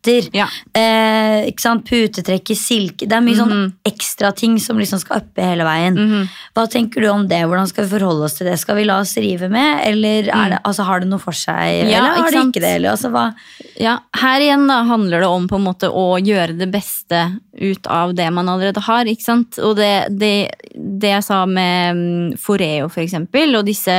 duppeditter. 0.06 0.30
Ja. 0.36 0.48
Eh, 0.74 1.48
ikke 1.50 1.64
sant? 1.64 1.86
Putetrekk 1.88 2.52
i 2.52 2.58
silke. 2.58 3.08
Det 3.08 3.16
er 3.16 3.24
mye 3.24 3.38
sånn 3.38 3.74
ekstra 3.88 4.32
ting 4.36 4.58
som 4.60 4.80
liksom 4.80 5.02
skal 5.02 5.24
uppe 5.24 5.44
hele 5.44 5.66
veien. 5.68 6.28
Hva 6.56 6.66
tenker 6.72 7.02
du 7.02 7.10
om 7.12 7.28
det? 7.28 7.44
Hvordan 7.46 7.68
skal 7.70 7.86
vi 7.86 7.94
forholde 7.98 8.26
oss 8.28 8.38
til 8.40 8.50
det? 8.50 8.58
Skal 8.62 8.80
vi 8.80 8.86
la 8.88 9.00
oss 9.04 9.16
rive 9.18 9.50
med, 9.52 9.82
eller 9.86 10.30
er 10.30 10.56
det, 10.56 10.62
altså, 10.64 10.86
har 10.88 11.04
det 11.04 11.10
noe 11.12 11.22
for 11.22 11.36
seg? 11.36 11.90
Ja, 11.90 12.00
eller 12.00 12.24
har 12.24 12.32
det 12.32 12.44
ikke 12.50 12.64
det? 12.64 12.74
Eller, 12.80 12.96
altså, 12.96 13.12
hva? 13.14 13.28
Ja, 13.82 14.00
Her 14.16 14.44
igjen 14.44 14.68
da 14.70 14.82
handler 14.88 15.24
det 15.24 15.32
om 15.32 15.48
på 15.50 15.60
en 15.60 15.68
måte 15.68 15.92
å 15.92 16.08
gjøre 16.22 16.58
det 16.60 16.70
beste 16.74 17.26
ut 17.56 17.88
av 17.92 18.16
det 18.16 18.28
man 18.36 18.50
allerede 18.52 18.84
har. 18.84 19.08
ikke 19.08 19.26
sant? 19.26 19.60
Og 19.64 19.78
det, 19.80 20.08
det, 20.16 20.34
det 20.76 21.16
jeg 21.18 21.28
sa 21.28 21.46
med 21.50 22.02
mm, 22.02 22.36
Foreo 22.42 22.90
for 22.92 23.06
eksempel, 23.06 23.56
og 23.60 23.68
disse 23.68 23.96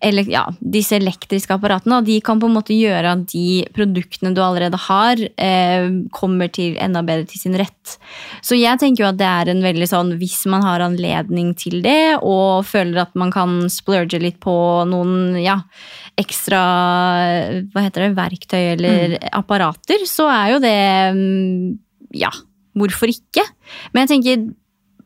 eller, 0.00 0.28
ja, 0.30 0.44
disse 0.60 0.96
elektriske 0.98 1.54
apparatene. 1.56 1.98
Og 1.98 2.06
de 2.06 2.18
kan 2.24 2.38
på 2.40 2.48
en 2.48 2.54
måte 2.54 2.76
gjøre 2.76 3.14
at 3.16 3.24
de 3.32 3.64
produktene 3.74 4.30
du 4.36 4.40
allerede 4.44 4.78
har, 4.84 5.18
eh, 5.36 5.88
kommer 6.14 6.50
til 6.54 6.76
enda 6.78 7.02
bedre 7.02 7.26
til 7.26 7.40
sin 7.40 7.56
rett. 7.58 7.96
Så 8.42 8.58
jeg 8.58 8.78
tenker 8.78 9.04
jo 9.04 9.08
at 9.10 9.18
det 9.18 9.26
er 9.26 9.50
en 9.50 9.62
veldig 9.62 9.88
sånn, 9.90 10.12
hvis 10.20 10.46
man 10.46 10.62
har 10.62 10.84
anledning 10.84 11.54
til 11.58 11.82
det, 11.82 12.18
og 12.22 12.64
føler 12.64 13.02
at 13.02 13.14
man 13.18 13.32
kan 13.34 13.68
splurge 13.68 14.20
litt 14.22 14.38
på 14.40 14.54
noen 14.86 15.36
ja, 15.42 15.60
ekstra 16.18 16.62
hva 17.72 17.82
heter 17.82 18.06
det, 18.06 18.14
verktøy 18.18 18.62
eller 18.76 19.16
mm. 19.16 19.28
apparater, 19.32 20.06
så 20.06 20.28
er 20.30 20.54
jo 20.54 20.62
det 20.62 20.78
mm, 21.14 21.78
Ja, 22.16 22.30
hvorfor 22.78 23.10
ikke? 23.10 23.44
Men 23.92 24.06
jeg 24.06 24.10
tenker 24.14 24.46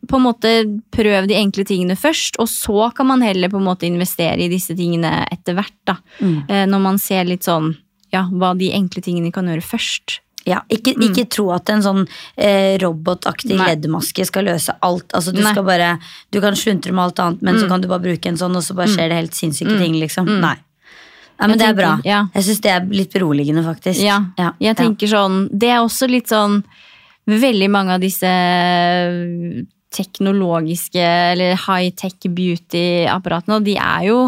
på 0.09 0.19
en 0.19 0.25
måte 0.25 0.51
prøv 0.95 1.29
de 1.31 1.37
enkle 1.39 1.65
tingene 1.69 1.97
først, 1.99 2.41
og 2.43 2.51
så 2.51 2.91
kan 2.97 3.07
man 3.13 3.23
heller 3.23 3.53
på 3.53 3.61
en 3.61 3.69
måte 3.69 3.87
investere 3.87 4.41
i 4.43 4.51
disse 4.51 4.75
tingene 4.79 5.23
etter 5.31 5.57
hvert. 5.59 5.79
da. 5.87 5.97
Mm. 6.21 6.37
Eh, 6.49 6.67
når 6.71 6.85
man 6.89 6.99
ser 7.03 7.29
litt 7.29 7.47
sånn 7.47 7.73
ja, 8.13 8.27
hva 8.29 8.53
de 8.59 8.73
enkle 8.77 9.03
tingene 9.05 9.33
kan 9.33 9.49
gjøre 9.49 9.65
først. 9.65 10.19
Ja, 10.45 10.59
ikke, 10.73 10.97
mm. 10.99 11.05
ikke 11.07 11.25
tro 11.31 11.47
at 11.55 11.71
en 11.71 11.85
sånn 11.85 12.03
eh, 12.35 12.75
robotaktig 12.83 13.55
leddmaske 13.57 14.27
skal 14.27 14.49
løse 14.51 14.75
alt. 14.83 15.07
Altså, 15.15 15.35
du, 15.35 15.41
skal 15.47 15.65
bare, 15.67 15.95
du 16.35 16.41
kan 16.43 16.59
sluntre 16.59 16.93
med 16.93 17.05
alt 17.05 17.23
annet, 17.23 17.45
men 17.47 17.57
mm. 17.57 17.63
så 17.63 17.71
kan 17.71 17.85
du 17.85 17.89
bare 17.93 18.03
bruke 18.03 18.33
en 18.33 18.39
sånn, 18.41 18.59
og 18.59 18.65
så 18.67 18.75
bare 18.77 18.91
mm. 18.91 18.97
skjer 18.97 19.13
det 19.13 19.21
helt 19.21 19.39
sinnssyke 19.39 19.77
mm. 19.77 19.83
ting. 19.85 19.99
liksom. 20.03 20.29
Mm. 20.29 20.41
Nei. 20.43 20.57
Ja, 21.39 21.49
men 21.49 21.57
jeg 21.57 21.63
det 21.63 21.69
er 21.69 21.77
bra. 21.79 21.93
Ja. 22.07 22.25
Jeg 22.35 22.49
syns 22.49 22.63
det 22.63 22.73
er 22.75 22.91
litt 22.91 23.15
beroligende, 23.15 23.63
faktisk. 23.67 24.03
Ja, 24.03 24.19
ja. 24.39 24.53
jeg 24.63 24.79
tenker 24.79 25.11
sånn 25.11 25.47
Det 25.51 25.71
er 25.73 25.81
også 25.83 26.07
litt 26.11 26.31
sånn 26.31 26.61
Veldig 27.27 27.69
mange 27.71 27.97
av 27.97 28.03
disse 28.03 28.29
teknologiske 29.93 31.03
eller 31.03 31.59
high-tech 31.67 32.29
beauty-apparatene, 32.29 33.59
og 33.59 33.67
de 33.69 33.77
er 33.79 34.09
jo 34.09 34.19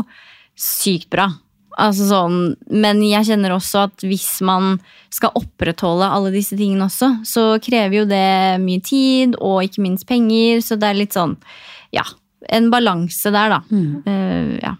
sykt 0.59 1.11
bra. 1.13 1.31
Altså 1.75 2.07
sånn, 2.07 2.37
men 2.71 3.01
jeg 3.03 3.27
kjenner 3.33 3.57
også 3.57 3.89
at 3.89 4.05
hvis 4.07 4.39
man 4.47 4.77
skal 5.15 5.35
opprettholde 5.39 6.07
alle 6.07 6.31
disse 6.35 6.55
tingene 6.59 6.87
også, 6.87 7.11
så 7.27 7.47
krever 7.63 8.03
jo 8.03 8.05
det 8.11 8.61
mye 8.63 8.83
tid 8.85 9.35
og 9.41 9.65
ikke 9.67 9.83
minst 9.83 10.07
penger, 10.07 10.63
så 10.63 10.79
det 10.79 10.91
er 10.91 11.01
litt 11.01 11.17
sånn 11.17 11.35
Ja, 11.95 12.05
en 12.51 12.71
balanse 12.71 13.31
der, 13.35 13.57
da. 13.57 13.61
Mm. 13.71 14.03
Uh, 14.07 14.55
ja. 14.63 14.75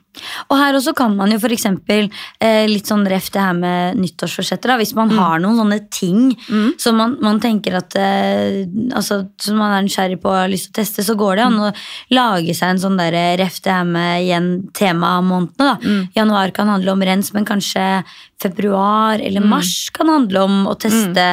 Og 0.49 0.57
her 0.61 0.79
også 0.79 0.95
kan 0.97 1.15
man 1.17 1.33
jo 1.35 1.41
f.eks. 1.41 1.67
Eh, 1.69 2.65
litt 2.71 2.91
sånn 2.91 3.07
ref 3.11 3.31
det 3.35 3.43
her 3.43 3.57
med 3.59 4.01
nyttårsforsetter. 4.01 4.75
Hvis 4.81 4.95
man 4.99 5.13
mm. 5.13 5.17
har 5.19 5.43
noen 5.43 5.59
sånne 5.63 5.81
ting 5.93 6.33
mm. 6.35 6.75
som 6.81 6.99
man, 7.01 7.17
man, 7.25 7.41
tenker 7.43 7.79
at 7.81 7.97
eh, 7.99 8.65
altså, 8.95 9.25
Som 9.41 9.59
man 9.61 9.75
er 9.75 9.85
nysgjerrig 9.87 10.21
på 10.23 10.31
og 10.31 10.39
har 10.45 10.53
lyst 10.53 10.71
til 10.71 10.75
å 10.75 10.81
teste, 10.83 11.07
så 11.07 11.17
går 11.19 11.39
det 11.39 11.47
an 11.49 11.59
mm. 11.59 11.65
å 11.67 12.17
lage 12.17 12.55
seg 12.57 12.75
en 12.75 12.85
sånn 12.87 13.01
der, 13.01 13.19
ref 13.41 13.61
det 13.65 13.75
her 13.75 13.89
med 13.89 14.25
igjen 14.25 14.53
tema 14.75 15.17
av 15.19 15.25
temamånedene. 15.25 15.79
Mm. 15.85 16.07
Januar 16.15 16.51
kan 16.51 16.69
handle 16.69 16.93
om 16.93 17.03
rens, 17.03 17.33
men 17.33 17.45
kanskje 17.45 18.05
februar 18.43 19.19
eller 19.19 19.41
mm. 19.41 19.51
mars 19.51 19.91
kan 19.95 20.09
handle 20.09 20.45
om 20.45 20.65
å 20.69 20.75
teste 20.75 21.25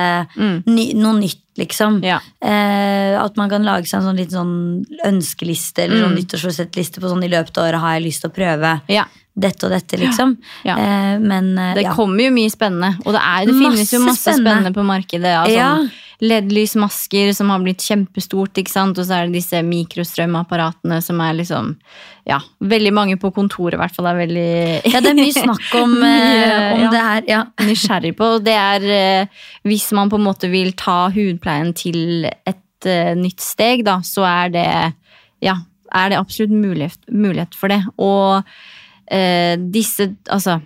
ny, 0.66 0.92
noe 0.96 1.18
nytt 1.20 1.42
liksom. 1.60 2.00
Ja. 2.06 2.20
Eh, 2.40 3.18
at 3.20 3.36
man 3.40 3.50
kan 3.52 3.66
lage 3.68 3.90
seg 3.90 4.02
en 4.02 4.12
sånn 4.12 4.32
sånn 4.32 4.54
ønskeliste 5.08 5.86
eller 5.86 6.04
sånn 6.04 6.14
mm. 6.14 6.20
nyttårsforsettliste 6.22 7.04
på 7.04 7.12
sånn 7.12 7.26
i 7.28 7.32
løpet 7.32 7.60
av 7.60 7.68
året 7.68 7.84
har 7.84 7.98
jeg 7.98 8.06
lyst 8.08 8.24
til 8.26 8.32
å 8.32 8.36
prøve 8.36 8.71
ja. 8.92 9.08
dette 9.34 9.68
og 9.68 9.74
dette, 9.74 10.00
liksom. 10.02 10.38
Ja. 10.68 10.78
Eh, 10.78 11.18
men 11.24 11.52
eh, 11.58 11.74
Det 11.82 11.90
kommer 11.96 12.28
jo 12.28 12.36
mye 12.36 12.54
spennende, 12.54 12.96
og 13.06 13.18
det, 13.18 13.24
er, 13.24 13.50
det 13.50 13.58
finnes 13.58 13.94
jo 13.94 14.02
masse 14.06 14.24
spennende, 14.24 14.48
spennende 14.48 14.74
på 14.78 14.88
markedet. 14.88 15.36
Altså, 15.44 15.90
LED-lysmasker 16.22 17.32
som 17.34 17.50
har 17.50 17.62
blitt 17.64 17.82
kjempestort, 17.82 18.54
ikke 18.62 18.72
sant? 18.72 19.00
og 19.02 19.08
så 19.08 19.18
er 19.18 19.28
det 19.28 19.40
disse 19.40 19.58
mikrostrømapparatene 19.66 21.00
som 21.02 21.22
er 21.26 21.38
liksom 21.40 21.76
Ja, 22.30 22.38
veldig 22.62 22.92
mange 22.94 23.18
på 23.18 23.32
kontoret 23.34 23.74
i 23.74 23.82
hvert 23.82 23.96
fall 23.96 24.12
er 24.12 24.20
veldig 24.20 24.52
Ja, 24.94 25.02
det 25.02 25.10
er 25.10 25.18
mye 25.18 25.34
snakk 25.34 25.72
om, 25.82 25.96
eh, 26.06 26.68
om 26.76 26.84
ja, 26.86 26.92
det 26.94 27.02
her. 27.08 27.24
Ja. 27.32 27.42
Nysgjerrig 27.66 28.14
på. 28.20 28.36
Det 28.46 28.54
er 28.54 28.86
eh, 28.98 29.42
hvis 29.66 29.90
man 29.98 30.14
på 30.14 30.22
en 30.22 30.28
måte 30.28 30.52
vil 30.54 30.76
ta 30.78 31.08
hudpleien 31.10 31.74
til 31.78 32.30
et 32.30 32.86
uh, 32.86 33.14
nytt 33.18 33.42
steg, 33.42 33.82
da, 33.88 34.00
så 34.06 34.26
er 34.30 34.54
det 34.54 34.70
Ja, 35.42 35.58
er 35.94 36.10
det 36.12 36.18
absolutt 36.20 36.52
mulighet, 36.56 37.00
mulighet 37.12 37.56
for 37.58 37.68
det. 37.72 37.82
Og 37.98 38.44
eh, 39.12 39.56
disse 39.74 40.16
Altså, 40.30 40.60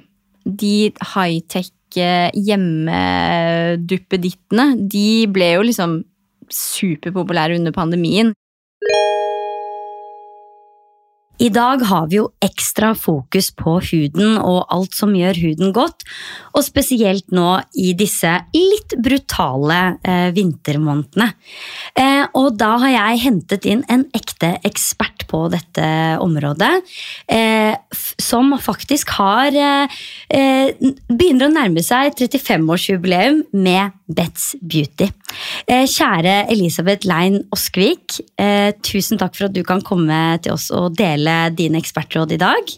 de 0.45 0.91
high-tech 1.15 1.71
hjemmeduppedittene, 1.95 4.75
de 4.91 5.27
ble 5.31 5.53
jo 5.53 5.61
liksom 5.63 6.03
superpopulære 6.51 7.55
under 7.55 7.71
pandemien. 7.71 8.33
I 11.35 11.49
dag 11.51 11.81
har 11.83 12.05
vi 12.07 12.21
jo 12.21 12.29
ekstra 12.43 12.93
fokus 12.95 13.49
på 13.59 13.73
huden 13.83 14.37
og 14.39 14.69
alt 14.71 14.95
som 14.95 15.11
gjør 15.17 15.35
huden 15.43 15.73
godt, 15.75 16.05
og 16.55 16.63
spesielt 16.63 17.27
nå 17.35 17.57
i 17.75 17.91
disse 17.97 18.31
litt 18.55 18.95
brutale 19.03 19.79
eh, 19.99 20.29
vintermånedene. 20.35 21.27
Eh, 21.99 22.23
og 22.39 22.55
da 22.59 22.75
har 22.85 22.93
jeg 22.93 23.23
hentet 23.25 23.67
inn 23.67 23.83
en 23.91 24.05
ekte 24.15 24.53
ekspert 24.67 25.14
på 25.35 25.45
dette 25.51 25.87
området, 26.23 26.71
eh, 27.27 27.75
som 28.21 28.53
faktisk 28.61 29.15
har 29.19 29.55
eh, 29.55 29.99
eh, 30.29 30.71
Begynner 31.09 31.49
å 31.49 31.53
nærme 31.53 31.83
seg 31.83 32.15
35-årsjubileum 32.19 33.43
med 33.65 33.95
Betz 34.07 34.53
Beauty. 34.61 35.09
Eh, 35.67 35.85
kjære 35.89 36.45
Elisabeth 36.53 37.07
Lein 37.09 37.41
Oskvik, 37.55 38.19
tusen 38.85 39.19
takk 39.19 39.35
for 39.35 39.49
at 39.49 39.55
du 39.55 39.63
kan 39.67 39.83
komme 39.85 40.37
til 40.43 40.55
oss 40.55 40.69
og 40.75 40.95
dele 40.99 41.49
dine 41.55 41.81
ekspertråd 41.81 42.35
i 42.35 42.41
dag. 42.41 42.75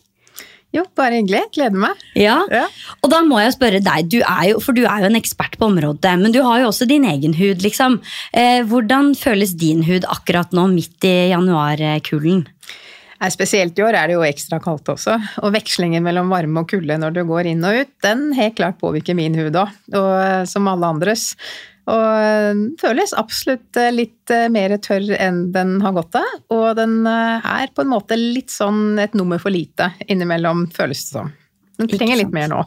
Jo, 0.76 0.84
bare 1.00 1.22
hyggelig. 1.22 1.46
Gleder 1.56 1.80
meg. 1.80 2.02
Ja. 2.20 2.42
ja. 2.52 2.66
Og 3.02 3.12
da 3.12 3.22
må 3.26 3.40
jeg 3.40 3.56
spørre 3.56 3.80
deg, 3.84 4.10
du 4.12 4.20
jo, 4.20 4.60
for 4.64 4.76
du 4.76 4.84
er 4.84 5.06
jo 5.06 5.10
en 5.10 5.20
ekspert 5.20 5.56
på 5.60 5.70
området, 5.70 6.18
men 6.20 6.36
du 6.36 6.42
har 6.46 6.62
jo 6.62 6.72
også 6.72 6.88
din 6.90 7.08
egen 7.08 7.38
hud, 7.38 7.64
liksom. 7.64 8.02
Eh, 8.36 8.60
hvordan 8.68 9.14
føles 9.18 9.56
din 9.58 9.86
hud 9.88 10.08
akkurat 10.12 10.54
nå, 10.56 10.68
midt 10.74 11.08
i 11.08 11.32
januarkulden? 11.32 12.46
Spesielt 13.34 13.80
i 13.80 13.82
år 13.82 13.96
er 13.98 14.12
det 14.12 14.18
jo 14.20 14.26
ekstra 14.28 14.60
kaldt 14.62 14.92
også, 14.94 15.16
og 15.42 15.56
vekslingen 15.56 16.04
mellom 16.06 16.30
varme 16.30 16.62
og 16.62 16.70
kulde 16.70 17.00
når 17.02 17.16
du 17.16 17.24
går 17.26 17.50
inn 17.50 17.66
og 17.66 17.80
ut, 17.82 17.90
den 18.06 18.28
helt 18.38 18.60
klart 18.60 18.78
påvirker 18.78 19.18
min 19.18 19.34
hud 19.40 19.58
òg, 19.58 19.74
og 19.98 20.46
som 20.52 20.70
alle 20.70 20.92
andres. 20.94 21.32
Og 21.88 22.06
eh, 22.20 22.62
føles 22.82 23.14
absolutt 23.16 23.78
eh, 23.80 23.94
litt 23.96 24.34
eh, 24.34 24.48
mer 24.52 24.76
tørr 24.84 25.14
enn 25.16 25.46
den 25.56 25.78
har 25.84 25.96
gått 25.96 26.18
av. 26.20 26.40
Og 26.54 26.70
den 26.80 27.00
er 27.08 27.72
på 27.72 27.86
en 27.86 27.94
måte 27.94 28.18
litt 28.20 28.52
sånn 28.52 29.00
et 29.00 29.16
nummer 29.18 29.40
for 29.42 29.54
lite 29.54 29.94
innimellom, 30.08 30.68
føles 30.76 31.06
det 31.06 31.14
som. 31.16 31.32
Den 31.78 31.92
trenger 31.92 32.20
litt 32.20 32.34
mer 32.36 32.50
nå. 32.52 32.64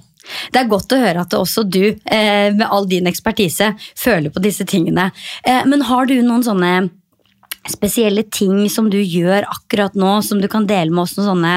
Det 0.52 0.60
er 0.60 0.70
godt 0.70 0.92
å 0.94 1.00
høre 1.00 1.24
at 1.24 1.34
også 1.34 1.64
du, 1.64 1.96
med 2.04 2.66
all 2.68 2.84
din 2.86 3.08
ekspertise, 3.08 3.72
føler 3.98 4.30
på 4.30 4.42
disse 4.44 4.66
tingene. 4.68 5.08
Men 5.42 5.82
har 5.88 6.06
du 6.06 6.12
noen 6.20 6.44
sånne 6.46 6.72
spesielle 7.66 8.22
ting 8.30 8.68
som 8.70 8.90
du 8.92 8.98
gjør 9.00 9.48
akkurat 9.48 9.96
nå, 9.98 10.12
som 10.22 10.38
du 10.44 10.46
kan 10.52 10.68
dele 10.68 10.92
med 10.92 11.02
oss 11.06 11.16
noen 11.16 11.30
sånne 11.32 11.54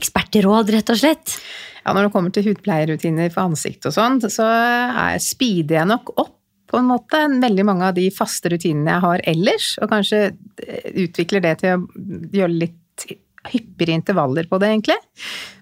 ekspertråd, 0.00 0.72
rett 0.74 0.90
og 0.96 1.02
slett? 1.04 1.36
Ja, 1.84 1.94
når 1.94 2.06
det 2.06 2.12
kommer 2.14 2.34
til 2.34 2.50
hudpleierrutiner 2.50 3.32
for 3.32 3.50
ansikt 3.50 3.88
og 3.88 3.96
sånn, 3.96 4.20
så 4.26 4.46
er, 4.46 5.16
speeder 5.22 5.80
jeg 5.80 5.90
nok 5.90 6.12
opp 6.16 6.36
på 6.70 6.78
en 6.78 6.86
måte 6.86 7.24
veldig 7.42 7.64
mange 7.66 7.88
av 7.88 7.96
de 7.96 8.06
faste 8.14 8.52
rutinene 8.52 8.92
jeg 8.94 9.04
har 9.04 9.24
ellers, 9.32 9.72
og 9.82 9.90
kanskje 9.90 10.20
eh, 10.30 10.90
utvikler 11.06 11.42
det 11.46 11.56
til 11.62 11.80
å 11.80 12.04
gjøre 12.36 12.60
litt 12.66 13.08
hyppigere 13.48 13.96
intervaller 13.96 14.44
på 14.50 14.58
det, 14.60 14.68
egentlig. 14.68 14.96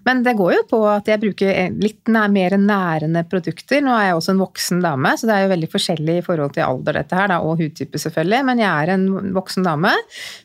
Men 0.08 0.22
det 0.24 0.34
går 0.38 0.52
jo 0.54 0.62
på 0.70 0.80
at 0.88 1.08
jeg 1.10 1.20
bruker 1.20 1.74
litt 1.78 2.08
mer 2.08 2.56
nærende 2.58 3.22
produkter. 3.28 3.82
Nå 3.84 3.92
er 3.94 4.08
jeg 4.08 4.18
også 4.18 4.34
en 4.34 4.42
voksen 4.42 4.82
dame, 4.82 5.12
så 5.18 5.28
det 5.28 5.36
er 5.36 5.44
jo 5.44 5.52
veldig 5.52 5.70
forskjellig 5.72 6.16
i 6.18 6.24
forhold 6.24 6.54
til 6.56 6.64
alder 6.66 6.98
dette 7.00 7.18
her, 7.18 7.30
da, 7.30 7.38
og 7.44 7.60
hudtype 7.62 8.00
selvfølgelig. 8.00 8.42
Men 8.48 8.62
jeg 8.62 8.70
er 8.70 8.94
en 8.94 9.32
voksen 9.36 9.68
dame 9.68 9.92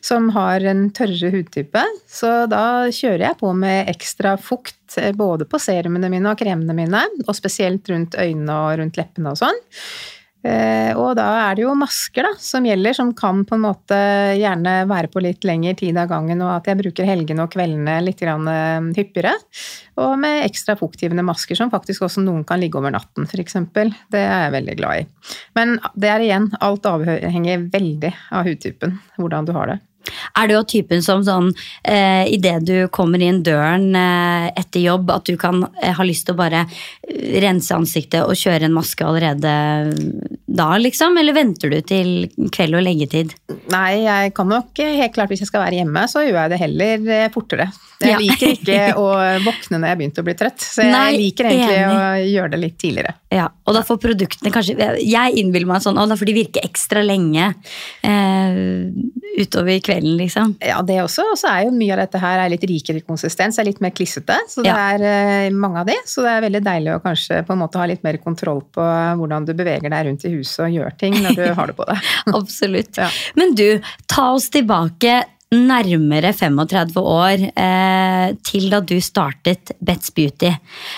som 0.04 0.28
har 0.36 0.66
en 0.70 0.86
tørrere 0.94 1.32
hudtype, 1.34 1.84
så 2.06 2.34
da 2.50 2.64
kjører 2.94 3.28
jeg 3.30 3.40
på 3.40 3.54
med 3.56 3.90
ekstra 3.94 4.36
fukt 4.40 4.98
eh, 5.00 5.14
både 5.16 5.48
på 5.48 5.60
serumene 5.62 6.12
mine 6.12 6.30
og 6.30 6.38
kremene 6.40 6.76
mine, 6.76 7.06
og 7.26 7.34
spesielt 7.36 7.88
rundt 7.90 8.18
øynene 8.20 8.60
og 8.66 8.82
rundt 8.82 9.00
leppene 9.00 9.32
og 9.32 9.40
sånn. 9.40 9.64
Eh, 10.44 10.92
og 11.00 11.14
da 11.16 11.26
er 11.46 11.56
det 11.56 11.62
jo 11.64 11.72
masker 11.78 12.26
da, 12.26 12.32
som 12.40 12.66
gjelder, 12.68 12.96
som 12.96 13.14
kan 13.16 13.42
på 13.48 13.56
en 13.56 13.64
måte 13.64 13.96
gjerne 14.36 14.74
være 14.90 15.08
på 15.12 15.22
litt 15.24 15.46
lengre 15.48 15.72
tid 15.80 15.96
av 16.00 16.10
gangen, 16.10 16.42
og 16.44 16.52
at 16.58 16.68
jeg 16.68 16.80
bruker 16.82 17.08
helgene 17.08 17.46
og 17.46 17.54
kveldene 17.54 17.96
litt 18.04 18.20
eh, 18.24 18.90
hyppigere. 18.98 19.32
Og 20.04 20.18
med 20.20 20.42
ekstra 20.44 20.76
fuktgivende 20.76 21.24
masker 21.24 21.56
som 21.56 21.72
faktisk 21.72 22.04
også 22.04 22.24
noen 22.24 22.44
kan 22.44 22.60
ligge 22.60 22.80
over 22.80 22.92
natten, 22.92 23.24
f.eks. 23.24 23.56
Det 23.72 24.20
er 24.20 24.46
jeg 24.46 24.54
veldig 24.58 24.76
glad 24.82 25.00
i. 25.00 25.08
Men 25.56 25.78
det 25.96 26.12
er 26.12 26.26
igjen, 26.26 26.50
alt 26.60 26.92
avhenger 26.92 27.68
veldig 27.72 28.14
av 28.34 28.50
hudtypen, 28.50 28.98
hvordan 29.16 29.48
du 29.48 29.56
har 29.56 29.72
det. 29.72 29.80
Er 30.38 30.48
du 30.50 30.54
jo 30.56 30.62
typen 30.68 31.02
som 31.04 31.22
sånn 31.24 31.50
eh, 31.82 32.24
idet 32.34 32.64
du 32.68 32.74
kommer 32.92 33.22
inn 33.24 33.42
døren 33.46 33.94
eh, 33.96 34.50
etter 34.60 34.82
jobb, 34.84 35.10
at 35.14 35.24
du 35.30 35.36
kan 35.40 35.62
eh, 35.82 35.92
ha 35.96 36.04
lyst 36.06 36.26
til 36.28 36.34
å 36.36 36.40
bare 36.42 36.64
eh, 36.66 37.38
rense 37.44 37.72
ansiktet 37.74 38.22
og 38.24 38.36
kjøre 38.36 38.68
en 38.68 38.76
maske 38.76 39.04
allerede 39.06 39.54
da, 40.54 40.68
liksom? 40.78 41.16
Eller 41.18 41.34
venter 41.36 41.72
du 41.72 41.80
til 41.86 42.12
kveld 42.54 42.76
og 42.78 42.84
leggetid? 42.86 43.32
Nei, 43.72 44.04
jeg 44.04 44.34
kan 44.36 44.50
nok 44.52 44.78
helt 44.84 45.14
klart 45.16 45.32
hvis 45.32 45.42
jeg 45.44 45.50
skal 45.50 45.64
være 45.66 45.80
hjemme, 45.80 46.04
så 46.10 46.22
gjør 46.26 46.40
jeg 46.44 46.52
det 46.54 46.60
heller 46.62 47.08
eh, 47.18 47.26
fortere. 47.34 47.70
Jeg 48.04 48.10
Ja. 48.14 48.18
liker 48.20 48.50
ikke 48.52 48.78
å 49.00 49.08
våkne 49.46 49.78
når 49.80 49.88
jeg 49.94 50.00
begynte 50.02 50.22
å 50.22 50.26
bli 50.28 50.34
trøtt, 50.38 50.60
så 50.60 50.84
jeg 50.84 50.92
Nei, 50.92 51.10
liker 51.22 51.48
egentlig 51.48 51.76
enig. 51.80 51.96
å 51.96 52.32
gjøre 52.34 52.52
det 52.54 52.60
litt 52.66 52.78
tidligere. 52.82 53.14
Ja, 53.34 53.48
og 53.66 53.74
da 53.74 53.80
får 53.82 53.98
produktene 53.98 54.52
kanskje 54.54 54.76
Jeg 55.02 55.34
innbiller 55.40 55.66
meg 55.66 55.82
sånn, 55.82 55.96
og 55.98 56.06
da 56.10 56.14
får 56.20 56.28
de 56.30 56.34
virke 56.36 56.60
ekstra 56.62 57.00
lenge 57.02 57.48
eh, 58.06 58.54
utover 59.40 59.80
kvelden, 59.82 60.14
liksom. 60.20 60.52
Ja, 60.62 60.78
det 60.86 61.00
også. 61.02 61.24
Og 61.32 61.38
så 61.40 61.50
er 61.50 61.64
jo 61.66 61.72
mye 61.74 61.96
av 61.96 62.04
dette 62.04 62.20
her 62.22 62.44
er 62.44 62.52
litt 62.52 62.66
rikere 62.70 63.02
konsistens, 63.02 63.58
er 63.58 63.66
litt 63.66 63.80
mer 63.82 63.90
klissete. 63.96 64.36
Så 64.50 64.62
det 64.62 64.70
Ja. 64.70 64.76
er 64.94 65.02
eh, 65.08 65.50
mange 65.50 65.80
av 65.82 65.86
de. 65.90 65.96
Så 66.06 66.22
det 66.22 66.30
er 66.36 66.44
veldig 66.46 66.62
deilig 66.68 66.94
å 66.94 67.02
kanskje 67.02 67.42
på 67.48 67.52
en 67.56 67.62
måte 67.64 67.80
ha 67.82 67.86
litt 67.90 68.04
mer 68.06 68.20
kontroll 68.22 68.62
på 68.74 68.84
hvordan 69.18 69.46
du 69.48 69.54
beveger 69.54 69.90
deg 69.90 70.06
rundt 70.06 70.24
i 70.28 70.34
huset 70.36 70.66
og 70.68 70.74
gjør 70.76 70.96
ting 71.00 71.18
når 71.24 71.34
du 71.40 71.44
har 71.58 71.66
det 71.72 71.76
på 71.80 71.88
deg. 71.90 71.98
Absolutt. 72.34 72.96
Ja. 73.02 73.10
Men 73.34 73.54
du, 73.58 73.80
ta 74.06 74.30
oss 74.36 74.50
tilbake 74.54 75.24
nærmere 75.54 76.32
35 76.34 76.98
år 77.00 77.44
eh, 77.50 78.34
til 78.46 78.66
da 78.72 78.80
du 78.84 78.96
startet 79.04 79.74
Bet's 79.84 80.12
Beauty. 80.14 80.50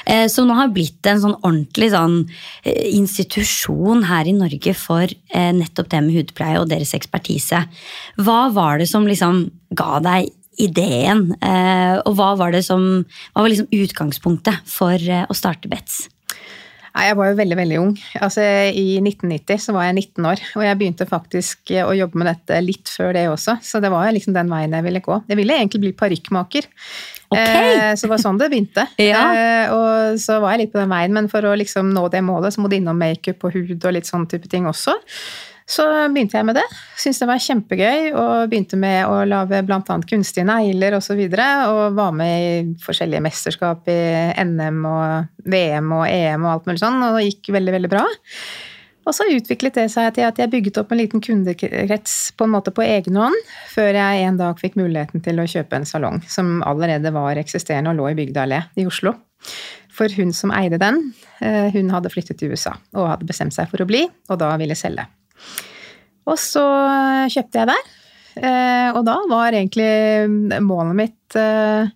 Eh, 0.07 0.26
som 0.32 0.48
nå 0.48 0.57
har 0.59 0.72
blitt 0.74 1.07
en 1.11 1.22
sånn 1.22 1.36
ordentlig 1.42 1.90
sånn, 1.94 2.18
eh, 2.64 2.88
institusjon 2.96 4.07
her 4.11 4.28
i 4.28 4.34
Norge 4.36 4.74
for 4.78 5.04
eh, 5.04 5.52
nettopp 5.57 5.92
det 5.92 6.02
med 6.07 6.18
hudpleie 6.18 6.61
og 6.62 6.70
deres 6.72 6.94
ekspertise. 6.96 7.62
Hva 8.18 8.40
var 8.54 8.82
det 8.82 8.90
som 8.90 9.07
liksom 9.09 9.46
ga 9.76 10.00
deg 10.04 10.32
ideen, 10.62 11.30
eh, 11.44 11.96
og 12.07 12.16
hva 12.16 12.32
var 12.40 12.54
det 12.54 12.64
som 12.64 12.82
hva 13.04 13.44
var 13.44 13.52
liksom 13.52 13.72
utgangspunktet 13.76 14.64
for 14.70 14.96
eh, 14.96 15.26
å 15.28 15.36
starte 15.36 15.70
Bet's? 15.70 16.07
Nei, 16.97 17.11
jeg 17.11 17.16
var 17.18 17.28
jo 17.28 17.36
veldig, 17.36 17.57
veldig 17.59 17.78
ung. 17.82 17.90
Altså, 18.24 18.40
I 18.72 18.97
1990 19.03 19.61
så 19.66 19.74
var 19.76 19.84
jeg 19.84 19.99
19 19.99 20.28
år, 20.30 20.40
og 20.57 20.62
jeg 20.64 20.78
begynte 20.80 21.07
faktisk 21.09 21.72
å 21.84 21.92
jobbe 21.92 22.22
med 22.22 22.30
dette 22.30 22.61
litt 22.64 22.88
før 22.88 23.12
det 23.12 23.26
også, 23.28 23.59
så 23.61 23.82
det 23.84 23.90
var 23.92 24.09
liksom 24.16 24.32
den 24.32 24.49
veien 24.49 24.72
jeg 24.78 24.86
ville 24.86 25.03
gå. 25.05 25.18
Jeg 25.28 25.38
ville 25.42 25.59
egentlig 25.59 25.82
bli 25.82 25.92
parykkmaker. 25.99 26.70
Okay. 27.26 27.72
Eh, 27.74 27.92
så 27.99 28.07
det 28.07 28.12
var 28.14 28.22
sånn 28.22 28.40
det 28.40 28.49
begynte. 28.53 28.86
Ja. 29.03 29.24
Eh, 29.28 29.74
og 29.74 30.20
så 30.22 30.38
var 30.40 30.55
jeg 30.55 30.64
litt 30.64 30.72
på 30.72 30.80
den 30.80 30.94
veien, 30.94 31.12
men 31.12 31.28
for 31.28 31.44
å 31.44 31.53
liksom 31.59 31.92
nå 31.92 32.07
det 32.12 32.24
målet, 32.24 32.57
så 32.57 32.64
må 32.64 32.72
du 32.72 32.78
innom 32.78 32.97
makeup 32.97 33.44
og 33.44 33.59
hud 33.59 33.76
og 33.76 33.92
litt 33.92 34.09
sånn 34.09 34.24
type 34.30 34.49
ting 34.49 34.64
også. 34.70 34.97
Så 35.67 35.83
begynte 36.14 36.39
jeg 36.39 36.47
med 36.47 36.55
det. 36.61 36.64
Syntes 36.95 37.19
det 37.19 37.27
var 37.27 37.43
kjempegøy, 37.43 38.12
og 38.14 38.51
begynte 38.53 38.79
med 38.79 39.01
å 39.11 39.25
lage 39.27 39.64
bl.a. 39.67 39.81
kunstige 39.83 40.47
negler 40.47 40.95
osv. 40.95 41.01
Og, 41.01 41.07
så 41.09 41.17
videre, 41.19 41.49
og 41.73 41.97
var 41.99 42.14
med 42.14 42.37
i 42.39 42.79
forskjellige 42.85 43.25
mesterskap 43.25 43.91
i 43.91 43.99
NM 44.47 44.79
og 44.87 45.51
VM 45.51 45.91
og 45.99 46.07
EM 46.07 46.47
og 46.47 46.53
alt 46.53 46.71
mulig 46.71 46.83
sånn, 46.85 47.03
og 47.03 47.19
det 47.19 47.27
gikk 47.27 47.51
veldig, 47.59 47.75
veldig 47.81 47.93
bra. 47.97 48.05
Og 49.07 49.14
så 49.14 49.27
utviklet 49.31 49.77
det 49.79 49.87
seg 49.93 50.09
til 50.17 50.27
at 50.27 50.39
jeg 50.39 50.51
bygget 50.51 50.81
opp 50.83 50.91
en 50.91 50.99
liten 50.99 51.23
kundekrets 51.23 52.14
på 52.39 52.47
en 52.47 52.55
måte 52.57 52.73
på 52.75 52.83
egen 52.87 53.19
hånd, 53.19 53.37
før 53.71 53.95
jeg 53.95 54.25
en 54.27 54.39
dag 54.41 54.59
fikk 54.62 54.79
muligheten 54.79 55.23
til 55.23 55.39
å 55.39 55.47
kjøpe 55.51 55.79
en 55.79 55.87
salong 55.87 56.23
som 56.31 56.59
allerede 56.67 57.14
var 57.14 57.39
eksisterende 57.39 57.95
og 57.95 58.01
lå 58.01 58.11
i 58.11 58.19
Bygda 58.19 58.47
allé 58.47 58.64
i 58.79 58.87
Oslo. 58.87 59.14
For 59.97 60.11
hun 60.19 60.35
som 60.37 60.51
eide 60.55 60.79
den, 60.83 61.14
eh, 61.41 61.71
hun 61.75 61.95
hadde 61.95 62.11
flyttet 62.12 62.43
til 62.43 62.55
USA 62.55 62.75
og 62.97 63.12
hadde 63.14 63.31
bestemt 63.31 63.55
seg 63.55 63.71
for 63.71 63.83
å 63.83 63.89
bli, 63.89 64.03
og 64.29 64.43
da 64.43 64.51
ville 64.61 64.79
selge. 64.79 65.07
Og 66.26 66.39
så 66.43 66.64
kjøpte 67.30 67.62
jeg 67.62 67.70
der. 67.70 67.93
Eh, 68.37 68.89
Og 68.93 69.05
da 69.07 69.16
var 69.30 69.55
egentlig 69.55 70.61
målet 70.64 70.99
mitt 70.99 71.37
eh, 71.39 71.89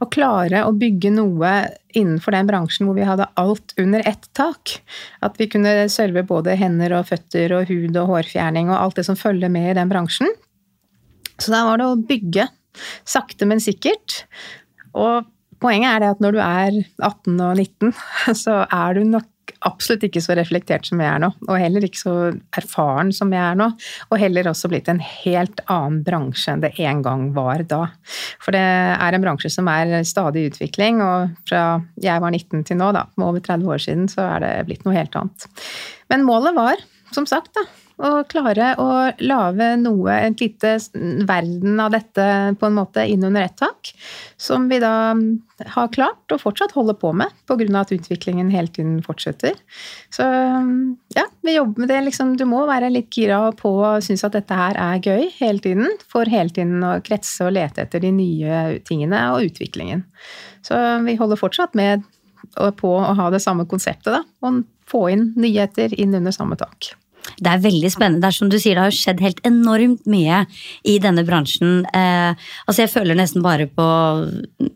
å 0.00 0.08
klare 0.12 0.62
å 0.64 0.74
bygge 0.76 1.10
noe 1.12 1.54
innenfor 1.96 2.36
den 2.36 2.48
bransjen 2.48 2.86
hvor 2.88 2.96
vi 2.96 3.08
hadde 3.08 3.28
alt 3.40 3.74
under 3.80 4.04
ett 4.08 4.28
tak. 4.36 4.76
At 5.24 5.40
vi 5.40 5.48
kunne 5.50 5.88
serve 5.92 6.22
både 6.28 6.56
hender 6.60 6.94
og 6.98 7.08
føtter 7.10 7.56
og 7.56 7.72
hud 7.72 7.96
og 7.96 8.14
hårfjerning 8.14 8.70
og 8.70 8.78
alt 8.78 9.00
det 9.00 9.08
som 9.08 9.18
følger 9.18 9.52
med 9.52 9.72
i 9.72 9.76
den 9.80 9.90
bransjen. 9.92 10.30
Så 11.40 11.52
da 11.52 11.64
var 11.66 11.80
det 11.80 11.88
å 11.88 11.98
bygge 11.98 12.46
sakte, 13.08 13.48
men 13.48 13.60
sikkert. 13.62 14.24
Og 14.94 15.26
poenget 15.60 15.90
er 15.94 16.02
det 16.02 16.12
at 16.14 16.22
når 16.24 16.36
du 16.36 16.40
er 16.44 16.78
18 17.02 17.40
og 17.40 17.58
19, 17.58 17.94
så 18.44 18.62
er 18.66 18.96
du 18.96 19.04
nok 19.08 19.28
absolutt 19.66 20.06
ikke 20.06 20.22
så 20.24 20.36
reflektert 20.38 20.88
som 20.88 21.00
jeg 21.02 21.10
er 21.10 21.22
nå, 21.22 21.30
og 21.48 21.60
heller 21.60 21.84
ikke 21.86 22.00
så 22.00 22.14
erfaren 22.56 23.12
som 23.14 23.32
jeg 23.34 23.42
er 23.42 23.58
nå, 23.60 23.68
og 24.08 24.20
heller 24.20 24.50
også 24.50 24.70
blitt 24.72 24.88
en 24.92 25.02
helt 25.02 25.62
annen 25.66 26.00
bransje 26.06 26.54
enn 26.54 26.64
det 26.64 26.72
en 26.80 27.02
gang 27.04 27.26
var 27.36 27.64
da. 27.68 27.82
For 28.42 28.56
det 28.56 28.62
er 28.62 29.16
en 29.16 29.24
bransje 29.24 29.52
som 29.52 29.68
er 29.72 30.00
stadig 30.08 30.44
i 30.44 30.52
utvikling, 30.52 31.02
og 31.04 31.36
fra 31.48 31.64
jeg 32.00 32.24
var 32.24 32.32
19 32.32 32.64
til 32.68 32.80
nå, 32.80 32.92
da, 32.96 33.06
med 33.16 33.28
over 33.28 33.44
30 33.44 33.74
år 33.74 33.84
siden, 33.84 34.08
så 34.12 34.26
er 34.36 34.44
det 34.44 34.54
blitt 34.70 34.86
noe 34.86 34.96
helt 34.96 35.20
annet. 35.20 35.48
Men 36.10 36.26
målet 36.26 36.56
var, 36.56 36.80
som 37.14 37.28
sagt, 37.28 37.52
da, 37.58 37.66
å 38.00 38.10
klare 38.30 38.72
å 38.80 38.88
lage 39.20 39.68
noe, 39.80 40.14
et 40.26 40.40
lite 40.40 40.76
verden 41.28 41.80
av 41.82 41.92
dette 41.94 42.26
på 42.58 42.68
en 42.68 42.76
måte 42.76 43.04
inn 43.08 43.24
under 43.26 43.44
ett 43.44 43.58
tak, 43.60 43.92
som 44.40 44.68
vi 44.70 44.80
da 44.82 45.12
har 45.74 45.90
klart 45.92 46.32
og 46.32 46.40
fortsatt 46.40 46.72
holder 46.72 46.96
på 47.00 47.12
med, 47.16 47.32
av 47.50 47.60
at 47.82 47.92
utviklingen 47.92 48.50
hele 48.52 48.72
tiden 48.72 49.00
fortsetter. 49.04 49.58
Så 50.12 50.24
ja, 51.16 51.26
vi 51.44 51.56
jobber 51.56 51.84
med 51.84 51.92
det. 51.92 52.00
Liksom, 52.08 52.36
du 52.40 52.46
må 52.48 52.62
være 52.68 52.92
litt 52.92 53.12
gira 53.16 53.42
på 53.56 53.74
å 53.84 53.92
synes 54.04 54.24
at 54.24 54.38
dette 54.38 54.56
her 54.56 54.78
er 54.80 55.04
gøy 55.04 55.28
hele 55.36 55.60
tiden, 55.60 55.98
for 56.08 56.28
hele 56.30 56.52
tiden 56.54 56.80
å 56.86 56.96
kretse 57.04 57.48
og 57.48 57.54
lete 57.58 57.84
etter 57.84 58.02
de 58.02 58.14
nye 58.16 58.80
tingene 58.88 59.26
og 59.34 59.50
utviklingen. 59.50 60.06
Så 60.64 60.78
vi 61.04 61.18
holder 61.20 61.40
fortsatt 61.40 61.76
med 61.78 62.08
på 62.80 62.90
å 62.96 63.14
ha 63.14 63.28
det 63.30 63.42
samme 63.44 63.68
konseptet, 63.68 64.16
da, 64.16 64.24
og 64.46 64.64
få 64.90 65.04
inn 65.12 65.30
nyheter 65.38 65.92
inn 66.00 66.16
under 66.16 66.34
samme 66.34 66.56
tak. 66.58 66.94
Det 67.40 67.50
er 67.50 67.62
veldig 67.62 67.90
spennende. 67.92 68.22
Det 68.22 68.30
er 68.30 68.36
som 68.36 68.50
du 68.52 68.58
sier, 68.58 68.76
det 68.76 68.86
har 68.88 68.96
skjedd 68.96 69.22
helt 69.24 69.40
enormt 69.48 70.06
mye 70.10 70.42
i 70.88 70.98
denne 71.02 71.24
bransjen. 71.26 71.84
Eh, 71.96 72.36
altså 72.66 72.84
Jeg 72.84 72.92
føler 72.92 73.18
nesten 73.18 73.44
bare 73.44 73.68
på 73.70 73.86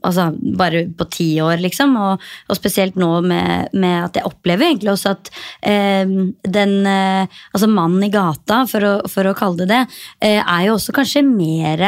altså 0.05 0.31
bare 0.57 0.85
på 0.97 1.09
ti 1.13 1.29
år, 1.45 1.59
liksom. 1.65 1.97
Og, 2.01 2.25
og 2.49 2.59
spesielt 2.59 2.97
nå 3.01 3.11
med, 3.27 3.75
med, 3.75 4.09
at 4.09 4.19
jeg 4.19 4.29
opplever 4.29 4.69
egentlig 4.69 4.95
også 4.95 5.15
at 5.15 5.33
eh, 5.61 6.17
den 6.45 6.75
eh, 6.89 7.27
Altså 7.55 7.69
mannen 7.71 8.03
i 8.05 8.11
gata, 8.13 8.65
for 8.69 8.85
å, 8.87 8.93
for 9.11 9.29
å 9.29 9.35
kalle 9.37 9.65
det 9.65 9.75
det, 9.75 9.83
eh, 10.25 10.41
er 10.41 10.67
jo 10.67 10.77
også 10.77 10.95
kanskje 10.97 11.23
mer 11.27 11.83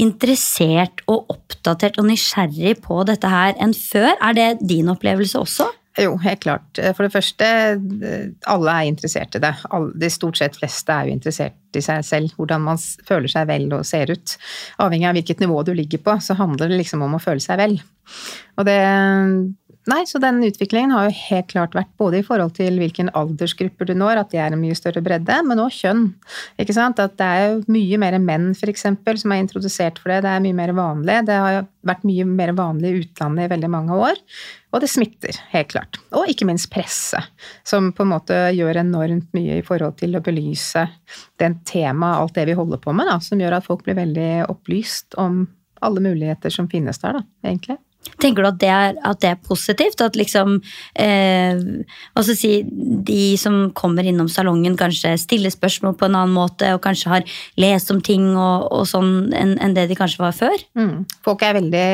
interessert 0.00 1.02
og 1.10 1.30
oppdatert 1.34 1.98
og 2.00 2.08
nysgjerrig 2.08 2.78
på 2.84 3.02
dette 3.08 3.30
her 3.30 3.56
enn 3.62 3.74
før. 3.76 4.14
Er 4.16 4.36
det 4.38 4.48
din 4.62 4.90
opplevelse 4.92 5.40
også? 5.42 5.68
Jo, 5.98 6.12
helt 6.22 6.40
klart. 6.44 6.78
For 6.94 7.02
det 7.04 7.10
første, 7.10 7.46
alle 8.46 8.74
er 8.74 8.86
interessert 8.86 9.34
i 9.34 9.42
det. 9.42 9.50
De 9.98 10.10
stort 10.14 10.38
sett 10.38 10.58
fleste 10.58 10.94
er 10.94 11.08
jo 11.08 11.16
interessert 11.16 11.76
i 11.76 11.82
seg 11.84 12.04
selv, 12.06 12.34
hvordan 12.38 12.62
man 12.68 12.78
føler 12.78 13.28
seg 13.32 13.48
vel 13.50 13.66
og 13.74 13.86
ser 13.86 14.12
ut. 14.14 14.36
Avhengig 14.84 15.08
av 15.10 15.18
hvilket 15.18 15.42
nivå 15.42 15.60
du 15.66 15.72
ligger 15.74 16.00
på, 16.06 16.14
så 16.22 16.38
handler 16.38 16.70
det 16.70 16.78
liksom 16.84 17.02
om 17.02 17.18
å 17.18 17.22
føle 17.22 17.42
seg 17.42 17.58
vel. 17.60 17.74
Og 18.58 18.68
det 18.68 18.78
Nei, 19.88 20.02
så 20.04 20.18
den 20.20 20.42
utviklingen 20.44 20.92
har 20.92 21.06
jo 21.06 21.14
helt 21.16 21.46
klart 21.48 21.72
vært 21.76 21.88
både 22.00 22.18
i 22.20 22.24
forhold 22.26 22.52
til 22.58 22.76
hvilken 22.76 23.08
aldersgrupper 23.16 23.88
du 23.88 23.94
når, 23.96 24.20
at 24.20 24.34
det 24.34 24.42
er 24.44 24.52
en 24.52 24.60
mye 24.60 24.76
større 24.76 25.00
bredde, 25.04 25.38
men 25.48 25.62
òg 25.62 25.72
kjønn. 25.72 26.02
Ikke 26.60 26.76
sant? 26.76 27.00
At 27.00 27.14
det 27.16 27.28
er 27.28 27.44
jo 27.46 27.62
mye 27.72 28.00
mer 28.02 28.18
menn, 28.20 28.50
f.eks., 28.52 28.84
som 28.84 29.32
er 29.32 29.40
introdusert 29.40 30.02
for 30.02 30.12
det. 30.12 30.20
Det 30.26 30.34
er 30.34 30.44
mye 30.44 30.58
mer 30.58 30.74
vanlig. 30.76 31.16
Det 31.30 31.40
har 31.40 31.56
jo 31.56 31.64
vært 31.88 32.04
mye 32.04 32.28
mer 32.28 32.52
vanlig 32.58 32.90
i 32.90 33.00
utlandet 33.00 33.46
i 33.46 33.52
veldig 33.54 33.72
mange 33.78 33.96
år. 34.10 34.22
Og 34.76 34.84
det 34.84 34.92
smitter, 34.92 35.40
helt 35.54 35.72
klart. 35.72 36.02
Og 36.12 36.28
ikke 36.28 36.50
minst 36.50 36.68
presse, 36.74 37.24
som 37.64 37.88
på 37.96 38.04
en 38.04 38.12
måte 38.12 38.44
gjør 38.58 38.82
enormt 38.84 39.32
mye 39.38 39.56
i 39.62 39.64
forhold 39.64 39.96
til 40.02 40.20
å 40.20 40.24
belyse 40.24 40.84
den 41.40 41.62
temaet, 41.64 42.20
alt 42.20 42.36
det 42.36 42.50
vi 42.50 42.60
holder 42.60 42.84
på 42.84 42.92
med, 42.92 43.08
da, 43.08 43.16
som 43.24 43.40
gjør 43.40 43.56
at 43.62 43.70
folk 43.72 43.88
blir 43.88 43.96
veldig 44.02 44.32
opplyst 44.52 45.16
om 45.16 45.46
alle 45.80 46.04
muligheter 46.04 46.52
som 46.52 46.68
finnes 46.68 47.00
der, 47.00 47.22
da, 47.22 47.28
egentlig. 47.48 47.80
Tenker 48.18 48.42
du 48.42 48.48
at 48.48 48.58
det 48.62 48.70
er, 48.72 48.96
at 49.06 49.20
det 49.22 49.30
er 49.30 49.42
positivt? 49.46 50.00
At 50.02 50.16
liksom 50.18 50.58
eh, 50.98 51.60
altså 52.18 52.36
si, 52.38 52.62
De 52.66 53.36
som 53.40 53.68
kommer 53.78 54.06
innom 54.06 54.30
salongen, 54.32 54.78
kanskje 54.78 55.16
stiller 55.20 55.54
spørsmål 55.54 55.96
på 55.98 56.08
en 56.08 56.16
annen 56.18 56.34
måte 56.34 56.72
og 56.74 56.82
kanskje 56.86 57.12
har 57.12 57.36
lest 57.60 57.92
om 57.94 58.00
ting 58.04 58.30
og, 58.34 58.70
og 58.72 58.88
sånn 58.90 59.30
enn 59.36 59.56
en 59.62 59.76
det 59.76 59.88
de 59.90 59.98
kanskje 59.98 60.24
var 60.24 60.34
før? 60.36 60.66
Mm. 60.78 61.04
Folk 61.26 61.44
er 61.46 61.58
veldig 61.60 61.86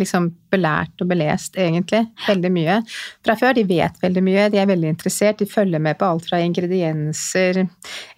liksom 0.00 0.30
belært 0.50 1.02
og 1.04 1.08
belest, 1.12 1.54
egentlig. 1.60 2.00
Veldig 2.26 2.50
mye. 2.52 2.78
Fra 3.26 3.36
før, 3.38 3.54
de 3.54 3.64
vet 3.68 4.00
veldig 4.02 4.22
mye, 4.26 4.48
de 4.50 4.58
er 4.58 4.66
veldig 4.70 4.90
interessert. 4.94 5.38
De 5.38 5.46
følger 5.46 5.82
med 5.82 5.98
på 6.00 6.08
alt 6.08 6.26
fra 6.26 6.40
ingredienser 6.42 7.60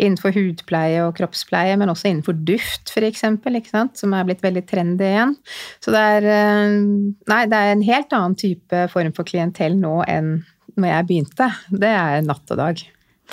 innenfor 0.00 0.32
hudpleie 0.36 1.02
og 1.04 1.16
kroppspleie, 1.18 1.76
men 1.80 1.92
også 1.92 2.08
innenfor 2.10 2.38
duft, 2.48 2.88
for 2.94 3.04
eksempel, 3.08 3.58
ikke 3.60 3.74
sant? 3.74 3.98
som 4.00 4.14
er 4.16 4.24
blitt 4.28 4.42
veldig 4.44 4.64
trendy 4.70 5.04
igjen. 5.10 5.36
Så 5.84 5.92
det 5.94 6.00
er 6.00 6.30
Nei, 6.32 7.42
det 7.50 7.58
er 7.58 7.72
en 7.74 7.84
helt 7.84 8.12
annen 8.16 8.34
type 8.38 8.86
form 8.92 9.12
for 9.16 9.28
klientell 9.28 9.76
nå 9.78 10.00
enn 10.08 10.34
når 10.80 10.88
jeg 10.88 11.06
begynte. 11.10 11.48
Det 11.68 11.90
er 11.92 12.22
natt 12.24 12.50
og 12.54 12.56
dag. 12.60 12.80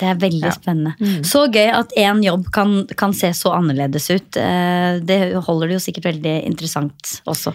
Det 0.00 0.08
er 0.08 0.14
veldig 0.20 0.46
Ja. 0.48 0.52
spennende. 0.52 0.94
Mm. 1.00 1.24
Så 1.24 1.46
gøy 1.52 1.68
at 1.72 1.90
én 1.96 2.22
jobb 2.24 2.50
kan, 2.52 2.86
kan 2.96 3.12
se 3.12 3.32
så 3.36 3.52
annerledes 3.52 4.08
ut. 4.10 4.36
Eh, 4.36 4.98
Det 5.00 5.34
holder 5.44 5.68
det 5.68 5.76
jo 5.76 5.84
sikkert 5.92 6.04
veldig 6.14 6.34
interessant 6.46 7.20
også. 7.26 7.52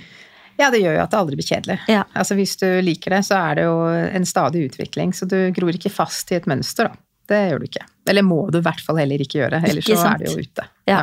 Ja, 0.59 0.69
det 0.71 0.79
gjør 0.83 0.95
jo 0.97 1.01
at 1.03 1.11
det 1.11 1.19
aldri 1.19 1.39
blir 1.39 1.47
kjedelig. 1.49 1.79
Ja. 1.91 2.03
Altså 2.15 2.37
Hvis 2.37 2.55
du 2.61 2.67
liker 2.85 3.17
det, 3.17 3.23
så 3.27 3.39
er 3.41 3.57
det 3.59 3.65
jo 3.67 3.75
en 3.89 4.25
stadig 4.29 4.65
utvikling. 4.69 5.11
Så 5.15 5.27
du 5.27 5.37
gror 5.55 5.75
ikke 5.75 5.91
fast 5.91 6.31
i 6.31 6.37
et 6.39 6.47
mønster, 6.49 6.91
da. 6.91 7.01
Det 7.25 7.39
gjør 7.49 7.59
du 7.63 7.65
ikke. 7.65 7.85
Eller 8.11 8.21
må 8.21 8.43
du 8.53 8.59
i 8.59 8.65
hvert 8.65 8.81
fall 8.85 8.99
heller 9.01 9.21
ikke 9.23 9.39
gjøre, 9.41 9.63
ellers 9.65 9.81
Ikke 9.87 9.97
så 9.97 10.03
sant? 10.05 10.21
er 10.21 10.25
det 10.25 10.31
jo 10.31 10.45
ute. 10.45 10.65
Ja. 10.87 10.99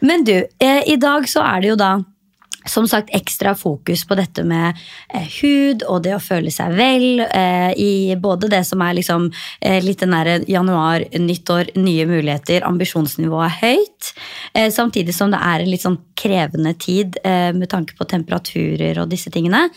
Men 0.00 0.24
du, 0.24 0.34
eh, 0.40 0.80
i 0.88 0.96
dag 0.96 1.28
så 1.28 1.44
er 1.44 1.60
det 1.60 1.68
jo 1.74 1.76
da 1.76 1.90
som 2.66 2.88
sagt 2.88 3.12
ekstra 3.14 3.54
fokus 3.54 4.04
på 4.08 4.16
dette 4.18 4.44
med 4.46 4.78
eh, 5.14 5.26
hud 5.40 5.84
og 5.88 6.02
det 6.04 6.14
å 6.16 6.22
føle 6.22 6.52
seg 6.54 6.74
vel. 6.78 7.24
Eh, 7.24 7.72
I 7.76 8.16
både 8.20 8.50
det 8.52 8.62
som 8.68 8.82
er 8.84 8.96
liksom 8.98 9.28
eh, 9.60 9.80
litt 9.84 10.04
derre 10.04 10.40
januar, 10.48 11.04
nyttår, 11.18 11.74
nye 11.80 12.06
muligheter, 12.08 12.64
ambisjonsnivået 12.68 13.50
er 13.50 13.58
høyt. 13.60 14.14
Eh, 14.54 14.70
samtidig 14.72 15.14
som 15.16 15.32
det 15.32 15.42
er 15.42 15.64
en 15.64 15.72
litt 15.72 15.84
sånn 15.84 16.00
krevende 16.18 16.74
tid 16.80 17.18
eh, 17.24 17.50
med 17.56 17.70
tanke 17.72 17.96
på 17.98 18.08
temperaturer 18.08 19.02
og 19.02 19.12
disse 19.12 19.32
tingene. 19.34 19.68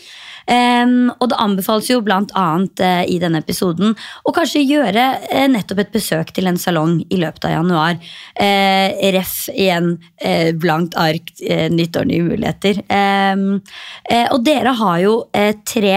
Em, 0.48 1.10
og 1.20 1.28
det 1.28 1.36
anbefales 1.42 1.90
jo 1.90 2.00
blant 2.04 2.30
annet 2.38 2.80
eh, 2.80 3.02
i 3.12 3.18
denne 3.20 3.42
episoden 3.42 3.92
å 4.24 4.32
kanskje 4.32 4.62
gjøre 4.64 5.04
uh, 5.28 5.44
nettopp 5.52 5.82
et 5.82 5.90
besøk 5.92 6.32
til 6.32 6.48
en 6.48 6.56
salong 6.60 7.02
i 7.12 7.18
løpet 7.20 7.44
av 7.50 7.52
januar. 7.58 7.98
Uh, 8.32 8.88
ref 9.12 9.34
igjen 9.52 9.96
blankt 10.58 10.96
ark, 10.98 11.30
eh, 11.46 11.68
nyttår, 11.70 12.06
nye 12.08 12.24
muligheter. 12.26 12.80
Um, 12.90 13.60
og 14.32 14.40
dere 14.44 14.72
har 14.80 14.96
jo 15.02 15.12
tre, 15.68 15.92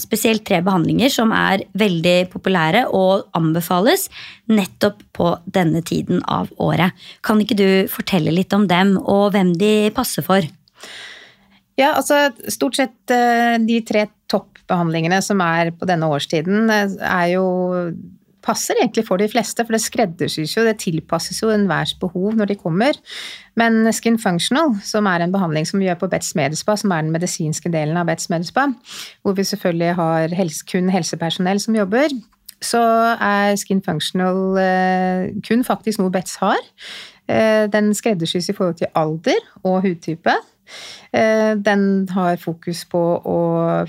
spesielt 0.00 0.44
tre 0.48 0.60
behandlinger 0.64 1.12
som 1.12 1.32
er 1.36 1.66
veldig 1.78 2.16
populære 2.32 2.86
og 2.96 3.28
anbefales 3.36 4.06
nettopp 4.48 5.02
på 5.16 5.34
denne 5.44 5.82
tiden 5.86 6.22
av 6.24 6.48
året. 6.62 6.96
Kan 7.24 7.42
ikke 7.44 7.58
du 7.58 7.68
fortelle 7.92 8.32
litt 8.34 8.56
om 8.56 8.66
dem 8.70 8.96
og 9.02 9.34
hvem 9.36 9.52
de 9.60 9.74
passer 9.96 10.24
for? 10.26 10.48
Ja, 11.78 11.94
altså 11.94 12.28
stort 12.50 12.78
sett 12.78 13.12
eh, 13.14 13.56
de 13.62 13.80
tre 13.86 14.08
toppbehandlingene 14.30 15.20
som 15.22 15.42
er 15.44 15.70
på 15.78 15.86
denne 15.88 16.08
årstiden, 16.10 16.70
eh, 16.74 16.96
er 17.06 17.34
jo 17.36 17.44
passer 18.48 18.78
egentlig 18.80 19.04
for 19.04 19.20
de 19.20 19.26
fleste, 19.28 19.64
for 19.66 19.74
det 19.74 19.82
skreddersys 19.82 20.54
jo, 20.56 20.64
det 20.64 20.78
tilpasses 20.80 21.42
jo 21.42 21.50
enhvers 21.52 21.92
behov 22.00 22.38
når 22.38 22.50
de 22.50 22.56
kommer. 22.58 22.96
Men 23.60 23.82
Skin 23.92 24.16
Functional, 24.18 24.72
som 24.86 25.06
er 25.10 25.22
en 25.22 25.34
behandling 25.34 25.68
som 25.68 25.82
vi 25.82 25.88
gjør 25.88 26.00
på 26.02 26.10
Betz 26.14 26.32
Medispa, 26.38 26.78
som 26.78 26.94
er 26.94 27.04
den 27.04 27.12
medisinske 27.14 27.70
delen 27.74 27.98
av 28.00 28.08
Betz 28.08 28.30
Medispa, 28.32 28.70
hvor 29.22 29.36
vi 29.36 29.46
selvfølgelig 29.46 29.94
har 30.00 30.34
helse, 30.38 30.64
kun 30.70 30.88
helsepersonell 30.94 31.60
som 31.62 31.76
jobber, 31.76 32.14
så 32.64 32.80
er 33.22 33.54
Skin 33.60 33.84
Functional 33.84 34.58
eh, 34.62 35.28
kun 35.46 35.66
faktisk 35.66 36.00
noe 36.02 36.14
Betz 36.14 36.38
har. 36.42 36.58
Den 37.28 37.90
skreddersys 37.92 38.46
i 38.48 38.54
forhold 38.56 38.78
til 38.78 38.88
alder 38.96 39.42
og 39.60 39.82
hudtype. 39.84 40.32
Eh, 41.12 41.54
Den 41.56 42.08
har 42.12 42.36
fokus 42.40 42.84
på 42.90 43.00
å, 43.00 43.38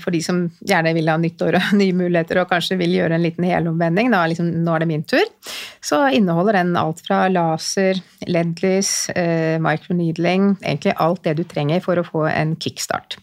for 0.00 0.14
de 0.14 0.22
som 0.24 0.42
gjerne 0.66 0.94
vil 0.96 1.10
ha 1.12 1.16
nyttår 1.20 1.58
og 1.58 1.72
nye 1.80 1.96
muligheter 1.96 2.40
og 2.42 2.50
kanskje 2.52 2.78
vil 2.80 2.96
gjøre 2.98 3.18
en 3.18 3.24
liten 3.24 3.46
helomvending, 3.48 4.12
da 4.14 4.24
liksom, 4.30 4.50
nå 4.64 4.74
er 4.74 4.84
det 4.84 4.90
min 4.90 5.06
tur, 5.08 5.26
så 5.84 6.06
inneholder 6.16 6.60
den 6.60 6.76
alt 6.80 7.02
fra 7.06 7.24
laser, 7.32 8.00
LED-lys, 8.28 8.92
eh, 9.16 9.56
microneedling, 9.62 10.54
egentlig 10.62 10.96
alt 10.98 11.24
det 11.26 11.38
du 11.40 11.44
trenger 11.48 11.82
for 11.84 12.00
å 12.00 12.06
få 12.06 12.26
en 12.30 12.56
kickstart. 12.60 13.18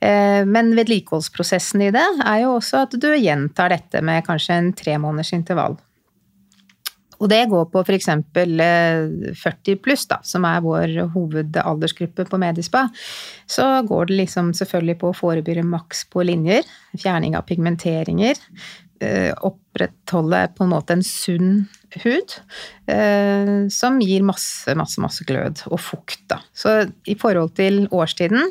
Eh, 0.00 0.44
Men 0.44 0.74
vedlikeholdsprosessen 0.76 1.86
i 1.88 1.90
det 1.94 2.06
er 2.24 2.42
jo 2.44 2.56
også 2.58 2.84
at 2.84 2.96
du 3.00 3.10
gjentar 3.16 3.72
dette 3.72 4.02
med 4.04 4.24
kanskje 4.26 4.60
en 4.60 4.72
tre 4.76 4.96
måneders 5.00 5.32
intervall. 5.36 5.78
Og 7.20 7.30
det 7.32 7.42
går 7.50 7.68
på 7.72 7.82
f.eks. 7.86 8.08
40 8.36 9.78
pluss, 9.84 10.06
da, 10.10 10.20
som 10.26 10.44
er 10.48 10.64
vår 10.64 10.96
hovedaldersgruppe 11.14 12.26
på 12.28 12.40
Medispa. 12.40 12.86
Så 13.48 13.64
går 13.88 14.10
det 14.10 14.18
liksom 14.22 14.52
selvfølgelig 14.56 14.98
på 15.02 15.12
å 15.12 15.16
forebygge 15.16 15.64
maks 15.66 16.04
på 16.12 16.26
linjer, 16.28 16.66
fjerning 17.00 17.36
av 17.38 17.46
pigmenteringer, 17.48 18.40
eh, 19.00 19.32
opprettholde 19.46 20.42
på 20.56 20.64
en 20.64 20.72
måte 20.72 20.96
en 20.96 21.04
sunn 21.06 21.66
hud, 22.02 22.36
eh, 22.92 23.68
som 23.72 24.00
gir 24.02 24.24
masse, 24.26 24.74
masse, 24.76 25.00
masse 25.00 25.24
glød 25.24 25.62
og 25.70 25.80
fukt, 25.80 26.26
da. 26.28 26.40
Så 26.52 26.92
i 27.08 27.14
forhold 27.18 27.54
til 27.56 27.86
årstiden, 27.88 28.50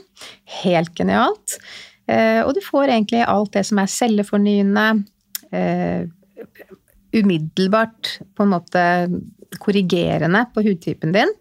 helt 0.64 0.96
genialt. 0.98 1.60
Eh, 2.08 2.42
Og 2.46 2.54
du 2.54 2.62
får 2.62 2.90
egentlig 2.90 3.26
alt 3.28 3.52
det 3.54 3.66
som 3.66 3.80
er 3.80 3.90
cellefornyende, 3.90 5.06
eh, 5.52 6.06
umiddelbart 7.16 8.18
på 8.36 8.46
en 8.46 8.54
måte 8.54 8.84
korrigerende 9.62 10.46
på 10.54 10.64
hudtypen 10.66 11.14
din. 11.16 11.32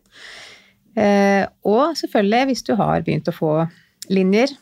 Eh, 0.95 1.43
og 1.67 1.97
selvfølgelig, 1.99 2.45
hvis 2.51 2.65
du 2.67 2.75
har 2.79 3.03
begynt 3.07 3.31
å 3.31 3.35
få 3.35 3.55
linjer 4.15 4.53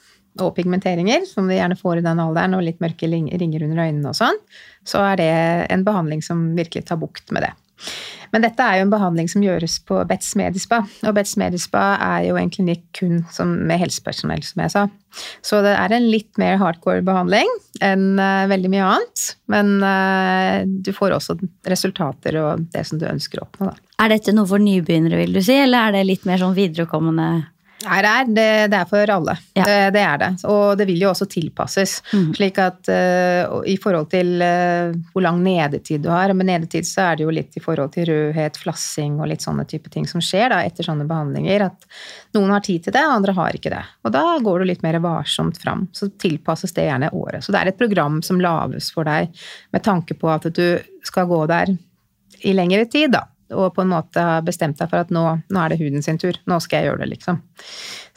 og 0.41 0.55
pigmenteringer, 0.57 1.27
som 1.29 1.49
vi 1.51 1.59
gjerne 1.59 1.77
får 1.77 2.01
i 2.01 2.05
den 2.07 2.23
alderen, 2.23 2.57
og 2.57 2.65
litt 2.65 2.81
mørke 2.81 3.09
ringer 3.11 3.67
under 3.67 3.83
øynene 3.85 4.13
og 4.13 4.17
sånn, 4.17 4.39
så 4.89 5.03
er 5.11 5.21
det 5.21 5.33
en 5.75 5.85
behandling 5.85 6.25
som 6.25 6.53
virkelig 6.57 6.87
tar 6.89 7.01
bukt 7.03 7.35
med 7.35 7.45
det. 7.45 7.53
Men 8.33 8.47
dette 8.47 8.65
er 8.65 8.79
jo 8.79 8.87
en 8.87 8.93
behandling 8.93 9.29
som 9.29 9.45
gjøres 9.45 9.77
på 9.85 9.99
Betz 10.09 10.31
Medispa, 10.41 10.81
og 11.05 11.17
Betz 11.19 11.35
Medispa 11.41 11.83
er 12.01 12.31
jo 12.31 12.39
en 12.41 12.51
klinikk 12.53 12.85
kun 12.97 13.21
med 13.61 13.81
helsepersonell, 13.83 14.41
som 14.47 14.63
jeg 14.65 14.73
sa. 14.73 14.87
Så 15.45 15.61
det 15.65 15.75
er 15.77 15.93
en 15.93 16.09
litt 16.09 16.41
mer 16.41 16.57
hardcore 16.63 17.05
behandling 17.05 17.49
enn 17.85 18.17
eh, 18.17 18.47
veldig 18.49 18.71
mye 18.73 18.89
annet, 18.89 19.25
men 19.53 19.75
eh, 19.85 20.63
du 20.65 20.89
får 20.97 21.19
også 21.19 21.37
resultater 21.69 22.39
og 22.41 22.65
det 22.73 22.87
som 22.89 23.01
du 23.01 23.05
ønsker 23.11 23.43
å 23.43 23.47
oppnå, 23.47 23.69
da. 23.75 23.89
Er 24.03 24.15
dette 24.15 24.33
noe 24.35 24.49
for 24.49 24.63
nybegynnere, 24.63 25.21
vil 25.21 25.37
du 25.37 25.43
si, 25.45 25.55
eller 25.61 25.91
er 25.91 25.99
det 25.99 26.07
litt 26.09 26.25
mer 26.27 26.41
sånn 26.41 26.57
viderekommende 26.57 27.29
Det 27.83 28.09
er, 28.09 28.29
det, 28.31 28.49
det 28.73 28.79
er 28.79 28.89
for 28.89 29.13
alle. 29.15 29.35
Ja. 29.57 29.65
Det, 29.67 29.79
det 29.97 30.03
er 30.03 30.21
det. 30.23 30.31
Og 30.49 30.79
det 30.79 30.87
vil 30.89 31.03
jo 31.03 31.11
også 31.11 31.27
tilpasses. 31.31 31.97
Slik 32.37 32.61
at 32.63 32.91
uh, 32.93 33.59
i 33.69 33.77
forhold 33.81 34.09
til 34.13 34.43
uh, 34.43 34.95
hvor 35.13 35.25
lang 35.25 35.41
nedetid 35.43 36.05
du 36.05 36.11
har 36.13 36.33
Med 36.37 36.49
nedetid 36.49 36.87
så 36.89 37.09
er 37.11 37.19
det 37.19 37.27
jo 37.27 37.35
litt 37.35 37.57
i 37.59 37.63
forhold 37.63 37.93
til 37.97 38.07
rødhet, 38.09 38.59
flassing 38.61 39.19
og 39.21 39.31
litt 39.33 39.45
sånne 39.45 39.67
type 39.69 39.91
ting 39.93 40.07
som 40.09 40.23
skjer 40.25 40.53
da, 40.55 40.63
etter 40.67 40.87
sånne 40.87 41.09
behandlinger. 41.11 41.67
At 41.69 41.89
noen 42.37 42.55
har 42.55 42.65
tid 42.65 42.87
til 42.87 42.97
det, 42.97 43.03
andre 43.03 43.37
har 43.37 43.59
ikke 43.59 43.75
det. 43.75 43.83
Og 44.07 44.15
da 44.15 44.25
går 44.43 44.63
du 44.63 44.71
litt 44.71 44.87
mer 44.87 45.01
varsomt 45.03 45.61
fram. 45.63 45.89
Så 45.97 46.11
tilpasses 46.23 46.75
det 46.77 46.89
gjerne 46.89 47.13
året. 47.17 47.45
Så 47.45 47.55
det 47.55 47.63
er 47.63 47.73
et 47.73 47.81
program 47.81 48.23
som 48.25 48.41
lages 48.43 48.93
for 48.95 49.09
deg 49.09 49.33
med 49.75 49.85
tanke 49.85 50.17
på 50.19 50.31
at 50.33 50.49
du 50.55 50.67
skal 51.07 51.29
gå 51.31 51.45
der 51.51 51.75
i 52.43 52.55
lengre 52.57 52.87
tid, 52.91 53.13
da 53.15 53.27
og 53.53 53.75
på 53.77 53.85
en 53.85 53.93
måte 53.93 54.23
har 54.23 54.45
bestemt 54.47 54.81
deg 54.81 54.91
for 54.91 55.05
at 55.05 55.13
nå, 55.15 55.23
nå 55.53 55.63
er 55.63 55.73
det 55.73 55.81
huden 55.83 56.05
sin 56.05 56.19
tur. 56.21 56.37
Nå 56.51 56.59
skal 56.65 56.81
jeg 56.81 56.91
gjøre 56.91 57.03
det, 57.05 57.11
liksom. 57.15 57.41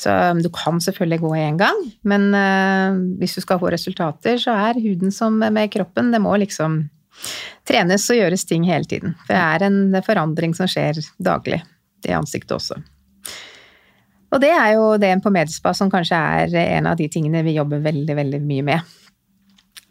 Så 0.02 0.14
um, 0.32 0.42
du 0.44 0.50
kan 0.54 0.82
selvfølgelig 0.84 1.22
gå 1.24 1.32
én 1.40 1.60
gang, 1.62 1.84
men 2.08 2.28
uh, 2.36 2.98
hvis 3.20 3.38
du 3.38 3.44
skal 3.44 3.62
få 3.62 3.72
resultater, 3.74 4.40
så 4.42 4.56
er 4.70 4.82
huden 4.82 5.14
som 5.16 5.38
med 5.40 5.72
kroppen. 5.74 6.12
Det 6.14 6.24
må 6.24 6.36
liksom 6.42 6.84
trenes 7.68 8.10
og 8.12 8.20
gjøres 8.20 8.44
ting 8.48 8.68
hele 8.68 8.88
tiden. 8.90 9.16
For 9.26 9.36
det 9.36 9.44
er 9.44 9.70
en 9.70 10.04
forandring 10.06 10.56
som 10.58 10.70
skjer 10.70 11.00
daglig 11.24 11.62
i 12.06 12.14
ansiktet 12.16 12.58
også. 12.58 12.80
Og 14.36 14.42
det 14.44 14.52
er 14.52 14.74
jo 14.76 14.96
det 15.00 15.14
på 15.24 15.32
Medspa 15.32 15.72
som 15.78 15.90
kanskje 15.92 16.18
er 16.18 16.56
en 16.66 16.90
av 16.92 17.00
de 17.00 17.08
tingene 17.12 17.44
vi 17.46 17.56
jobber 17.56 17.84
veldig, 17.86 18.16
veldig 18.18 18.42
mye 18.44 18.66
med. 18.68 18.96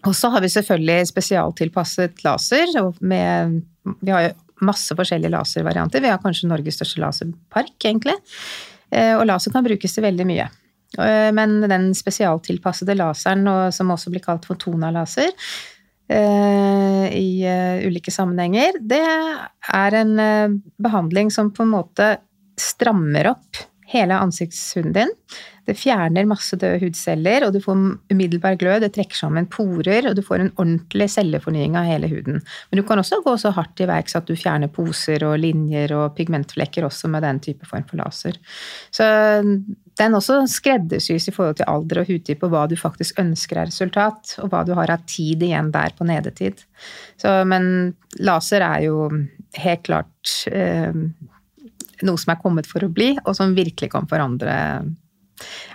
Og 0.04 0.12
så 0.16 0.28
har 0.34 0.42
vi 0.44 0.52
selvfølgelig 0.52 1.08
spesialtilpasset 1.08 2.24
laser. 2.26 2.72
Med, 3.00 3.62
vi 4.04 4.12
har 4.12 4.26
jo 4.26 4.32
masse 4.62 4.94
forskjellige 4.94 5.32
laservarianter. 5.34 6.00
Vi 6.00 6.10
har 6.12 6.20
kanskje 6.22 6.48
Norges 6.50 6.78
største 6.78 7.00
laserpark, 7.02 7.74
egentlig. 7.84 8.14
Eh, 8.90 9.16
Og 9.16 9.26
laser 9.26 9.50
kan 9.52 9.64
brukes 9.64 9.94
til 9.94 10.04
veldig 10.04 10.26
mye. 10.26 10.48
Eh, 10.98 11.30
Men 11.32 11.60
den 11.62 11.92
spesialtilpassede 11.94 12.94
laseren, 12.94 13.72
som 13.72 13.90
også 13.90 14.10
blir 14.10 14.22
kalt 14.22 14.44
for 14.44 14.54
Tona-laser, 14.56 15.32
eh, 16.08 17.08
i 17.10 17.42
ulike 17.86 18.12
sammenhenger, 18.12 18.78
det 18.80 19.02
er 19.72 19.94
en 19.94 20.18
eh, 20.18 20.48
behandling 20.78 21.30
som 21.30 21.50
på 21.50 21.62
en 21.62 21.74
måte 21.74 22.18
strammer 22.60 23.32
opp 23.32 23.56
hele 23.90 24.14
ansiktshunden 24.14 24.92
din. 24.92 25.10
Det 25.64 25.76
fjerner 25.78 26.26
masse 26.28 26.56
døde 26.60 26.80
hudceller, 26.82 27.46
og 27.46 27.54
du 27.54 27.60
får 27.64 27.78
umiddelbar 28.12 28.58
glød. 28.60 28.82
Det 28.84 28.92
trekker 28.96 29.16
sammen 29.16 29.48
porer, 29.50 30.10
og 30.10 30.16
du 30.18 30.22
får 30.24 30.42
en 30.42 30.52
ordentlig 30.60 31.08
cellefornying 31.14 31.78
av 31.80 31.88
hele 31.88 32.10
huden. 32.12 32.42
Men 32.70 32.80
du 32.80 32.84
kan 32.86 33.00
også 33.00 33.22
gå 33.24 33.36
så 33.40 33.54
hardt 33.56 33.80
i 33.80 33.88
verks 33.88 34.18
at 34.18 34.28
du 34.28 34.34
fjerner 34.36 34.72
poser 34.72 35.24
og 35.24 35.38
linjer 35.40 35.94
og 35.96 36.12
pigmentflekker 36.18 36.84
også 36.84 37.08
med 37.12 37.24
den 37.24 37.40
type 37.44 37.68
form 37.68 37.86
for 37.88 38.02
laser. 38.02 38.36
Så 38.92 39.08
den 39.98 40.18
også 40.18 40.40
skreddersys 40.50 41.28
i 41.30 41.34
forhold 41.34 41.60
til 41.60 41.70
alder 41.70 42.02
og 42.02 42.10
hudtype 42.10 42.44
og 42.46 42.52
hva 42.52 42.64
du 42.68 42.74
faktisk 42.78 43.20
ønsker 43.22 43.62
er 43.62 43.70
resultat, 43.70 44.36
og 44.42 44.50
hva 44.52 44.64
du 44.66 44.74
har 44.76 44.92
av 44.92 45.04
tid 45.08 45.42
igjen 45.46 45.70
der 45.74 45.94
på 45.96 46.06
nedetid. 46.08 46.64
Så, 47.20 47.40
men 47.48 47.94
laser 48.20 48.64
er 48.66 48.84
jo 48.88 49.06
helt 49.62 49.86
klart 49.86 50.34
eh, 50.50 50.92
noe 52.04 52.20
som 52.20 52.34
er 52.34 52.42
kommet 52.42 52.68
for 52.68 52.84
å 52.84 52.92
bli, 52.92 53.14
og 53.22 53.32
som 53.38 53.54
virkelig 53.56 53.92
kan 53.94 54.10
forandre 54.10 54.56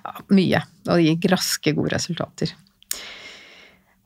ja, 0.04 0.16
mye. 0.36 0.64
Og 0.90 0.98
det 1.00 1.20
gir 1.24 1.36
raske, 1.36 1.74
gode 1.78 1.94
resultater. 1.96 2.56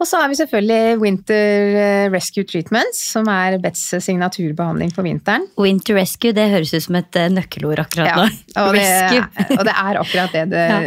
Og 0.02 0.08
så 0.10 0.20
har 0.20 0.28
vi 0.28 0.36
selvfølgelig 0.36 0.98
Winter 1.00 1.76
eh, 1.80 2.06
Rescue 2.12 2.44
Treatments, 2.50 2.98
som 3.14 3.30
er 3.32 3.56
Bets 3.64 3.84
signaturbehandling 4.04 4.90
for 4.92 5.06
vinteren. 5.08 5.46
Winter 5.62 5.96
Rescue, 5.96 6.34
det 6.36 6.50
høres 6.52 6.74
ut 6.76 6.84
som 6.90 6.98
et 7.00 7.16
eh, 7.22 7.30
nøkkelord 7.32 7.80
akkurat 7.86 8.10
Ja, 8.10 8.26
nå. 8.26 8.26
og 8.66 8.76
det, 8.76 8.90
og 9.60 9.64
det 9.70 9.76
er 9.78 10.02
akkurat 10.02 10.36
det 10.36 10.44
det 10.52 10.66
Ja. 10.74 10.82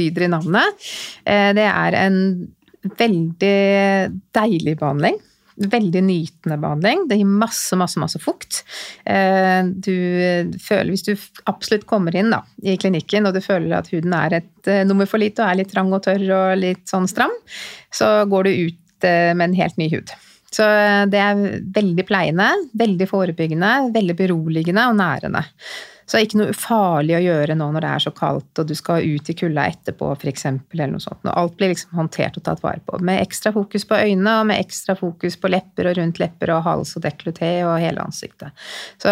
lyder 0.00 0.26
i 0.26 0.30
navnet. 0.34 0.88
Eh, 1.22 1.52
Det 1.54 1.68
er 1.68 1.98
en 2.00 2.18
veldig 2.98 3.54
deilig 4.34 4.76
behandling. 4.80 5.20
Veldig 5.56 6.02
nytende 6.04 6.58
behandling. 6.60 7.06
Det 7.08 7.16
gir 7.16 7.28
masse, 7.28 7.76
masse, 7.80 8.00
masse 8.00 8.20
fukt. 8.20 8.60
Eh, 9.08 9.62
du 9.64 9.96
føler, 10.60 10.92
hvis 10.92 11.06
du 11.06 11.14
absolutt 11.48 11.86
kommer 11.88 12.16
inn 12.16 12.28
da, 12.34 12.42
i 12.60 12.76
klinikken 12.80 13.28
og 13.28 13.36
du 13.36 13.40
føler 13.44 13.78
at 13.78 13.88
huden 13.92 14.12
er 14.16 14.40
et 14.42 14.70
eh, 14.70 14.84
nummer 14.88 15.08
for 15.08 15.22
lite 15.22 15.40
og 15.40 15.48
er 15.48 15.62
litt 15.62 15.72
trang 15.72 15.92
og 15.96 16.04
tørr 16.04 16.26
og 16.28 16.54
litt 16.60 16.84
sånn 16.90 17.08
stram, 17.08 17.32
så 17.88 18.26
går 18.28 18.48
du 18.48 18.52
ut 18.68 19.08
eh, 19.08 19.32
med 19.32 19.48
en 19.48 19.58
helt 19.62 19.80
ny 19.80 19.88
hud. 19.96 20.12
Så 20.52 20.64
det 21.10 21.18
er 21.20 21.40
veldig 21.74 22.04
pleiende, 22.06 22.46
veldig 22.78 23.08
forebyggende, 23.10 23.72
veldig 23.96 24.14
beroligende 24.16 24.86
og 24.88 24.96
nærende. 25.00 25.42
Så 26.06 26.14
det 26.14 26.20
er 26.20 26.26
ikke 26.28 26.38
noe 26.38 26.54
farlig 26.54 27.16
å 27.18 27.22
gjøre 27.24 27.56
nå 27.58 27.66
når 27.74 27.82
det 27.82 27.90
er 27.90 28.04
så 28.04 28.12
kaldt 28.14 28.60
og 28.62 28.68
du 28.68 28.74
skal 28.78 29.02
ut 29.02 29.30
i 29.30 29.34
kulda 29.34 29.64
etterpå 29.72 30.12
f.eks. 30.14 30.46
eller 30.46 30.92
noe 30.92 31.02
sånt. 31.02 31.26
Alt 31.32 31.56
blir 31.58 31.72
liksom 31.72 31.98
håndtert 31.98 32.38
og 32.38 32.46
tatt 32.46 32.62
vare 32.62 32.82
på. 32.86 33.00
Med 33.02 33.24
ekstra 33.24 33.50
fokus 33.56 33.86
på 33.88 33.98
øynene 33.98 34.36
og 34.40 34.46
med 34.52 34.62
ekstra 34.62 34.94
fokus 34.98 35.38
på 35.42 35.50
lepper 35.50 35.90
og 35.90 35.98
rundt 35.98 36.22
lepper 36.22 36.54
og 36.54 36.62
hals 36.68 36.94
og 36.94 37.04
dekolleté 37.08 37.50
og 37.66 37.80
hele 37.82 38.06
ansiktet. 38.06 38.54
Så, 39.02 39.10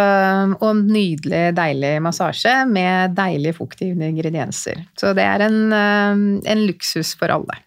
og 0.60 0.84
nydelig, 0.86 1.44
deilig 1.58 1.96
massasje 2.04 2.56
med 2.70 3.18
deilige 3.18 3.58
fuktige 3.58 3.98
ingredienser. 3.98 4.86
Så 5.00 5.16
det 5.18 5.26
er 5.26 5.48
en, 5.48 5.60
en 5.74 6.66
luksus 6.68 7.16
for 7.18 7.34
alle. 7.34 7.58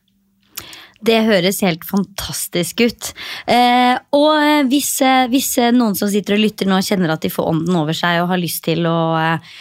Det 1.05 1.17
høres 1.27 1.61
helt 1.65 1.85
fantastisk 1.85 2.81
ut. 2.81 3.11
Eh, 3.45 3.93
og 4.17 4.69
hvis, 4.71 4.89
eh, 5.05 5.27
hvis, 5.29 5.51
noen 5.75 5.95
som 5.97 6.09
sitter 6.09 6.37
og 6.37 6.41
lytter 6.41 6.69
nå 6.69 6.79
kjenner 6.85 7.13
at 7.13 7.25
de 7.25 7.31
får 7.33 7.49
ånden 7.51 7.77
over 7.77 7.97
seg 7.97 8.21
og 8.23 8.31
har 8.31 8.41
lyst 8.41 8.63
til 8.65 8.87
å 8.89 8.97
eh, 9.19 9.57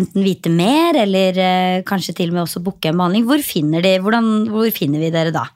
enten 0.00 0.24
vite 0.26 0.50
mer 0.50 0.98
eller 0.98 1.38
eh, 1.38 1.82
kanskje 1.86 2.16
til 2.18 2.32
og 2.32 2.38
med 2.38 2.44
også 2.46 2.62
booke 2.64 2.90
en 2.90 2.98
behandling, 2.98 3.26
hvor 3.28 3.42
finner, 3.44 3.84
de, 3.86 3.96
hvordan, 4.02 4.30
hvor 4.50 4.70
finner 4.74 5.02
vi 5.02 5.12
dere 5.14 5.34
da? 5.34 5.46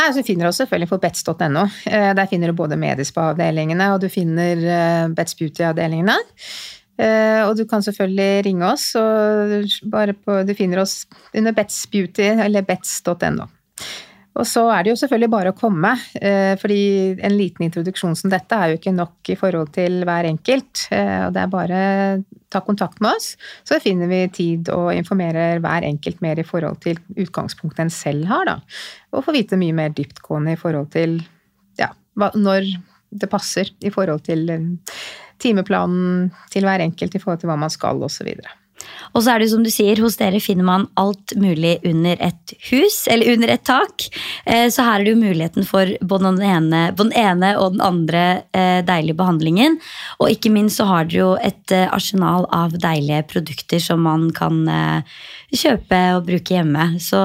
Nei, 0.00 0.08
så 0.16 0.24
finner 0.24 0.46
Du 0.46 0.50
oss 0.50 0.60
selvfølgelig 0.62 0.90
på 0.92 1.00
bets.no. 1.02 1.64
Eh, 1.88 2.10
der 2.16 2.28
finner 2.28 2.52
du 2.52 2.56
både 2.56 2.78
Medispa-avdelingene 2.80 3.88
og 3.94 4.04
du 4.04 4.10
finner 4.12 4.60
eh, 4.60 5.06
Bets 5.16 5.36
Beauty-avdelingene. 5.40 6.18
Og 7.00 7.54
du 7.56 7.62
kan 7.64 7.80
selvfølgelig 7.80 8.42
ringe 8.44 8.66
oss, 8.68 8.90
og 9.00 9.54
bare 9.88 10.12
på, 10.12 10.42
du 10.44 10.50
finner 10.52 10.82
oss 10.82 11.06
under 11.32 11.54
Bets 11.56 11.78
Beauty 11.88 12.26
eller 12.28 12.66
bets.no. 12.68 13.46
Og 14.38 14.46
så 14.46 14.62
er 14.70 14.84
det 14.84 14.92
jo 14.92 14.98
selvfølgelig 15.00 15.30
bare 15.32 15.50
å 15.50 15.56
komme, 15.58 15.90
eh, 16.20 16.54
fordi 16.60 16.82
en 17.18 17.34
liten 17.34 17.66
introduksjon 17.66 18.14
som 18.16 18.30
dette 18.30 18.54
er 18.54 18.70
jo 18.70 18.78
ikke 18.78 18.94
nok 18.94 19.30
i 19.32 19.36
forhold 19.38 19.72
til 19.74 20.04
hver 20.06 20.28
enkelt. 20.28 20.84
Eh, 20.94 21.26
og 21.26 21.34
det 21.34 21.42
er 21.42 21.50
bare 21.50 21.80
ta 22.50 22.62
kontakt 22.66 23.02
med 23.02 23.18
oss, 23.18 23.34
så 23.66 23.80
finner 23.82 24.10
vi 24.10 24.20
tid 24.34 24.70
og 24.74 24.92
informerer 24.94 25.60
hver 25.62 25.86
enkelt 25.86 26.22
mer 26.22 26.38
i 26.38 26.46
forhold 26.46 26.80
til 26.82 26.98
utgangspunktet 27.16 27.84
en 27.84 27.92
selv 27.94 28.30
har, 28.30 28.46
da. 28.46 28.56
Og 29.14 29.26
få 29.26 29.34
vite 29.34 29.58
mye 29.58 29.76
mer 29.76 29.92
dyptgående 29.94 30.54
i 30.54 30.60
forhold 30.60 30.90
til 30.94 31.20
ja, 31.78 31.90
når 32.16 32.70
det 33.10 33.30
passer 33.30 33.70
i 33.82 33.90
forhold 33.90 34.24
til 34.30 34.46
eh, 34.50 34.96
timeplanen 35.42 36.30
til 36.52 36.66
hver 36.66 36.86
enkelt 36.86 37.14
i 37.14 37.22
forhold 37.22 37.42
til 37.42 37.50
hva 37.50 37.58
man 37.58 37.72
skal, 37.72 38.02
osv. 38.06 38.30
Og 39.14 39.24
så 39.24 39.32
er 39.32 39.42
det 39.42 39.50
som 39.50 39.62
du 39.64 39.70
sier, 39.72 39.98
hos 40.02 40.18
dere 40.20 40.40
finner 40.42 40.66
man 40.66 40.86
alt 41.00 41.34
mulig 41.40 41.78
under 41.86 42.20
et 42.22 42.54
hus, 42.70 43.02
eller 43.10 43.32
under 43.34 43.54
et 43.54 43.64
tak. 43.66 44.06
Eh, 44.44 44.68
så 44.70 44.86
her 44.86 45.00
er 45.00 45.06
det 45.06 45.14
jo 45.14 45.22
muligheten 45.22 45.66
for 45.66 45.90
både 46.00 46.30
den 46.36 46.46
ene, 46.46 46.82
både 46.96 47.10
den 47.10 47.24
ene 47.24 47.52
og 47.58 47.74
den 47.74 47.84
andre 47.84 48.24
eh, 48.56 48.80
deilige 48.86 49.18
behandlingen. 49.18 49.78
Og 50.20 50.30
ikke 50.34 50.52
minst 50.54 50.80
så 50.80 50.86
har 50.90 51.08
dere 51.08 51.22
jo 51.24 51.32
et 51.42 51.74
eh, 51.74 51.88
arsenal 51.90 52.46
av 52.54 52.76
deilige 52.78 53.24
produkter 53.30 53.82
som 53.82 54.02
man 54.06 54.28
kan 54.34 54.62
kjøpe 55.50 55.98
og 56.16 56.26
bruke 56.28 56.54
hjemme. 56.54 56.84
Så 57.02 57.18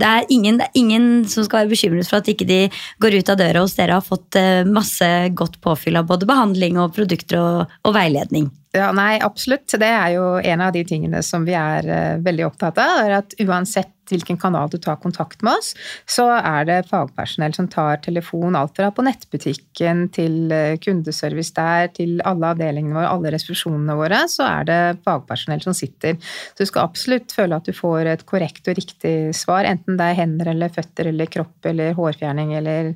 det 0.00 0.08
er 0.08 0.26
ingen, 0.32 0.58
det 0.58 0.66
er 0.66 0.80
ingen 0.80 1.06
som 1.30 1.46
skal 1.46 1.62
være 1.62 1.72
bekymret 1.74 2.08
for 2.10 2.18
at 2.18 2.30
ikke 2.30 2.48
de 2.48 2.60
går 3.02 3.18
ut 3.20 3.30
av 3.30 3.38
døra 3.40 3.62
hos 3.62 3.76
dere 3.78 3.94
og 3.94 4.02
har 4.02 4.08
fått 4.08 4.40
masse 4.70 5.10
godt 5.38 5.60
påfyll 5.64 6.00
av 6.00 6.10
både 6.10 6.28
behandling 6.28 6.80
og 6.82 6.94
produkter 6.96 7.40
og, 7.40 7.78
og 7.86 7.96
veiledning. 7.96 8.50
Ja, 8.74 8.88
nei, 8.90 9.20
absolutt. 9.22 9.70
Det 9.78 9.86
er 9.86 10.16
jo 10.16 10.22
en 10.42 10.62
av 10.64 10.72
de 10.74 10.80
tingene 10.86 11.20
som 11.22 11.44
vi 11.46 11.54
er 11.54 11.86
uh, 11.86 12.22
veldig 12.24 12.48
opptatt 12.48 12.80
av. 12.82 13.04
er 13.04 13.20
at 13.20 13.36
Uansett 13.44 13.92
hvilken 14.10 14.36
kanal 14.36 14.68
du 14.68 14.74
tar 14.82 14.98
kontakt 15.00 15.40
med 15.46 15.60
oss, 15.60 15.70
så 16.10 16.26
er 16.34 16.66
det 16.68 16.80
fagpersonell 16.90 17.54
som 17.56 17.68
tar 17.70 18.02
telefon. 18.04 18.58
Alt 18.58 18.74
fra 18.76 18.90
på 18.92 19.04
nettbutikken 19.06 20.08
til 20.16 20.50
uh, 20.50 20.74
kundeservice 20.82 21.54
der, 21.54 21.92
til 21.94 22.18
alle 22.26 22.50
avdelingene 22.50 22.98
våre, 22.98 23.14
alle 23.14 23.32
resepsjonene 23.36 23.96
våre, 24.00 24.24
så 24.32 24.48
er 24.48 24.68
det 24.72 24.80
fagpersonell 25.06 25.62
som 25.62 25.78
sitter. 25.78 26.18
Så 26.18 26.66
du 26.66 26.72
skal 26.72 26.90
absolutt 26.90 27.38
føle 27.38 27.62
at 27.62 27.70
du 27.70 27.78
får 27.78 28.10
et 28.16 28.26
korrekt 28.26 28.74
og 28.74 28.78
riktig 28.82 29.16
svar, 29.38 29.70
enten 29.70 30.02
det 30.02 30.10
er 30.10 30.20
hender 30.24 30.50
eller 30.56 30.74
føtter 30.74 31.14
eller 31.14 31.30
kropp 31.30 31.70
eller 31.70 31.94
hårfjerning 31.94 32.56
eller, 32.58 32.92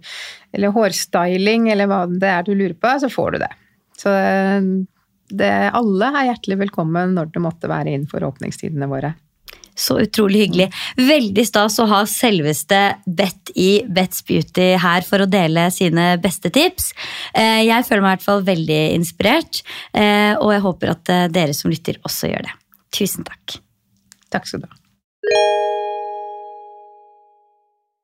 eller 0.58 0.74
hårstyling 0.74 1.70
eller 1.70 1.86
hva 1.86 2.04
det 2.10 2.34
er 2.34 2.46
du 2.50 2.56
lurer 2.56 2.74
på, 2.74 2.98
så 2.98 3.14
får 3.14 3.36
du 3.38 3.44
det. 3.46 3.54
Så 3.98 4.12
det, 5.30 5.52
alle 5.76 6.10
er 6.12 6.30
hjertelig 6.32 6.60
velkommen 6.66 7.16
når 7.16 7.32
det 7.34 7.42
måtte 7.44 7.70
være 7.70 7.94
innenfor 7.94 8.26
åpningstidene 8.28 8.88
våre. 8.90 9.14
Så 9.78 9.94
utrolig 10.02 10.40
hyggelig. 10.42 10.66
Veldig 10.98 11.44
stas 11.46 11.78
å 11.78 11.86
ha 11.86 12.00
selveste 12.10 12.80
Bett 13.06 13.52
i 13.54 13.84
Betts 13.86 14.24
Beauty 14.26 14.72
her 14.82 15.06
for 15.06 15.22
å 15.22 15.30
dele 15.30 15.68
sine 15.74 16.10
beste 16.22 16.50
tips. 16.54 16.90
Eh, 17.30 17.62
jeg 17.68 17.86
føler 17.86 18.02
meg 18.02 18.16
i 18.16 18.18
hvert 18.18 18.26
fall 18.26 18.44
veldig 18.48 18.82
inspirert, 18.96 19.62
eh, 19.94 20.34
og 20.34 20.50
jeg 20.56 20.66
håper 20.66 20.94
at 20.96 21.14
eh, 21.14 21.26
dere 21.30 21.54
som 21.54 21.70
lytter 21.70 22.02
også 22.02 22.32
gjør 22.32 22.48
det. 22.50 22.56
Tusen 22.98 23.28
takk. 23.28 23.60
Takk 24.34 24.50
skal 24.50 24.66
du 24.66 24.72
ha. 24.72 25.76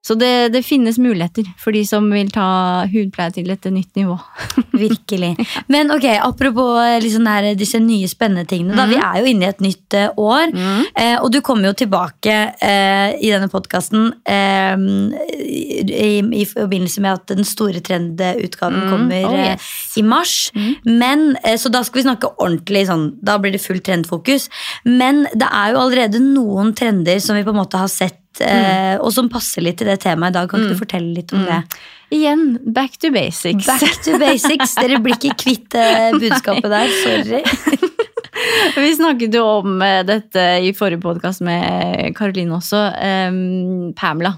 Så 0.04 0.14
det, 0.20 0.52
det, 0.52 0.60
finnes 0.66 0.98
muligheter 1.00 1.46
for 1.60 1.72
de 1.72 1.80
som 1.88 2.04
vil 2.12 2.28
ta 2.32 2.84
hudpleie 2.92 3.32
til 3.32 3.48
et 3.54 3.68
nytt 3.72 3.96
nivå. 3.96 4.18
Virkelig. 4.84 5.30
Men 5.72 5.92
ok, 5.94 6.04
apropos 6.20 6.76
liksom 7.00 7.24
der, 7.24 7.54
disse 7.56 7.80
nye 7.80 8.08
spennende 8.10 8.44
tingene. 8.50 8.76
Da, 8.76 8.84
mm. 8.84 8.92
Vi 8.92 8.98
er 9.00 9.16
jo 9.20 9.30
inne 9.32 9.46
i 9.46 9.52
et 9.54 9.62
nytt 9.64 9.96
uh, 9.96 10.20
år. 10.20 10.52
Mm. 10.52 10.82
eh, 11.00 11.14
og 11.22 11.30
du 11.32 11.40
kommer 11.44 11.70
jo 11.70 11.78
tilbake 11.80 12.34
eh, 12.52 13.14
i 13.16 13.30
denne 13.32 13.48
podkasten 13.52 14.10
i, 14.24 16.10
i, 16.20 16.44
forbindelse 16.48 17.02
med 17.04 17.20
at 17.22 17.32
den 17.38 17.46
store 17.48 17.80
trendutgaven 17.84 18.84
mm. 18.84 18.90
kommer 18.90 19.28
oh, 19.30 19.38
yes. 19.38 19.70
i 20.00 20.04
mars. 20.04 20.34
Mm. 20.54 20.98
Men, 21.00 21.24
Så 21.60 21.72
da 21.72 21.80
skal 21.86 22.02
vi 22.02 22.06
snakke 22.08 22.32
ordentlig 22.34 22.84
sånn. 22.90 23.06
Da 23.24 23.38
blir 23.40 23.54
det 23.56 23.62
fullt 23.64 23.86
trendfokus. 23.88 24.50
Men 24.84 25.24
det 25.32 25.48
er 25.48 25.72
jo 25.72 25.80
allerede 25.80 26.20
noen 26.20 26.74
trender 26.76 27.22
som 27.24 27.38
vi 27.38 27.46
på 27.46 27.54
en 27.54 27.60
måte 27.62 27.80
har 27.80 27.88
sett 27.92 28.20
mm. 28.40 29.02
og 29.04 29.10
som 29.14 29.28
passer 29.32 29.64
litt 29.64 29.78
til 29.80 29.90
det 29.90 30.00
temaet 30.02 30.34
i 30.34 30.38
dag. 30.38 30.48
Kan 30.50 30.62
ikke 30.62 30.72
mm. 30.72 30.78
du 30.78 30.82
fortelle 30.82 31.12
litt 31.18 31.34
om 31.34 31.44
mm. 31.44 31.50
det? 31.50 31.82
Igjen, 32.14 32.44
back 32.74 32.98
to 33.02 33.10
basics. 33.14 33.66
Back 33.66 34.00
to 34.04 34.18
basics. 34.22 34.76
Dere 34.78 35.00
blir 35.02 35.18
ikke 35.18 35.36
kvitt 35.40 35.76
uh, 35.80 36.14
budskapet 36.18 36.70
der. 36.70 36.94
Sorry. 37.02 37.42
Vi 38.84 38.90
snakket 38.96 39.34
jo 39.34 39.44
om 39.60 39.82
eh, 39.82 40.02
dette 40.06 40.42
i 40.66 40.72
forrige 40.76 41.00
podkast 41.04 41.42
med 41.46 42.10
Karoline 42.18 42.56
også. 42.58 42.80
Um, 42.98 43.92
Pamela 43.96 44.34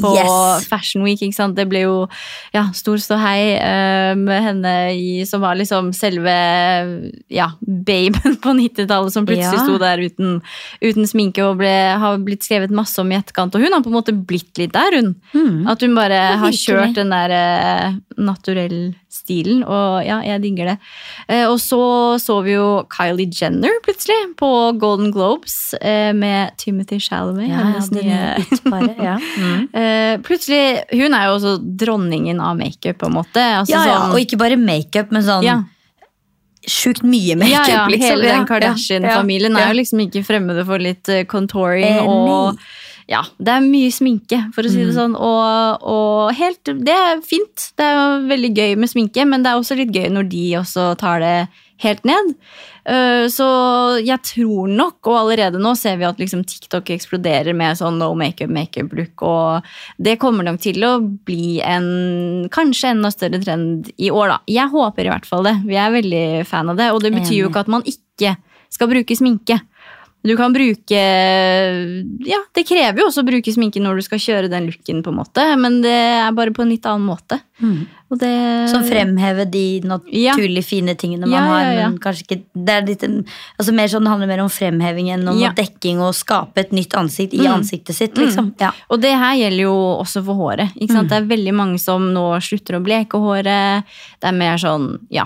på 0.00 0.12
yes. 0.16 0.66
Fashion 0.70 1.04
Week. 1.04 1.20
ikke 1.22 1.36
sant? 1.36 1.56
Det 1.58 1.66
ble 1.70 1.84
jo 1.84 1.96
ja, 2.54 2.66
stor 2.76 3.00
ståhei 3.02 3.56
uh, 3.60 4.14
med 4.18 4.44
henne 4.44 4.74
i, 4.96 5.24
som 5.28 5.42
var 5.44 5.58
liksom 5.60 5.92
selve 5.96 6.34
ja, 7.32 7.50
baben 7.60 8.38
på 8.42 8.54
90-tallet 8.60 9.14
som 9.14 9.28
plutselig 9.28 9.60
ja. 9.60 9.66
sto 9.66 9.78
der 9.82 10.02
uten, 10.04 10.38
uten 10.82 11.08
sminke 11.10 11.44
og 11.46 11.60
ble, 11.60 11.74
har 12.00 12.20
blitt 12.24 12.46
skrevet 12.46 12.74
masse 12.74 13.00
om 13.02 13.10
i 13.12 13.18
etterkant. 13.18 13.56
Og 13.56 13.64
hun 13.64 13.76
har 13.76 13.84
på 13.84 13.92
en 13.92 13.98
måte 13.98 14.16
blitt 14.16 14.60
litt 14.60 14.74
der, 14.76 15.00
hun. 15.00 15.14
Mm. 15.34 15.68
At 15.70 15.84
hun 15.84 15.96
bare 15.98 16.20
har 16.40 16.56
kjørt 16.56 16.96
den 16.98 17.12
der 17.14 17.36
uh, 17.36 18.00
naturell 18.20 18.92
stilen, 19.10 19.64
og 19.66 20.04
ja, 20.06 20.20
jeg 20.22 20.42
digger 20.44 20.72
det. 20.72 20.76
Uh, 21.26 21.46
og 21.50 21.58
så 21.62 21.82
så 22.22 22.40
vi 22.46 22.54
jo 22.54 22.84
Kylie 22.92 23.30
Jenner 23.34 23.80
plutselig 23.84 24.18
på 24.38 24.50
Golden 24.80 25.10
Globes 25.14 25.74
uh, 25.80 26.12
med 26.16 26.54
Timothy 26.60 27.00
Chalamet, 27.02 27.48
Ja, 27.50 27.64
hennes 27.64 27.90
nye 27.90 28.20
ja. 29.00 29.16
mm. 29.42 29.69
Uh, 29.70 30.18
plutselig, 30.26 30.82
Hun 30.90 31.14
er 31.14 31.28
jo 31.28 31.36
også 31.38 31.54
dronningen 31.80 32.40
av 32.42 32.56
makeup, 32.58 32.98
på 33.00 33.10
en 33.10 33.18
måte. 33.20 33.42
Altså, 33.60 33.76
ja, 33.76 33.84
ja, 33.86 33.98
sånn, 34.00 34.14
og 34.16 34.24
ikke 34.24 34.40
bare 34.40 34.58
makeup, 34.60 35.12
men 35.14 35.26
sånn 35.26 35.46
ja. 35.46 35.60
Sjukt 36.60 37.00
mye 37.06 37.38
makeup. 37.40 37.54
Ja, 37.54 37.62
ja, 37.72 37.84
liksom. 37.88 38.04
Hele 38.04 38.32
den 38.34 38.46
Kardashian-familien 38.48 39.54
er 39.56 39.70
jo 39.70 39.78
liksom 39.78 40.02
ikke 40.04 40.20
fremmede 40.26 40.66
for 40.68 40.82
litt 40.82 41.08
uh, 41.08 41.22
contouring 41.30 42.02
uh, 42.04 42.10
og 42.10 42.64
ja, 43.10 43.24
det 43.42 43.50
er 43.56 43.64
mye 43.64 43.90
sminke, 43.90 44.36
for 44.54 44.62
å 44.62 44.70
si 44.70 44.84
det 44.84 44.92
mm. 44.92 44.94
sånn. 44.94 45.14
Og, 45.18 45.86
og, 45.90 46.28
helt 46.38 46.70
Det 46.86 46.94
er 46.94 47.24
fint. 47.26 47.64
Det 47.74 47.82
er 47.82 47.96
jo 47.96 48.28
veldig 48.30 48.50
gøy 48.54 48.76
med 48.78 48.92
sminke, 48.92 49.24
men 49.26 49.42
det 49.42 49.50
er 49.50 49.58
også 49.58 49.74
litt 49.80 49.90
gøy 49.90 50.06
når 50.14 50.28
de 50.30 50.44
også 50.60 50.92
tar 51.00 51.18
det 51.24 51.34
helt 51.82 52.06
ned. 52.06 52.36
Eh, 52.84 53.26
så 53.32 53.46
jeg 54.00 54.22
tror 54.24 54.70
nok, 54.72 54.98
og 55.10 55.18
allerede 55.22 55.60
nå 55.60 55.74
ser 55.78 55.98
vi 56.00 56.08
at 56.08 56.20
liksom 56.20 56.44
TikTok 56.48 56.92
eksploderer 56.94 57.56
med 57.56 57.78
sånn 57.80 57.98
no 58.00 58.12
makeup, 58.18 58.52
makeup-look, 58.54 59.24
og 59.26 59.66
det 60.00 60.18
kommer 60.22 60.46
nok 60.46 60.60
til 60.64 60.80
å 60.86 60.94
bli 61.00 61.60
en 61.64 62.48
kanskje 62.52 62.94
enda 62.94 63.12
større 63.12 63.42
trend 63.42 63.90
i 63.98 64.12
år, 64.12 64.34
da. 64.34 64.38
Jeg 64.50 64.72
håper 64.72 65.06
i 65.06 65.12
hvert 65.12 65.28
fall 65.28 65.46
det. 65.48 65.56
Vi 65.68 65.76
er 65.80 65.96
veldig 65.96 66.24
fan 66.48 66.72
av 66.72 66.80
det, 66.80 66.90
og 66.94 67.02
det 67.04 67.12
betyr 67.16 67.42
jo 67.42 67.50
ikke 67.50 67.66
at 67.66 67.72
man 67.72 67.86
ikke 67.88 68.36
skal 68.70 68.90
bruke 68.90 69.16
sminke. 69.18 69.58
Du 70.22 70.36
kan 70.36 70.52
bruke 70.52 71.00
Ja, 72.28 72.40
det 72.54 72.66
krever 72.68 73.00
jo 73.00 73.06
også 73.08 73.22
å 73.22 73.28
bruke 73.28 73.52
sminke 73.54 73.80
når 73.80 74.00
du 74.00 74.04
skal 74.04 74.20
kjøre 74.20 74.50
den 74.52 74.66
looken, 74.68 75.00
på 75.04 75.12
en 75.12 75.16
måte, 75.16 75.46
men 75.60 75.80
det 75.84 75.94
er 75.96 76.34
bare 76.36 76.52
på 76.52 76.64
en 76.64 76.72
litt 76.72 76.84
annen 76.88 77.06
måte. 77.08 77.38
Mm. 77.60 77.86
Og 78.10 78.18
det 78.18 78.32
Som 78.72 78.82
fremhever 78.84 79.46
de 79.48 79.80
naturlig 79.86 80.64
fine 80.66 80.96
tingene 80.98 81.28
man 81.28 81.32
Ja, 81.32 81.44
ja, 81.44 81.52
har. 81.54 81.90
Men 81.90 81.98
kanskje 82.02 82.24
ikke 82.26 82.38
Det 82.66 82.74
er 82.74 82.86
litt, 82.88 83.04
altså 83.60 83.74
mer 83.76 83.86
sånn, 83.92 84.04
det 84.04 84.10
handler 84.12 84.30
mer 84.32 84.42
om 84.44 84.50
fremheving 84.52 85.10
enn 85.14 85.28
om 85.30 85.38
Ja. 85.38 85.52
dekking 85.56 86.00
og 86.00 86.12
skape 86.18 86.58
et 86.58 86.72
nytt 86.72 86.96
ansikt 86.98 87.34
i 87.34 87.38
Mm. 87.46 87.60
ansiktet 87.60 87.94
sitt. 87.94 88.14
Liksom. 88.14 88.54
Ja. 88.60 88.72
Og 88.90 89.00
det 89.00 89.12
her 89.16 89.34
gjelder 89.36 89.62
jo 89.62 89.74
også 90.02 90.24
for 90.24 90.34
håret. 90.34 90.72
Ikke 90.76 90.92
sant? 90.92 91.08
Det 91.08 91.16
er 91.22 91.36
veldig 91.36 91.54
mange 91.54 91.78
som 91.80 92.12
nå 92.12 92.36
slutter 92.40 92.76
å 92.76 92.84
bleke 92.84 93.16
håret. 93.20 93.84
Det 94.20 94.28
er 94.28 94.32
mer 94.32 94.56
sånn, 94.56 94.98
ja 95.10 95.24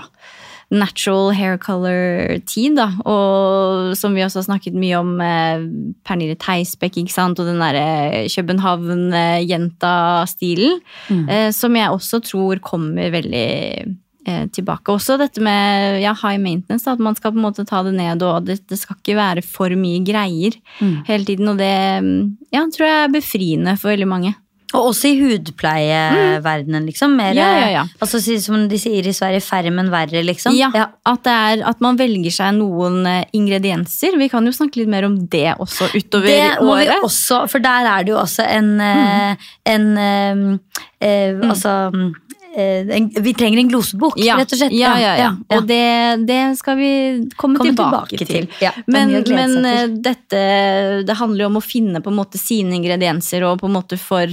Natural 0.73 1.29
hair 1.37 1.59
color-tid, 1.61 2.73
da. 2.79 2.87
Og 3.05 3.93
som 3.97 4.15
vi 4.17 4.23
også 4.25 4.39
har 4.41 4.47
snakket 4.47 4.73
mye 4.79 4.95
om 4.97 5.21
eh, 5.21 5.59
Pernille 6.07 6.35
Theisbeck 6.41 6.97
ikke 6.97 7.13
sant. 7.13 7.39
Og 7.39 7.45
den 7.45 7.59
derre 7.61 8.25
København-jenta-stilen. 8.33 10.79
Eh, 11.29 11.51
som 11.53 11.75
jeg 11.77 11.89
også 11.93 12.19
tror 12.25 12.57
kommer 12.65 13.13
veldig 13.13 13.49
eh, 14.25 14.45
tilbake. 14.57 14.91
Også 14.91 15.17
dette 15.21 15.41
med 15.45 16.01
ja, 16.01 16.13
high 16.23 16.41
maintenance, 16.41 16.85
da, 16.87 16.91
at 16.97 17.03
man 17.03 17.15
skal 17.19 17.31
på 17.35 17.39
en 17.41 17.45
måte 17.45 17.69
ta 17.69 17.79
det 17.85 17.93
ned. 17.99 18.17
Og 18.25 18.35
det, 18.49 18.57
det 18.69 18.77
skal 18.81 18.95
ikke 18.97 19.21
være 19.21 19.41
for 19.45 19.69
mye 19.77 20.01
greier 20.07 20.53
hele 21.05 21.25
tiden. 21.29 21.47
Og 21.53 21.57
det 21.61 21.77
ja, 22.49 22.65
tror 22.65 22.85
jeg 22.89 23.03
er 23.03 23.17
befriende 23.19 23.77
for 23.77 23.93
veldig 23.93 24.09
mange. 24.09 24.33
Og 24.73 24.89
også 24.89 25.11
i 25.11 25.19
hudpleieverdenen, 25.19 26.87
liksom. 26.89 27.13
Mer, 27.15 27.35
Ja, 27.37 27.49
ja, 27.59 27.67
ja. 27.69 27.83
Altså, 28.01 28.19
som 28.41 28.65
de 28.69 28.79
sier 28.81 29.05
i 29.05 29.13
Sverige, 29.13 29.43
færre, 29.45 29.71
men 29.71 29.91
verre, 29.93 30.23
liksom. 30.25 30.55
Ja, 30.57 30.71
At, 31.05 31.21
det 31.23 31.35
er, 31.35 31.63
at 31.69 31.83
man 31.85 31.99
velger 31.99 32.33
seg 32.33 32.57
noen 32.57 33.05
eh, 33.07 33.23
ingredienser. 33.37 34.17
Vi 34.19 34.29
kan 34.31 34.45
jo 34.45 34.55
snakke 34.55 34.81
litt 34.81 34.91
mer 34.91 35.07
om 35.07 35.19
det 35.31 35.53
også 35.53 35.91
utover 35.93 36.27
Det 36.27 36.65
må 36.65 36.79
vi 36.81 36.89
året. 36.89 37.05
også, 37.05 37.43
for 37.51 37.63
der 37.63 37.91
er 37.93 38.07
det 38.07 38.15
jo 38.15 38.19
også 38.19 38.47
en, 38.49 38.73
mm. 38.81 39.47
en 39.75 39.87
eh, 40.01 40.43
eh, 40.99 41.45
Altså 41.45 41.75
eh, 41.93 42.09
en, 42.55 43.09
Vi 43.23 43.33
trenger 43.37 43.59
en 43.59 43.69
glosebok, 43.71 44.17
ja, 44.21 44.37
rett 44.39 44.53
og 44.55 44.61
slett. 44.61 44.75
Ja, 44.75 44.93
ja, 44.99 45.13
ja. 45.19 45.27
ja. 45.49 45.57
Og 45.57 45.67
det, 45.69 45.81
det 46.27 46.39
skal 46.59 46.79
vi 46.79 46.91
komme, 47.35 47.59
Komme 47.59 47.73
tilbake, 47.73 48.19
tilbake 48.21 48.29
til. 48.29 48.47
men 48.91 49.13
men 49.25 49.69
eh, 49.69 49.87
dette 50.09 50.41
Det 51.07 51.17
handler 51.19 51.45
jo 51.45 51.51
om 51.51 51.59
å 51.59 51.65
finne 51.65 52.01
på 52.03 52.13
en 52.13 52.19
måte 52.19 52.41
sine 52.41 52.77
ingredienser 52.77 53.45
og 53.47 53.59
på 53.61 53.69
en 53.69 53.75
måte 53.75 53.99
for 54.01 54.31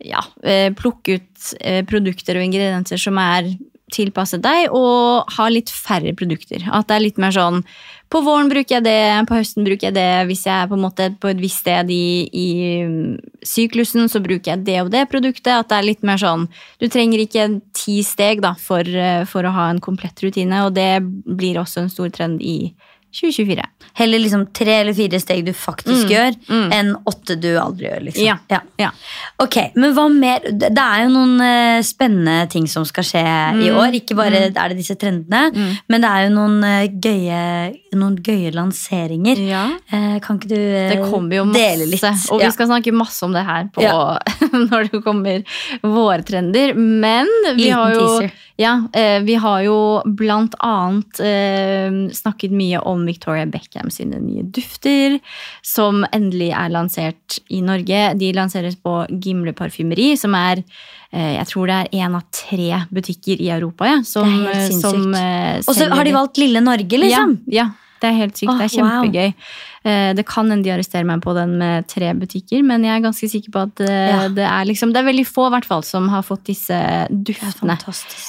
ja, 0.00 0.22
eh, 0.42 0.70
plukke 0.72 1.18
ut 1.18 1.50
eh, 1.60 1.82
produkter 1.84 2.38
og 2.38 2.46
ingredienser 2.48 3.00
som 3.00 3.20
er 3.20 3.52
tilpasset 3.90 4.42
deg, 4.44 4.70
og 4.70 5.30
ha 5.36 5.48
litt 5.50 5.70
færre 5.74 6.12
produkter. 6.16 6.62
At 6.70 6.88
det 6.88 6.96
er 6.96 7.04
litt 7.08 7.18
mer 7.20 7.34
sånn 7.34 7.64
På 8.10 8.24
våren 8.26 8.48
bruker 8.50 8.74
jeg 8.76 8.82
det, 8.82 9.26
på 9.30 9.36
høsten 9.38 9.66
bruker 9.66 9.86
jeg 9.86 9.94
det. 9.94 10.26
Hvis 10.26 10.42
jeg 10.42 10.54
er 10.56 10.66
på 10.66 10.74
en 10.74 10.82
måte 10.82 11.06
på 11.22 11.30
et 11.30 11.38
visst 11.38 11.62
sted 11.62 11.92
i, 11.94 12.26
i 12.26 12.48
mm, 12.82 13.36
syklusen, 13.46 14.10
så 14.10 14.18
bruker 14.24 14.56
jeg 14.56 14.64
det 14.66 14.80
og 14.82 14.90
det 14.90 15.04
produktet. 15.12 15.52
At 15.54 15.70
det 15.70 15.78
er 15.78 15.86
litt 15.86 16.02
mer 16.06 16.18
sånn 16.18 16.48
Du 16.82 16.88
trenger 16.90 17.22
ikke 17.22 17.46
ti 17.76 18.00
steg 18.06 18.42
da, 18.42 18.56
for, 18.58 18.82
eh, 18.82 19.22
for 19.30 19.46
å 19.46 19.54
ha 19.54 19.68
en 19.70 19.78
komplett 19.84 20.24
rutine, 20.26 20.64
og 20.66 20.74
det 20.74 21.04
blir 21.06 21.62
også 21.62 21.84
en 21.84 21.92
stor 21.92 22.10
trend 22.14 22.42
i 22.42 22.72
2024. 23.12 23.64
Heller 23.98 24.18
liksom 24.22 24.44
tre 24.54 24.74
eller 24.80 24.94
fire 24.94 25.18
steg 25.20 25.44
du 25.44 25.52
faktisk 25.52 26.04
Mm, 26.06 26.10
gjør, 26.12 26.34
mm. 26.48 26.68
enn 26.72 26.90
åtte 27.10 27.34
du 27.40 27.48
aldri 27.58 27.88
gjør. 27.88 28.02
liksom. 28.06 28.24
Ja, 28.24 28.36
Ja. 28.48 28.60
ja. 28.78 28.90
Ok, 29.42 29.56
men 29.74 29.92
hva 29.96 30.04
mer? 30.12 30.40
Det 30.46 30.70
er 30.78 31.02
jo 31.04 31.08
noen 31.10 31.40
uh, 31.42 31.82
spennende 31.82 32.48
ting 32.52 32.68
som 32.70 32.84
skal 32.86 33.02
skje 33.04 33.22
i 33.24 33.68
Mm. 33.70 33.76
år. 33.76 33.96
Ikke 33.98 34.14
bare 34.16 34.44
er 34.46 34.68
det 34.68 34.76
disse 34.78 34.94
trendene, 34.96 35.50
men 35.88 36.00
det 36.00 36.08
er 36.10 36.28
jo 36.28 36.34
noen 36.36 36.62
uh, 36.62 36.86
gøye, 36.86 37.74
noen 37.98 38.16
gøye 38.22 38.52
lanseringer. 38.54 39.36
Ja. 39.48 39.64
Eh, 39.90 40.18
kan 40.20 40.38
ikke 40.38 40.48
du 40.48 40.54
Det 40.56 41.10
kommer 41.10 41.34
jo 41.40 41.44
masse, 41.44 41.58
dele 41.58 41.86
litt? 41.90 42.04
og 42.30 42.40
vi 42.40 42.50
skal 42.52 42.66
snakke 42.70 42.92
masse 42.94 43.22
om 43.26 43.32
det 43.34 43.44
her 43.44 43.68
på, 43.74 43.82
når 44.70 44.90
det 44.92 45.02
kommer 45.02 45.42
vårtrender. 45.82 46.74
Men 46.76 47.26
vi 47.56 47.64
Liten 47.66 47.74
har 47.74 47.92
jo, 47.94 48.06
teaser. 48.06 48.30
ja, 48.56 48.74
vi 49.26 49.34
har 49.34 49.62
jo 49.66 49.76
blant 50.06 50.54
annet 50.60 51.20
snakket 52.14 52.52
mye 52.54 52.78
om 52.86 52.99
Victoria 53.08 53.46
Beckham 53.46 53.90
sine 53.90 54.20
nye 54.20 54.42
dufter, 54.42 55.18
som 55.62 56.04
endelig 56.12 56.50
er 56.56 56.72
lansert 56.74 57.38
i 57.50 57.60
Norge. 57.64 58.14
De 58.20 58.32
lanseres 58.36 58.76
på 58.76 58.94
Gimle 59.22 59.52
parfymeri, 59.56 60.12
som 60.20 60.34
er 60.38 60.62
eh, 61.12 61.36
jeg 61.38 61.46
tror 61.52 61.70
det 61.70 61.78
er 61.80 61.92
én 62.04 62.16
av 62.16 62.26
tre 62.34 62.84
butikker 62.90 63.40
i 63.40 63.50
Europa 63.54 63.88
ja, 63.90 63.98
som, 64.06 64.26
Det 64.28 64.50
er 64.50 64.60
helt 64.60 64.72
sinnssykt. 64.72 64.90
som 64.90 65.14
uh, 65.14 65.58
Og 65.66 65.74
så 65.76 65.90
har 65.90 66.04
de 66.04 66.16
valgt 66.16 66.38
lille 66.42 66.60
Norge, 66.64 67.02
liksom. 67.04 67.36
Ja, 67.46 67.64
ja, 67.64 67.96
det 68.00 68.08
er 68.12 68.16
helt 68.22 68.38
sykt. 68.38 68.52
Oh, 68.52 68.58
det 68.60 68.68
er 68.70 68.76
kjempegøy. 68.78 69.34
Wow. 69.34 69.66
Det 69.80 70.26
kan 70.28 70.50
hende 70.52 70.66
de 70.66 70.72
arresterer 70.74 71.06
meg 71.08 71.22
på 71.24 71.32
den 71.32 71.54
med 71.56 71.86
tre 71.88 72.10
butikker, 72.12 72.60
men 72.68 72.82
jeg 72.84 72.98
er 72.98 73.04
ganske 73.06 73.28
sikker 73.32 73.52
på 73.54 73.62
at 73.64 73.80
eh, 73.80 74.10
Ja. 74.10 74.28
det 74.28 74.44
er 74.44 74.66
liksom 74.68 74.92
Det 74.92 75.00
er 75.00 75.06
veldig 75.08 75.24
få 75.24 75.46
i 75.48 75.52
hvert 75.54 75.64
fall 75.64 75.82
som 75.88 76.08
har 76.12 76.20
fått 76.26 76.44
disse 76.50 76.76
duftene. 77.08 77.78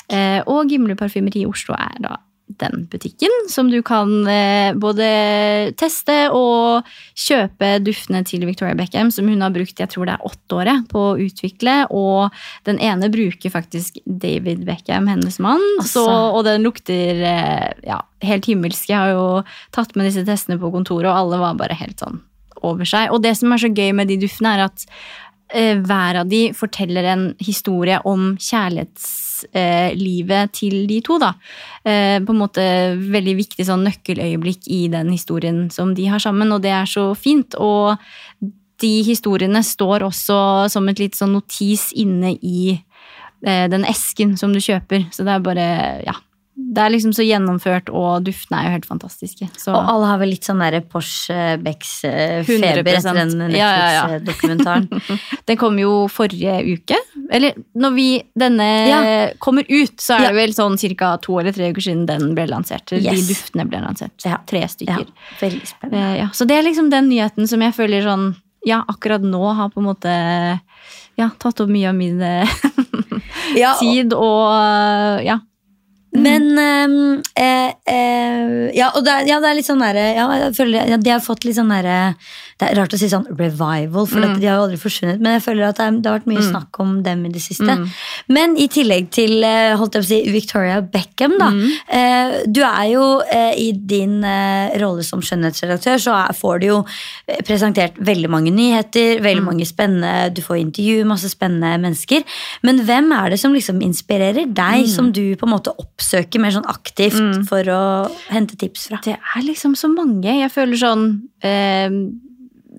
Eh, 0.08 0.40
Og 0.48 0.72
Gimle 0.72 0.96
parfymeri 0.96 1.44
i 1.44 1.50
Oslo 1.50 1.76
er 1.76 1.98
da 2.00 2.16
den 2.60 2.86
butikken 2.92 3.34
som 3.52 3.70
du 3.72 3.80
kan 3.86 4.12
eh, 4.30 4.74
både 4.78 5.08
teste 5.80 6.16
og 6.36 6.88
kjøpe 7.18 7.74
duftene 7.86 8.24
til 8.28 8.46
Victoria 8.48 8.76
Beckham, 8.78 9.12
som 9.14 9.30
hun 9.30 9.44
har 9.44 9.54
brukt 9.56 9.80
jeg 9.80 9.92
tror 9.92 10.10
det 10.10 10.18
er 10.18 10.28
åtte 10.28 10.58
året 10.60 10.88
på 10.92 11.06
å 11.12 11.18
utvikle. 11.22 11.76
Og 11.96 12.34
den 12.68 12.82
ene 12.84 13.12
bruker 13.14 13.54
faktisk 13.54 14.02
David 14.06 14.66
Beckham, 14.68 15.10
hennes 15.12 15.40
mann. 15.44 15.64
Altså. 15.80 16.06
Så, 16.06 16.18
og 16.36 16.44
den 16.48 16.66
lukter 16.66 17.24
eh, 17.32 17.72
ja, 17.88 18.02
helt 18.26 18.50
himmelsk. 18.50 18.92
Jeg 18.92 19.00
har 19.00 19.16
jo 19.16 19.26
tatt 19.76 19.96
med 19.96 20.10
disse 20.10 20.26
testene 20.28 20.60
på 20.62 20.74
kontoret, 20.74 21.10
og 21.12 21.18
alle 21.18 21.42
var 21.42 21.60
bare 21.60 21.78
helt 21.80 22.02
sånn 22.02 22.22
over 22.62 22.88
seg. 22.88 23.12
Og 23.14 23.24
det 23.24 23.36
som 23.40 23.54
er 23.54 23.62
så 23.64 23.72
gøy 23.72 23.92
med 23.98 24.12
de 24.12 24.20
duftene, 24.22 24.56
er 24.56 24.68
at 24.70 24.86
eh, 25.54 25.80
hver 25.82 26.22
av 26.24 26.32
de 26.32 26.48
forteller 26.58 27.08
en 27.14 27.28
historie 27.42 28.00
om 28.08 28.36
kjærlighetslivet 29.42 30.54
til 30.54 30.88
de 30.88 31.02
to. 31.02 31.18
Da. 31.22 31.34
Eh, 31.84 32.20
på 32.24 32.34
en 32.34 32.42
måte 32.42 32.64
veldig 32.98 33.36
viktig 33.40 33.66
sånn 33.66 33.86
nøkkeløyeblikk 33.88 34.68
i 34.68 34.88
den 34.92 35.12
historien 35.12 35.70
som 35.72 35.96
de 35.96 36.08
har 36.12 36.20
sammen, 36.20 36.52
og 36.52 36.62
det 36.62 36.72
er 36.72 36.86
så 36.86 37.14
fint. 37.16 37.56
Og 37.56 37.98
de 38.82 38.94
historiene 39.06 39.62
står 39.64 40.08
også 40.08 40.70
som 40.70 40.90
et 40.90 41.00
litt 41.00 41.16
sånn 41.16 41.36
notis 41.36 41.92
inne 41.94 42.36
i 42.42 42.74
eh, 43.46 43.68
den 43.70 43.86
esken 43.86 44.38
som 44.38 44.54
du 44.54 44.62
kjøper. 44.62 45.08
Så 45.12 45.26
det 45.28 45.36
er 45.36 45.46
bare, 45.46 45.70
ja. 46.06 46.18
Det 46.54 46.82
er 46.84 46.92
liksom 46.92 47.14
så 47.16 47.24
gjennomført, 47.24 47.90
og 47.96 48.26
duftene 48.28 48.60
er 48.60 48.68
jo 48.68 48.74
helt 48.76 48.88
fantastiske. 48.88 49.48
Så. 49.58 49.72
Og 49.72 49.90
alle 49.94 50.10
har 50.10 50.20
vel 50.22 50.32
litt 50.34 50.48
sånn 50.48 50.60
der 50.62 50.78
Porsche 50.84 51.38
eh, 51.56 52.44
feber 52.48 52.82
etter 52.84 53.18
den 53.18 53.34
Netflix-dokumentaren. 53.40 53.56
Ja, 53.56 53.70
ja, 53.80 55.16
ja. 55.16 55.18
Den 55.50 55.60
kom 55.60 55.80
jo 55.80 56.06
forrige 56.12 56.60
uke. 56.68 57.00
Eller 57.32 57.56
når 57.76 57.96
vi, 57.96 58.08
denne 58.38 58.68
kommer 59.44 59.68
ut, 59.68 59.96
så 60.04 60.20
er 60.20 60.30
det 60.30 60.38
vel 60.38 60.56
sånn 60.56 60.78
ca. 61.00 61.14
to 61.24 61.40
eller 61.42 61.56
tre 61.56 61.72
uker 61.72 61.88
siden 61.88 62.06
den 62.10 62.32
ble 62.38 62.46
lansert. 62.52 62.92
Yes. 62.96 63.10
De 63.10 63.34
duftene 63.34 63.68
ble 63.72 63.84
lansert. 63.84 64.16
Tre 64.20 64.64
stykker. 64.76 65.08
veldig 65.40 65.68
spennende. 65.68 66.02
Eh, 66.02 66.18
ja. 66.22 66.30
Så 66.34 66.48
det 66.50 66.60
er 66.60 66.68
liksom 66.68 66.92
den 66.92 67.10
nyheten 67.12 67.48
som 67.50 67.64
jeg 67.64 67.76
føler 67.78 68.06
sånn 68.06 68.34
Ja, 68.68 68.84
akkurat 68.92 69.24
nå 69.26 69.42
har 69.58 69.72
på 69.74 69.82
en 69.82 69.88
måte 69.88 70.12
ja, 71.18 71.30
tatt 71.42 71.64
opp 71.64 71.72
mye 71.72 71.90
av 71.90 71.96
min 71.98 72.22
eh, 72.22 72.50
Ja, 73.62 73.74
tid 73.80 74.14
og 74.14 75.24
ja. 75.26 75.40
Men 76.12 76.58
ehm, 76.60 77.22
eh, 77.40 77.72
eh, 77.88 78.76
Ja, 78.76 78.92
og 78.96 79.06
det 79.06 79.14
ja, 79.30 79.40
det 79.40 79.48
er 79.52 79.56
litt 79.56 79.68
sånn 79.68 79.84
derre 79.84 80.10
ja, 80.12 80.26
ja, 80.36 80.98
De 81.00 81.14
har 81.14 81.24
fått 81.24 81.46
litt 81.48 81.56
sånn 81.56 81.72
derre 81.72 82.16
Det 82.62 82.68
er 82.70 82.78
rart 82.78 82.94
å 82.94 82.98
si 83.02 83.08
sånn 83.10 83.26
revival, 83.34 84.06
for 84.06 84.22
Mm. 84.22 84.36
de 84.40 84.46
har 84.46 84.58
jo 84.60 84.66
aldri 84.68 84.78
forsvunnet. 84.78 85.18
Men 85.20 85.40
jeg 85.40 85.42
føler 85.48 85.64
at 85.72 85.78
det, 85.80 85.86
er, 85.88 85.96
det 85.98 86.10
har 86.12 86.20
vært 86.20 86.28
mye 86.30 86.44
snakk 86.46 86.80
om 86.84 86.92
dem 87.02 87.24
i 87.26 87.30
det 87.34 87.42
siste. 87.42 87.66
Mm. 87.74 87.88
Men 88.30 88.54
i 88.62 88.68
tillegg 88.70 89.10
til 89.10 89.44
eh, 89.44 89.74
holdt 89.80 89.96
jeg 89.98 90.04
på 90.04 90.06
å 90.06 90.10
si, 90.12 90.20
Victoria 90.32 90.76
Beckham, 90.86 91.34
da. 91.42 91.48
Mm. 91.50 91.72
eh, 91.90 92.36
du 92.54 92.62
er 92.62 92.86
jo 92.92 93.06
eh, 93.26 93.56
i 93.58 93.72
din 93.74 94.20
eh, 94.24 94.78
rolle 94.80 95.02
som 95.04 95.22
skjønnhetsredaktør, 95.26 95.98
så 95.98 96.14
er, 96.20 96.38
får 96.38 96.60
du 96.62 96.68
jo 96.68 96.78
eh, 97.28 97.42
presentert 97.48 97.98
veldig 97.98 98.30
mange 98.30 98.52
nyheter, 98.54 99.18
Mm. 99.18 99.24
veldig 99.26 99.44
mange 99.44 99.66
spennende 99.66 100.34
Du 100.36 100.42
får 100.46 100.60
intervju 100.62 101.04
masse 101.06 101.30
spennende 101.34 101.74
mennesker. 101.82 102.24
Men 102.64 102.78
hvem 102.86 103.12
er 103.18 103.30
det 103.32 103.40
som 103.40 103.54
liksom 103.54 103.82
inspirerer 103.82 104.46
deg, 104.54 104.86
Mm. 104.86 104.88
som 104.88 105.12
du 105.12 105.36
på 105.36 105.48
en 105.50 105.54
måte 105.58 105.74
oppsøker 105.82 106.40
mer 106.40 106.52
sånn 106.52 106.66
aktivt 106.70 107.48
for 107.50 107.64
å 107.64 108.12
hente 108.30 108.56
tips 108.56 108.88
fra? 108.88 109.00
Det 109.04 109.18
er 109.18 109.42
liksom 109.42 109.74
så 109.76 109.90
mange. 109.90 110.24
Jeg 110.30 110.52
føler 110.52 110.78
sånn 110.78 111.22
eh, 111.42 111.90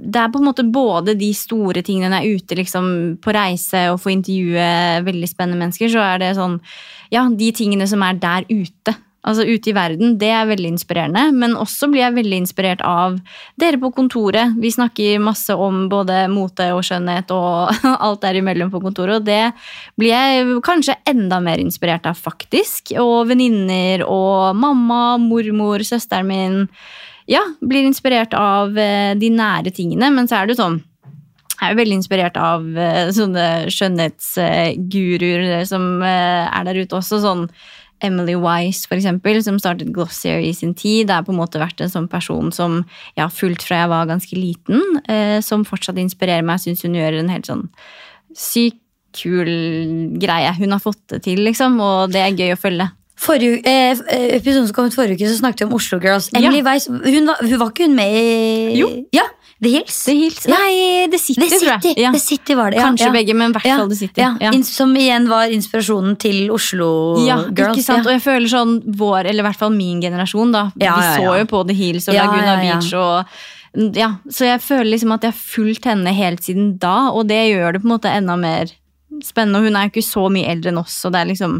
Det 0.02 0.18
er 0.18 0.32
på 0.32 0.40
en 0.40 0.48
måte 0.48 0.64
både 0.66 1.14
de 1.18 1.30
store 1.36 1.84
tingene 1.86 2.10
når 2.10 2.24
jeg 2.24 2.32
er 2.32 2.42
ute 2.42 2.58
liksom, 2.58 2.90
på 3.22 3.34
reise 3.36 3.86
og 3.92 4.00
får 4.02 4.16
intervjue 4.16 4.66
veldig 5.06 5.30
spennende 5.30 5.60
mennesker, 5.62 5.92
så 5.92 6.02
er 6.02 6.20
det 6.22 6.34
sånn 6.40 6.58
Ja, 7.12 7.28
de 7.28 7.52
tingene 7.54 7.86
som 7.86 8.02
er 8.02 8.18
der 8.18 8.48
ute. 8.50 8.96
Altså 9.22 9.44
ute 9.46 9.70
i 9.70 9.74
verden, 9.76 10.16
det 10.18 10.32
er 10.34 10.48
veldig 10.50 10.72
inspirerende. 10.72 11.28
Men 11.36 11.54
også 11.54 11.86
blir 11.92 12.02
jeg 12.02 12.16
veldig 12.16 12.40
inspirert 12.42 12.80
av 12.82 13.20
dere 13.60 13.78
på 13.78 13.92
kontoret. 13.94 14.56
Vi 14.58 14.72
snakker 14.74 15.22
masse 15.22 15.54
om 15.54 15.84
både 15.92 16.24
mote 16.32 16.66
og 16.74 16.82
skjønnhet 16.88 17.30
og 17.34 17.70
alt 18.08 18.24
derimellom 18.24 18.72
på 18.72 18.82
kontoret. 18.82 19.20
Og 19.20 19.28
det 19.28 19.52
blir 20.00 20.10
jeg 20.10 20.58
kanskje 20.66 20.98
enda 21.12 21.38
mer 21.44 21.62
inspirert 21.62 22.08
av, 22.10 22.18
faktisk. 22.18 22.96
Og 22.98 23.30
venninner 23.30 24.02
og 24.08 24.58
mamma, 24.58 25.04
mormor, 25.22 25.86
søsteren 25.86 26.26
min. 26.26 26.60
Ja, 27.30 27.42
blir 27.60 27.86
inspirert 27.86 28.34
av 28.34 28.78
eh, 28.78 29.12
de 29.18 29.30
nære 29.32 29.72
tingene, 29.74 30.10
men 30.14 30.28
så 30.30 30.40
er 30.40 30.50
det 30.50 30.58
sånn 30.60 30.80
jeg 31.52 31.68
er 31.68 31.76
jo 31.76 31.78
veldig 31.78 31.96
inspirert 32.00 32.38
av 32.42 32.64
eh, 32.74 33.12
sånne 33.14 33.46
skjønnhetsguruer 33.70 35.62
som 35.68 36.02
eh, 36.02 36.48
er 36.48 36.66
der 36.66 36.80
ute 36.82 36.96
også. 36.98 37.20
Sånn 37.22 37.44
Emily 38.02 38.34
Wise, 38.34 38.88
for 38.90 38.98
eksempel, 38.98 39.38
som 39.46 39.60
startet 39.62 39.92
Glossier 39.94 40.42
i 40.42 40.50
sin 40.58 40.72
tid. 40.74 41.06
Det 41.06 41.14
har 41.14 41.22
på 41.22 41.30
en 41.30 41.38
måte 41.38 41.62
vært 41.62 41.78
en 41.84 41.92
sånn 41.92 42.08
person 42.10 42.50
som 42.50 42.80
jeg 43.14 43.22
har 43.22 43.30
fulgt 43.30 43.62
fra 43.62 43.84
jeg 43.84 43.92
var 43.92 44.10
ganske 44.10 44.34
liten, 44.34 44.82
som 45.46 45.62
fortsatt 45.62 46.00
inspirerer 46.02 46.42
meg. 46.42 46.58
Syns 46.64 46.82
hun 46.82 46.98
gjør 46.98 47.20
en 47.20 47.30
helt 47.30 47.46
sånn 47.46 47.68
sykt 48.34 48.82
kul 49.14 49.52
greie. 50.18 50.50
Hun 50.58 50.74
har 50.74 50.82
fått 50.82 51.04
det 51.12 51.22
til, 51.28 51.44
liksom, 51.46 51.78
og 51.84 52.10
det 52.10 52.24
er 52.24 52.34
gøy 52.34 52.56
å 52.56 52.60
følge. 52.60 52.88
Forrige, 53.22 53.60
eh, 53.64 53.92
episoden 54.38 54.66
som 54.66 54.74
kom 54.74 54.88
ut 54.90 54.96
forrige 54.96 55.14
uke, 55.20 55.28
så 55.30 55.38
snakket 55.38 55.62
vi 55.62 55.68
om 55.68 55.76
Oslo 55.78 55.98
Girls. 56.02 56.28
Emily 56.34 56.58
Ja. 56.58 56.64
Weiss, 56.66 56.88
hun 56.88 57.26
var, 57.30 57.38
hun 57.44 57.58
var 57.60 57.70
ikke 57.70 57.86
hun 57.86 57.94
med 57.94 58.16
i 58.18 58.80
Jo. 58.80 58.88
Ja, 59.14 59.28
The 59.62 59.70
Hills. 59.76 59.98
The 60.08 60.14
Hills. 60.18 60.40
Ja. 60.48 60.56
Nei, 60.58 61.06
The 61.12 61.18
City, 61.22 61.40
The 61.40 61.58
tror 61.60 61.68
jeg. 61.84 61.98
Ja. 62.02 62.10
The 62.10 62.18
City 62.18 62.54
var 62.58 62.72
det, 62.74 62.80
ja. 62.80 62.88
Kanskje 62.88 63.12
begge, 63.14 63.34
men 63.38 63.52
i 63.52 63.54
hvert 63.54 63.68
fall 63.78 63.88
The 63.92 63.98
City. 64.00 64.26
Som 64.66 64.96
igjen 64.98 65.28
var 65.30 65.46
inspirasjonen 65.54 66.16
til 66.18 66.50
Oslo 66.50 66.88
Ja, 67.28 67.36
Girls. 67.46 67.78
ikke 67.78 67.84
sant? 67.86 68.02
ja. 68.04 68.10
Og 68.10 68.12
jeg 68.16 68.24
føler 68.26 68.48
sånn 68.50 68.74
vår, 68.98 69.26
eller 69.30 69.44
i 69.44 69.46
hvert 69.46 69.60
fall 69.62 69.70
min 69.70 70.00
generasjon, 70.02 70.50
da. 70.52 70.64
Vi 70.74 70.86
så 70.90 71.38
jo 71.38 71.46
på 71.46 71.62
The 71.68 71.74
Hills 71.78 72.08
og 72.10 72.14
Laguna. 72.18 72.56
Beach 72.64 72.92
og 72.98 73.24
Ja, 73.96 74.16
så 74.28 74.44
jeg 74.50 74.60
føler 74.60 74.90
liksom 74.90 75.12
at 75.14 75.22
jeg 75.22 75.32
har 75.32 75.38
fulgt 75.38 75.84
henne 75.88 76.12
helt 76.12 76.42
siden 76.44 76.74
da, 76.78 77.08
og 77.14 77.28
det 77.30 77.38
gjør 77.54 77.72
det 77.72 77.80
på 77.80 77.88
en 77.88 77.94
måte 77.94 78.10
enda 78.12 78.34
mer 78.36 78.66
spennende. 79.24 79.60
Og 79.60 79.68
hun 79.68 79.76
er 79.78 79.86
jo 79.86 79.92
ikke 79.92 80.06
så 80.06 80.26
mye 80.32 80.48
eldre 80.52 80.72
enn 80.72 80.80
oss, 80.80 80.96
og 81.06 81.14
det 81.14 81.22
er 81.22 81.30
liksom 81.32 81.58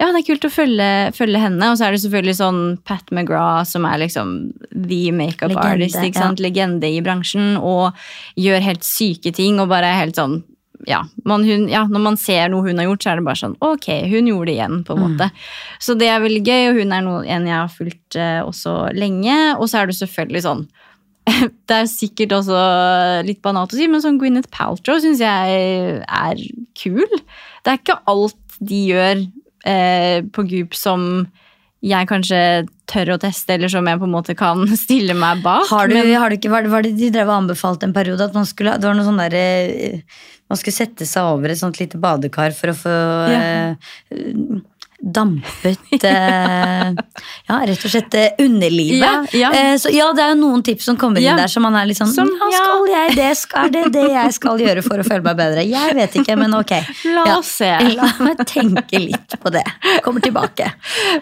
Ja, 0.00 0.10
det 0.10 0.20
er 0.20 0.26
kult 0.28 0.48
å 0.48 0.52
følge, 0.52 0.90
følge 1.16 1.42
henne. 1.42 1.70
Og 1.70 1.78
så 1.78 1.88
er 1.88 1.94
det 1.94 2.02
selvfølgelig 2.04 2.38
sånn 2.40 2.60
Pat 2.88 3.12
McGrath, 3.14 3.70
som 3.72 3.86
er 3.88 4.02
liksom 4.04 4.36
the 4.74 5.02
makeup 5.14 5.56
artist, 5.56 6.00
ikke 6.02 6.26
sant? 6.26 6.42
legende 6.42 6.90
i 6.90 7.02
bransjen, 7.04 7.56
og 7.58 7.96
gjør 8.38 8.64
helt 8.64 8.86
syke 8.86 9.32
ting 9.34 9.58
og 9.62 9.70
bare 9.72 9.96
helt 9.98 10.18
sånn 10.18 10.40
ja, 10.86 11.00
man, 11.24 11.44
hun, 11.44 11.68
ja, 11.68 11.82
når 11.90 12.02
man 12.04 12.16
ser 12.20 12.50
noe 12.52 12.62
hun 12.68 12.78
har 12.78 12.86
gjort, 12.86 13.02
så 13.02 13.10
er 13.10 13.18
det 13.18 13.26
bare 13.26 13.40
sånn 13.40 13.56
Ok, 13.66 13.88
hun 14.12 14.28
gjorde 14.30 14.50
det 14.50 14.54
igjen, 14.54 14.82
på 14.86 14.94
en 14.94 15.02
måte. 15.02 15.26
Så 15.82 15.96
det 15.98 16.10
er 16.12 16.22
veldig 16.22 16.42
gøy, 16.44 16.66
og 16.70 16.78
hun 16.78 16.94
er 16.94 17.02
noe, 17.04 17.24
en 17.26 17.48
jeg 17.48 17.56
har 17.56 17.72
fulgt 17.72 18.18
uh, 18.18 18.42
også 18.46 18.76
lenge. 18.96 19.38
Og 19.58 19.66
så 19.70 19.80
er 19.80 19.90
det 19.90 19.98
selvfølgelig 19.98 20.44
sånn 20.46 20.62
Det 21.68 21.76
er 21.82 21.88
sikkert 21.90 22.32
også 22.38 22.60
litt 23.26 23.42
banalt 23.44 23.74
å 23.74 23.78
si, 23.78 23.88
men 23.90 24.02
sånn 24.04 24.18
Gwyneth 24.20 24.48
Paltrow 24.54 25.00
syns 25.02 25.20
jeg 25.22 25.98
er 26.04 26.40
kul. 26.78 27.04
Det 27.64 27.72
er 27.74 27.80
ikke 27.82 27.98
alt 28.08 28.38
de 28.58 28.78
gjør 28.92 29.20
eh, 29.68 30.22
på 30.34 30.44
Goop 30.50 30.74
som 30.78 31.26
jeg 31.84 32.08
kanskje 32.10 32.38
tør 32.90 33.12
å 33.14 33.18
teste, 33.22 33.54
eller 33.54 33.70
som 33.70 33.86
jeg 33.86 34.00
på 34.00 34.06
en 34.08 34.14
måte 34.16 34.34
kan 34.38 34.64
stille 34.84 35.14
meg 35.14 35.44
bak. 35.44 35.68
Har 35.70 35.86
du, 35.90 35.94
men- 35.94 36.10
har 36.18 36.32
du 36.32 36.38
ikke, 36.40 36.50
var, 36.50 36.64
det, 36.66 36.72
var 36.72 36.82
det 36.86 36.96
de 36.98 37.10
drev 37.14 37.28
og 37.30 37.36
anbefalte 37.44 37.86
en 37.86 37.94
periode? 37.94 38.24
At 38.26 38.34
man 38.34 38.48
skulle, 38.48 38.74
det 38.80 38.88
var 38.88 38.98
noe 38.98 39.06
sånn 39.06 39.20
der, 39.22 39.36
eh, 39.38 40.24
Man 40.48 40.56
skulle 40.56 40.78
sette 40.78 41.04
seg 41.04 41.26
over 41.28 41.52
et 41.52 41.58
sånt 41.60 41.76
lite 41.78 41.98
badekar 42.00 42.54
for 42.56 42.72
å 42.72 42.76
få 42.80 42.96
Ja. 43.28 43.40
eh, 44.08 44.58
dampet 45.14 46.04
eh, 46.04 46.90
Ja, 47.48 47.58
rett 47.66 47.84
og 47.84 47.90
slett 47.92 48.14
eh, 48.18 48.34
underlivet. 48.44 49.00
Ja, 49.00 49.12
ja. 49.32 49.50
Eh, 49.56 49.74
så 49.80 49.90
ja, 49.92 50.10
det 50.16 50.22
er 50.24 50.34
jo 50.34 50.40
noen 50.42 50.62
tips 50.66 50.84
som 50.90 50.96
kommer 51.00 51.20
Ja. 51.22 51.32
inn 51.32 51.40
der 51.42 51.48
som 51.52 51.62
man 51.64 51.76
er 51.80 51.86
litt 51.88 51.98
sånn 51.98 52.12
Som- 52.12 52.28
ja, 52.28 52.48
ja. 52.52 52.58
skal 52.62 52.88
jeg 52.92 53.16
det? 53.16 53.28
Skal, 53.38 53.70
det 53.74 53.84
det 53.94 54.06
jeg 54.12 54.32
skal 54.36 54.58
gjøre 54.62 54.82
for 54.84 55.00
å 55.00 55.06
føle 55.06 55.22
meg 55.24 55.36
bedre? 55.40 55.64
Jeg 55.68 55.94
vet 55.98 56.18
ikke, 56.22 56.36
men 56.38 56.54
ok. 56.58 56.74
La 57.14 57.24
Ja. 57.26 57.38
oss 57.38 57.52
se. 57.60 57.70
La 57.96 58.10
meg 58.24 58.38
tenke 58.48 58.98
litt 59.00 59.36
på 59.42 59.50
det. 59.54 59.64
Kommer 60.04 60.20
tilbake. 60.24 60.70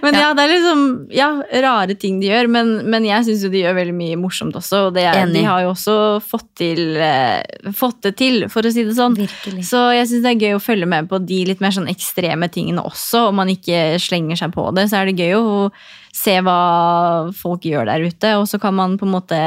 Men 0.03 0.14
ja. 0.14 0.26
Ja. 0.26 0.32
det 0.34 0.43
er 0.47 0.53
liksom 0.57 0.84
ja, 1.14 1.28
rare 1.62 1.95
ting 1.95 2.20
de 2.20 2.28
gjør, 2.32 2.49
men, 2.51 2.72
men 2.91 3.05
jeg 3.07 3.24
syns 3.28 3.45
jo 3.47 3.51
de 3.53 3.62
gjør 3.62 3.76
veldig 3.78 3.95
mye 3.95 4.16
morsomt 4.20 4.57
også. 4.59 4.87
Og 4.89 4.95
det 4.97 5.05
er, 5.07 5.26
de 5.32 5.43
har 5.47 5.62
jo 5.62 5.70
også 5.74 5.97
fått, 6.24 6.49
til, 6.59 6.97
eh, 6.97 7.43
fått 7.76 8.01
det 8.09 8.16
til, 8.18 8.49
for 8.53 8.66
å 8.66 8.72
si 8.72 8.84
det 8.87 8.97
sånn. 8.99 9.14
Virkelig. 9.18 9.64
Så 9.68 9.84
jeg 9.95 10.09
syns 10.11 10.24
det 10.26 10.32
er 10.34 10.43
gøy 10.49 10.57
å 10.59 10.62
følge 10.62 10.89
med 10.91 11.09
på 11.11 11.20
de 11.24 11.41
litt 11.53 11.61
mer 11.62 11.70
sånn 11.76 11.89
ekstreme 11.93 12.49
tingene 12.53 12.82
også. 12.82 13.28
Om 13.30 13.39
man 13.43 13.53
ikke 13.53 13.76
slenger 14.03 14.39
seg 14.41 14.53
på 14.55 14.68
det, 14.77 14.89
så 14.91 15.01
er 15.03 15.11
det 15.11 15.18
gøy 15.20 15.35
å 15.39 15.70
se 16.16 16.39
hva 16.45 17.33
folk 17.37 17.66
gjør 17.68 17.87
der 17.91 18.07
ute. 18.07 18.33
Og 18.41 18.47
så 18.51 18.61
kan 18.62 18.74
man 18.79 18.97
på 19.01 19.07
en 19.09 19.14
måte 19.14 19.39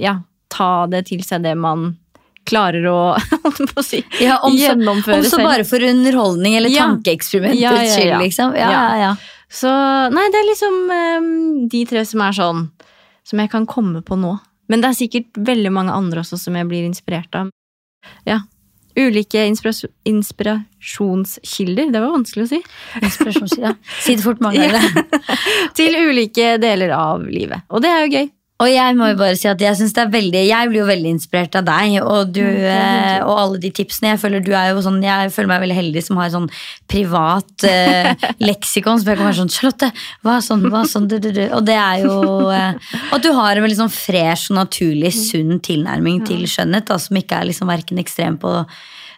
ja, 0.00 0.18
ta 0.52 0.86
det 0.90 1.06
til 1.10 1.22
seg 1.26 1.42
det 1.46 1.54
man 1.58 1.90
klarer 2.48 2.86
å, 2.88 2.98
å 3.78 3.82
si, 3.84 4.00
Ja, 4.24 4.38
om 4.46 4.54
så, 4.56 4.70
gjennomføre 4.70 5.18
om 5.20 5.26
så 5.28 5.36
selv. 5.36 5.48
bare 5.50 5.64
for 5.68 5.84
underholdning 5.84 6.56
eller 6.56 6.72
Ja. 6.72 6.86
tankeeksperimentets 6.88 7.60
Ja, 7.60 7.72
ja, 7.76 7.82
ja. 7.84 7.96
skyld, 7.98 8.22
liksom. 8.24 8.54
Ja, 8.56 8.70
Ja. 8.72 8.84
ja, 8.88 8.96
ja. 9.02 9.10
Så 9.48 9.68
nei, 10.12 10.26
det 10.32 10.40
er 10.42 10.46
liksom 10.50 10.74
um, 10.92 11.68
de 11.72 11.84
tre 11.88 12.02
som 12.08 12.20
er 12.24 12.32
sånn 12.36 12.66
som 13.28 13.40
jeg 13.40 13.50
kan 13.52 13.66
komme 13.68 14.00
på 14.04 14.16
nå. 14.16 14.34
Men 14.68 14.80
det 14.84 14.88
er 14.90 14.96
sikkert 14.96 15.36
veldig 15.40 15.70
mange 15.72 15.92
andre 15.92 16.20
også 16.20 16.36
som 16.40 16.56
jeg 16.56 16.68
blir 16.68 16.84
inspirert 16.88 17.32
av. 17.36 17.48
Ja. 18.28 18.40
Ulike 18.98 19.44
inspiras 19.46 19.84
inspirasjonskilder. 20.08 21.92
Det 21.94 22.00
var 22.02 22.10
vanskelig 22.16 22.46
å 22.46 22.50
si. 22.50 22.58
Inspirasjonskilder, 23.02 23.68
ja. 23.68 23.98
Si 24.02 24.16
det 24.18 24.24
fort 24.24 24.40
mange 24.44 24.66
ganger. 24.74 25.06
Til 25.78 25.94
ulike 26.08 26.56
deler 26.62 26.94
av 26.96 27.22
livet. 27.30 27.62
Og 27.70 27.84
det 27.84 27.92
er 27.92 28.02
jo 28.04 28.12
gøy. 28.16 28.30
Og 28.58 28.66
jeg 28.66 28.94
må 28.98 29.06
jo 29.12 29.18
bare 29.20 29.36
si 29.38 29.46
at 29.46 29.60
jeg 29.62 29.76
det 29.78 30.02
er 30.02 30.10
veldig 30.10 30.40
Jeg 30.48 30.70
blir 30.70 30.80
jo 30.80 30.88
veldig 30.88 31.10
inspirert 31.14 31.54
av 31.60 31.66
deg 31.68 31.98
og, 32.02 32.32
du, 32.34 32.42
eh, 32.42 33.20
og 33.22 33.34
alle 33.38 33.60
de 33.62 33.70
tipsene. 33.74 34.10
Jeg 34.12 34.20
føler 34.24 34.42
du 34.42 34.50
er 34.50 34.72
jo 34.72 34.82
sånn 34.82 34.98
Jeg 35.04 35.30
føler 35.34 35.52
meg 35.52 35.62
veldig 35.62 35.76
heldig 35.78 36.02
som 36.08 36.18
har 36.18 36.32
sånn 36.34 36.48
privat 36.90 37.66
eh, 37.68 38.10
leksikon. 38.48 38.98
Så 38.98 39.12
jeg 39.12 39.20
kan 39.20 39.28
være 39.28 39.38
sånn 39.38 39.54
Charlotte, 39.54 39.92
hva 40.26 40.40
sånn, 40.42 40.66
hva 40.72 40.82
sånn 40.90 41.06
du, 41.10 41.20
du, 41.22 41.30
du. 41.36 41.44
Og 41.54 41.62
det 41.68 41.78
er 41.78 42.02
jo 42.02 42.18
eh, 42.50 42.92
At 43.14 43.22
du 43.22 43.30
har 43.38 43.54
en 43.54 43.66
veldig 43.68 43.82
sånn 43.84 43.94
fresh 43.94 44.50
og 44.50 44.58
naturlig 44.58 45.14
sunn 45.14 45.60
tilnærming 45.62 46.24
til 46.26 46.42
skjønnhet, 46.50 46.88
da, 46.90 46.98
som 47.02 47.18
ikke 47.20 47.38
er 47.38 47.52
liksom 47.52 47.70
verken 47.70 48.02
ekstrem 48.02 48.40
på 48.42 48.56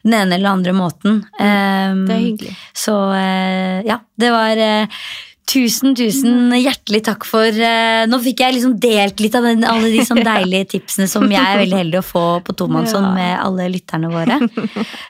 den 0.03 0.17
ene 0.17 0.37
eller 0.37 0.55
andre 0.55 0.73
måten. 0.77 1.21
Um, 1.41 2.05
Det 2.09 2.15
er 2.15 2.23
hyggelig. 2.23 2.55
Så 2.77 2.95
eh, 3.17 3.81
ja, 3.89 3.99
det 4.21 4.31
var 4.33 4.61
eh, 4.61 5.03
Tusen, 5.51 5.97
tusen 5.99 6.53
hjertelig 6.55 7.01
takk 7.09 7.25
for 7.27 7.43
eh, 7.51 8.05
Nå 8.07 8.21
fikk 8.23 8.43
jeg 8.45 8.55
liksom 8.55 8.75
delt 8.79 9.19
litt 9.19 9.35
av 9.35 9.43
den, 9.49 9.65
alle 9.67 9.89
de 9.91 10.05
sånn 10.07 10.21
deilige 10.29 10.69
tipsene 10.77 11.09
som 11.11 11.25
jeg 11.33 11.41
er 11.43 11.59
veldig 11.65 11.79
heldig 11.81 11.99
å 11.99 12.07
få 12.07 12.23
på 12.47 12.55
tomannshånd 12.61 13.09
Ja. 13.09 13.15
med 13.17 13.33
alle 13.43 13.67
lytterne 13.73 14.11
våre. 14.13 14.37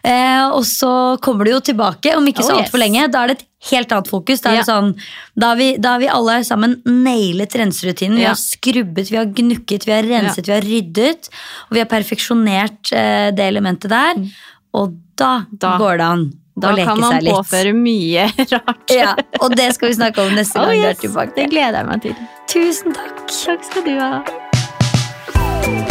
Eh, 0.07 0.47
og 0.55 0.63
så 0.65 0.93
kommer 1.21 1.45
du 1.45 1.53
jo 1.53 1.61
tilbake 1.71 2.15
om 2.17 2.25
ikke 2.31 2.47
så 2.47 2.55
Oh, 2.55 2.63
altfor 2.63 2.81
yes. 2.81 2.85
lenge. 2.87 3.05
Da 3.13 3.25
er 3.27 3.33
det 3.35 3.37
et 3.43 3.47
helt 3.75 3.93
annet 3.93 4.09
fokus. 4.09 4.41
Da 4.41 4.51
er, 4.55 4.55
Ja. 4.55 4.63
det 4.63 4.71
sånn, 4.71 4.91
da 5.37 5.53
har 5.53 5.61
vi, 5.61 5.69
da 5.77 5.93
har 5.97 6.01
vi 6.07 6.09
alle 6.09 6.39
sammen 6.49 6.79
nailet 6.89 7.59
renserutinen. 7.61 8.17
Vi 8.17 8.23
Ja. 8.25 8.33
har 8.33 8.41
skrubbet, 8.41 9.11
vi 9.13 9.17
har 9.21 9.27
gnukket, 9.27 9.85
vi 9.85 9.93
har 9.93 10.09
renset, 10.09 10.47
vi 10.49 10.57
har 10.57 10.63
ryddet. 10.65 11.29
Og 11.69 11.77
vi 11.77 11.85
har 11.85 11.91
perfeksjonert 11.93 12.93
eh, 12.97 13.29
det 13.37 13.45
elementet 13.51 13.91
der. 13.93 14.25
Og 14.73 14.97
da, 15.21 15.45
Da- 15.53 15.77
går 15.77 15.99
det 15.99 16.07
an 16.07 16.33
Da 16.61 16.75
kan 16.77 17.01
man 17.01 17.21
påføre 17.25 17.73
mye 17.77 18.27
rart. 18.53 18.91
Ja, 18.91 19.15
og 19.41 19.57
det 19.57 19.75
skal 19.77 19.89
vi 19.93 19.95
snakke 20.01 20.23
om 20.27 20.35
neste 20.35 20.59
Oh, 20.63 20.67
gang 20.67 20.83
du 20.83 20.89
er 20.91 21.01
tilbake. 21.05 21.37
Det 21.39 21.51
gleder 21.55 21.83
jeg 21.83 21.91
meg 21.93 22.03
til. 22.09 22.15
Tusen 22.51 22.97
takk. 22.97 23.25
Takk 23.31 23.65
skal 23.71 23.87
du 23.87 23.97
ha. 24.01 25.90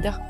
regarder. 0.00 0.29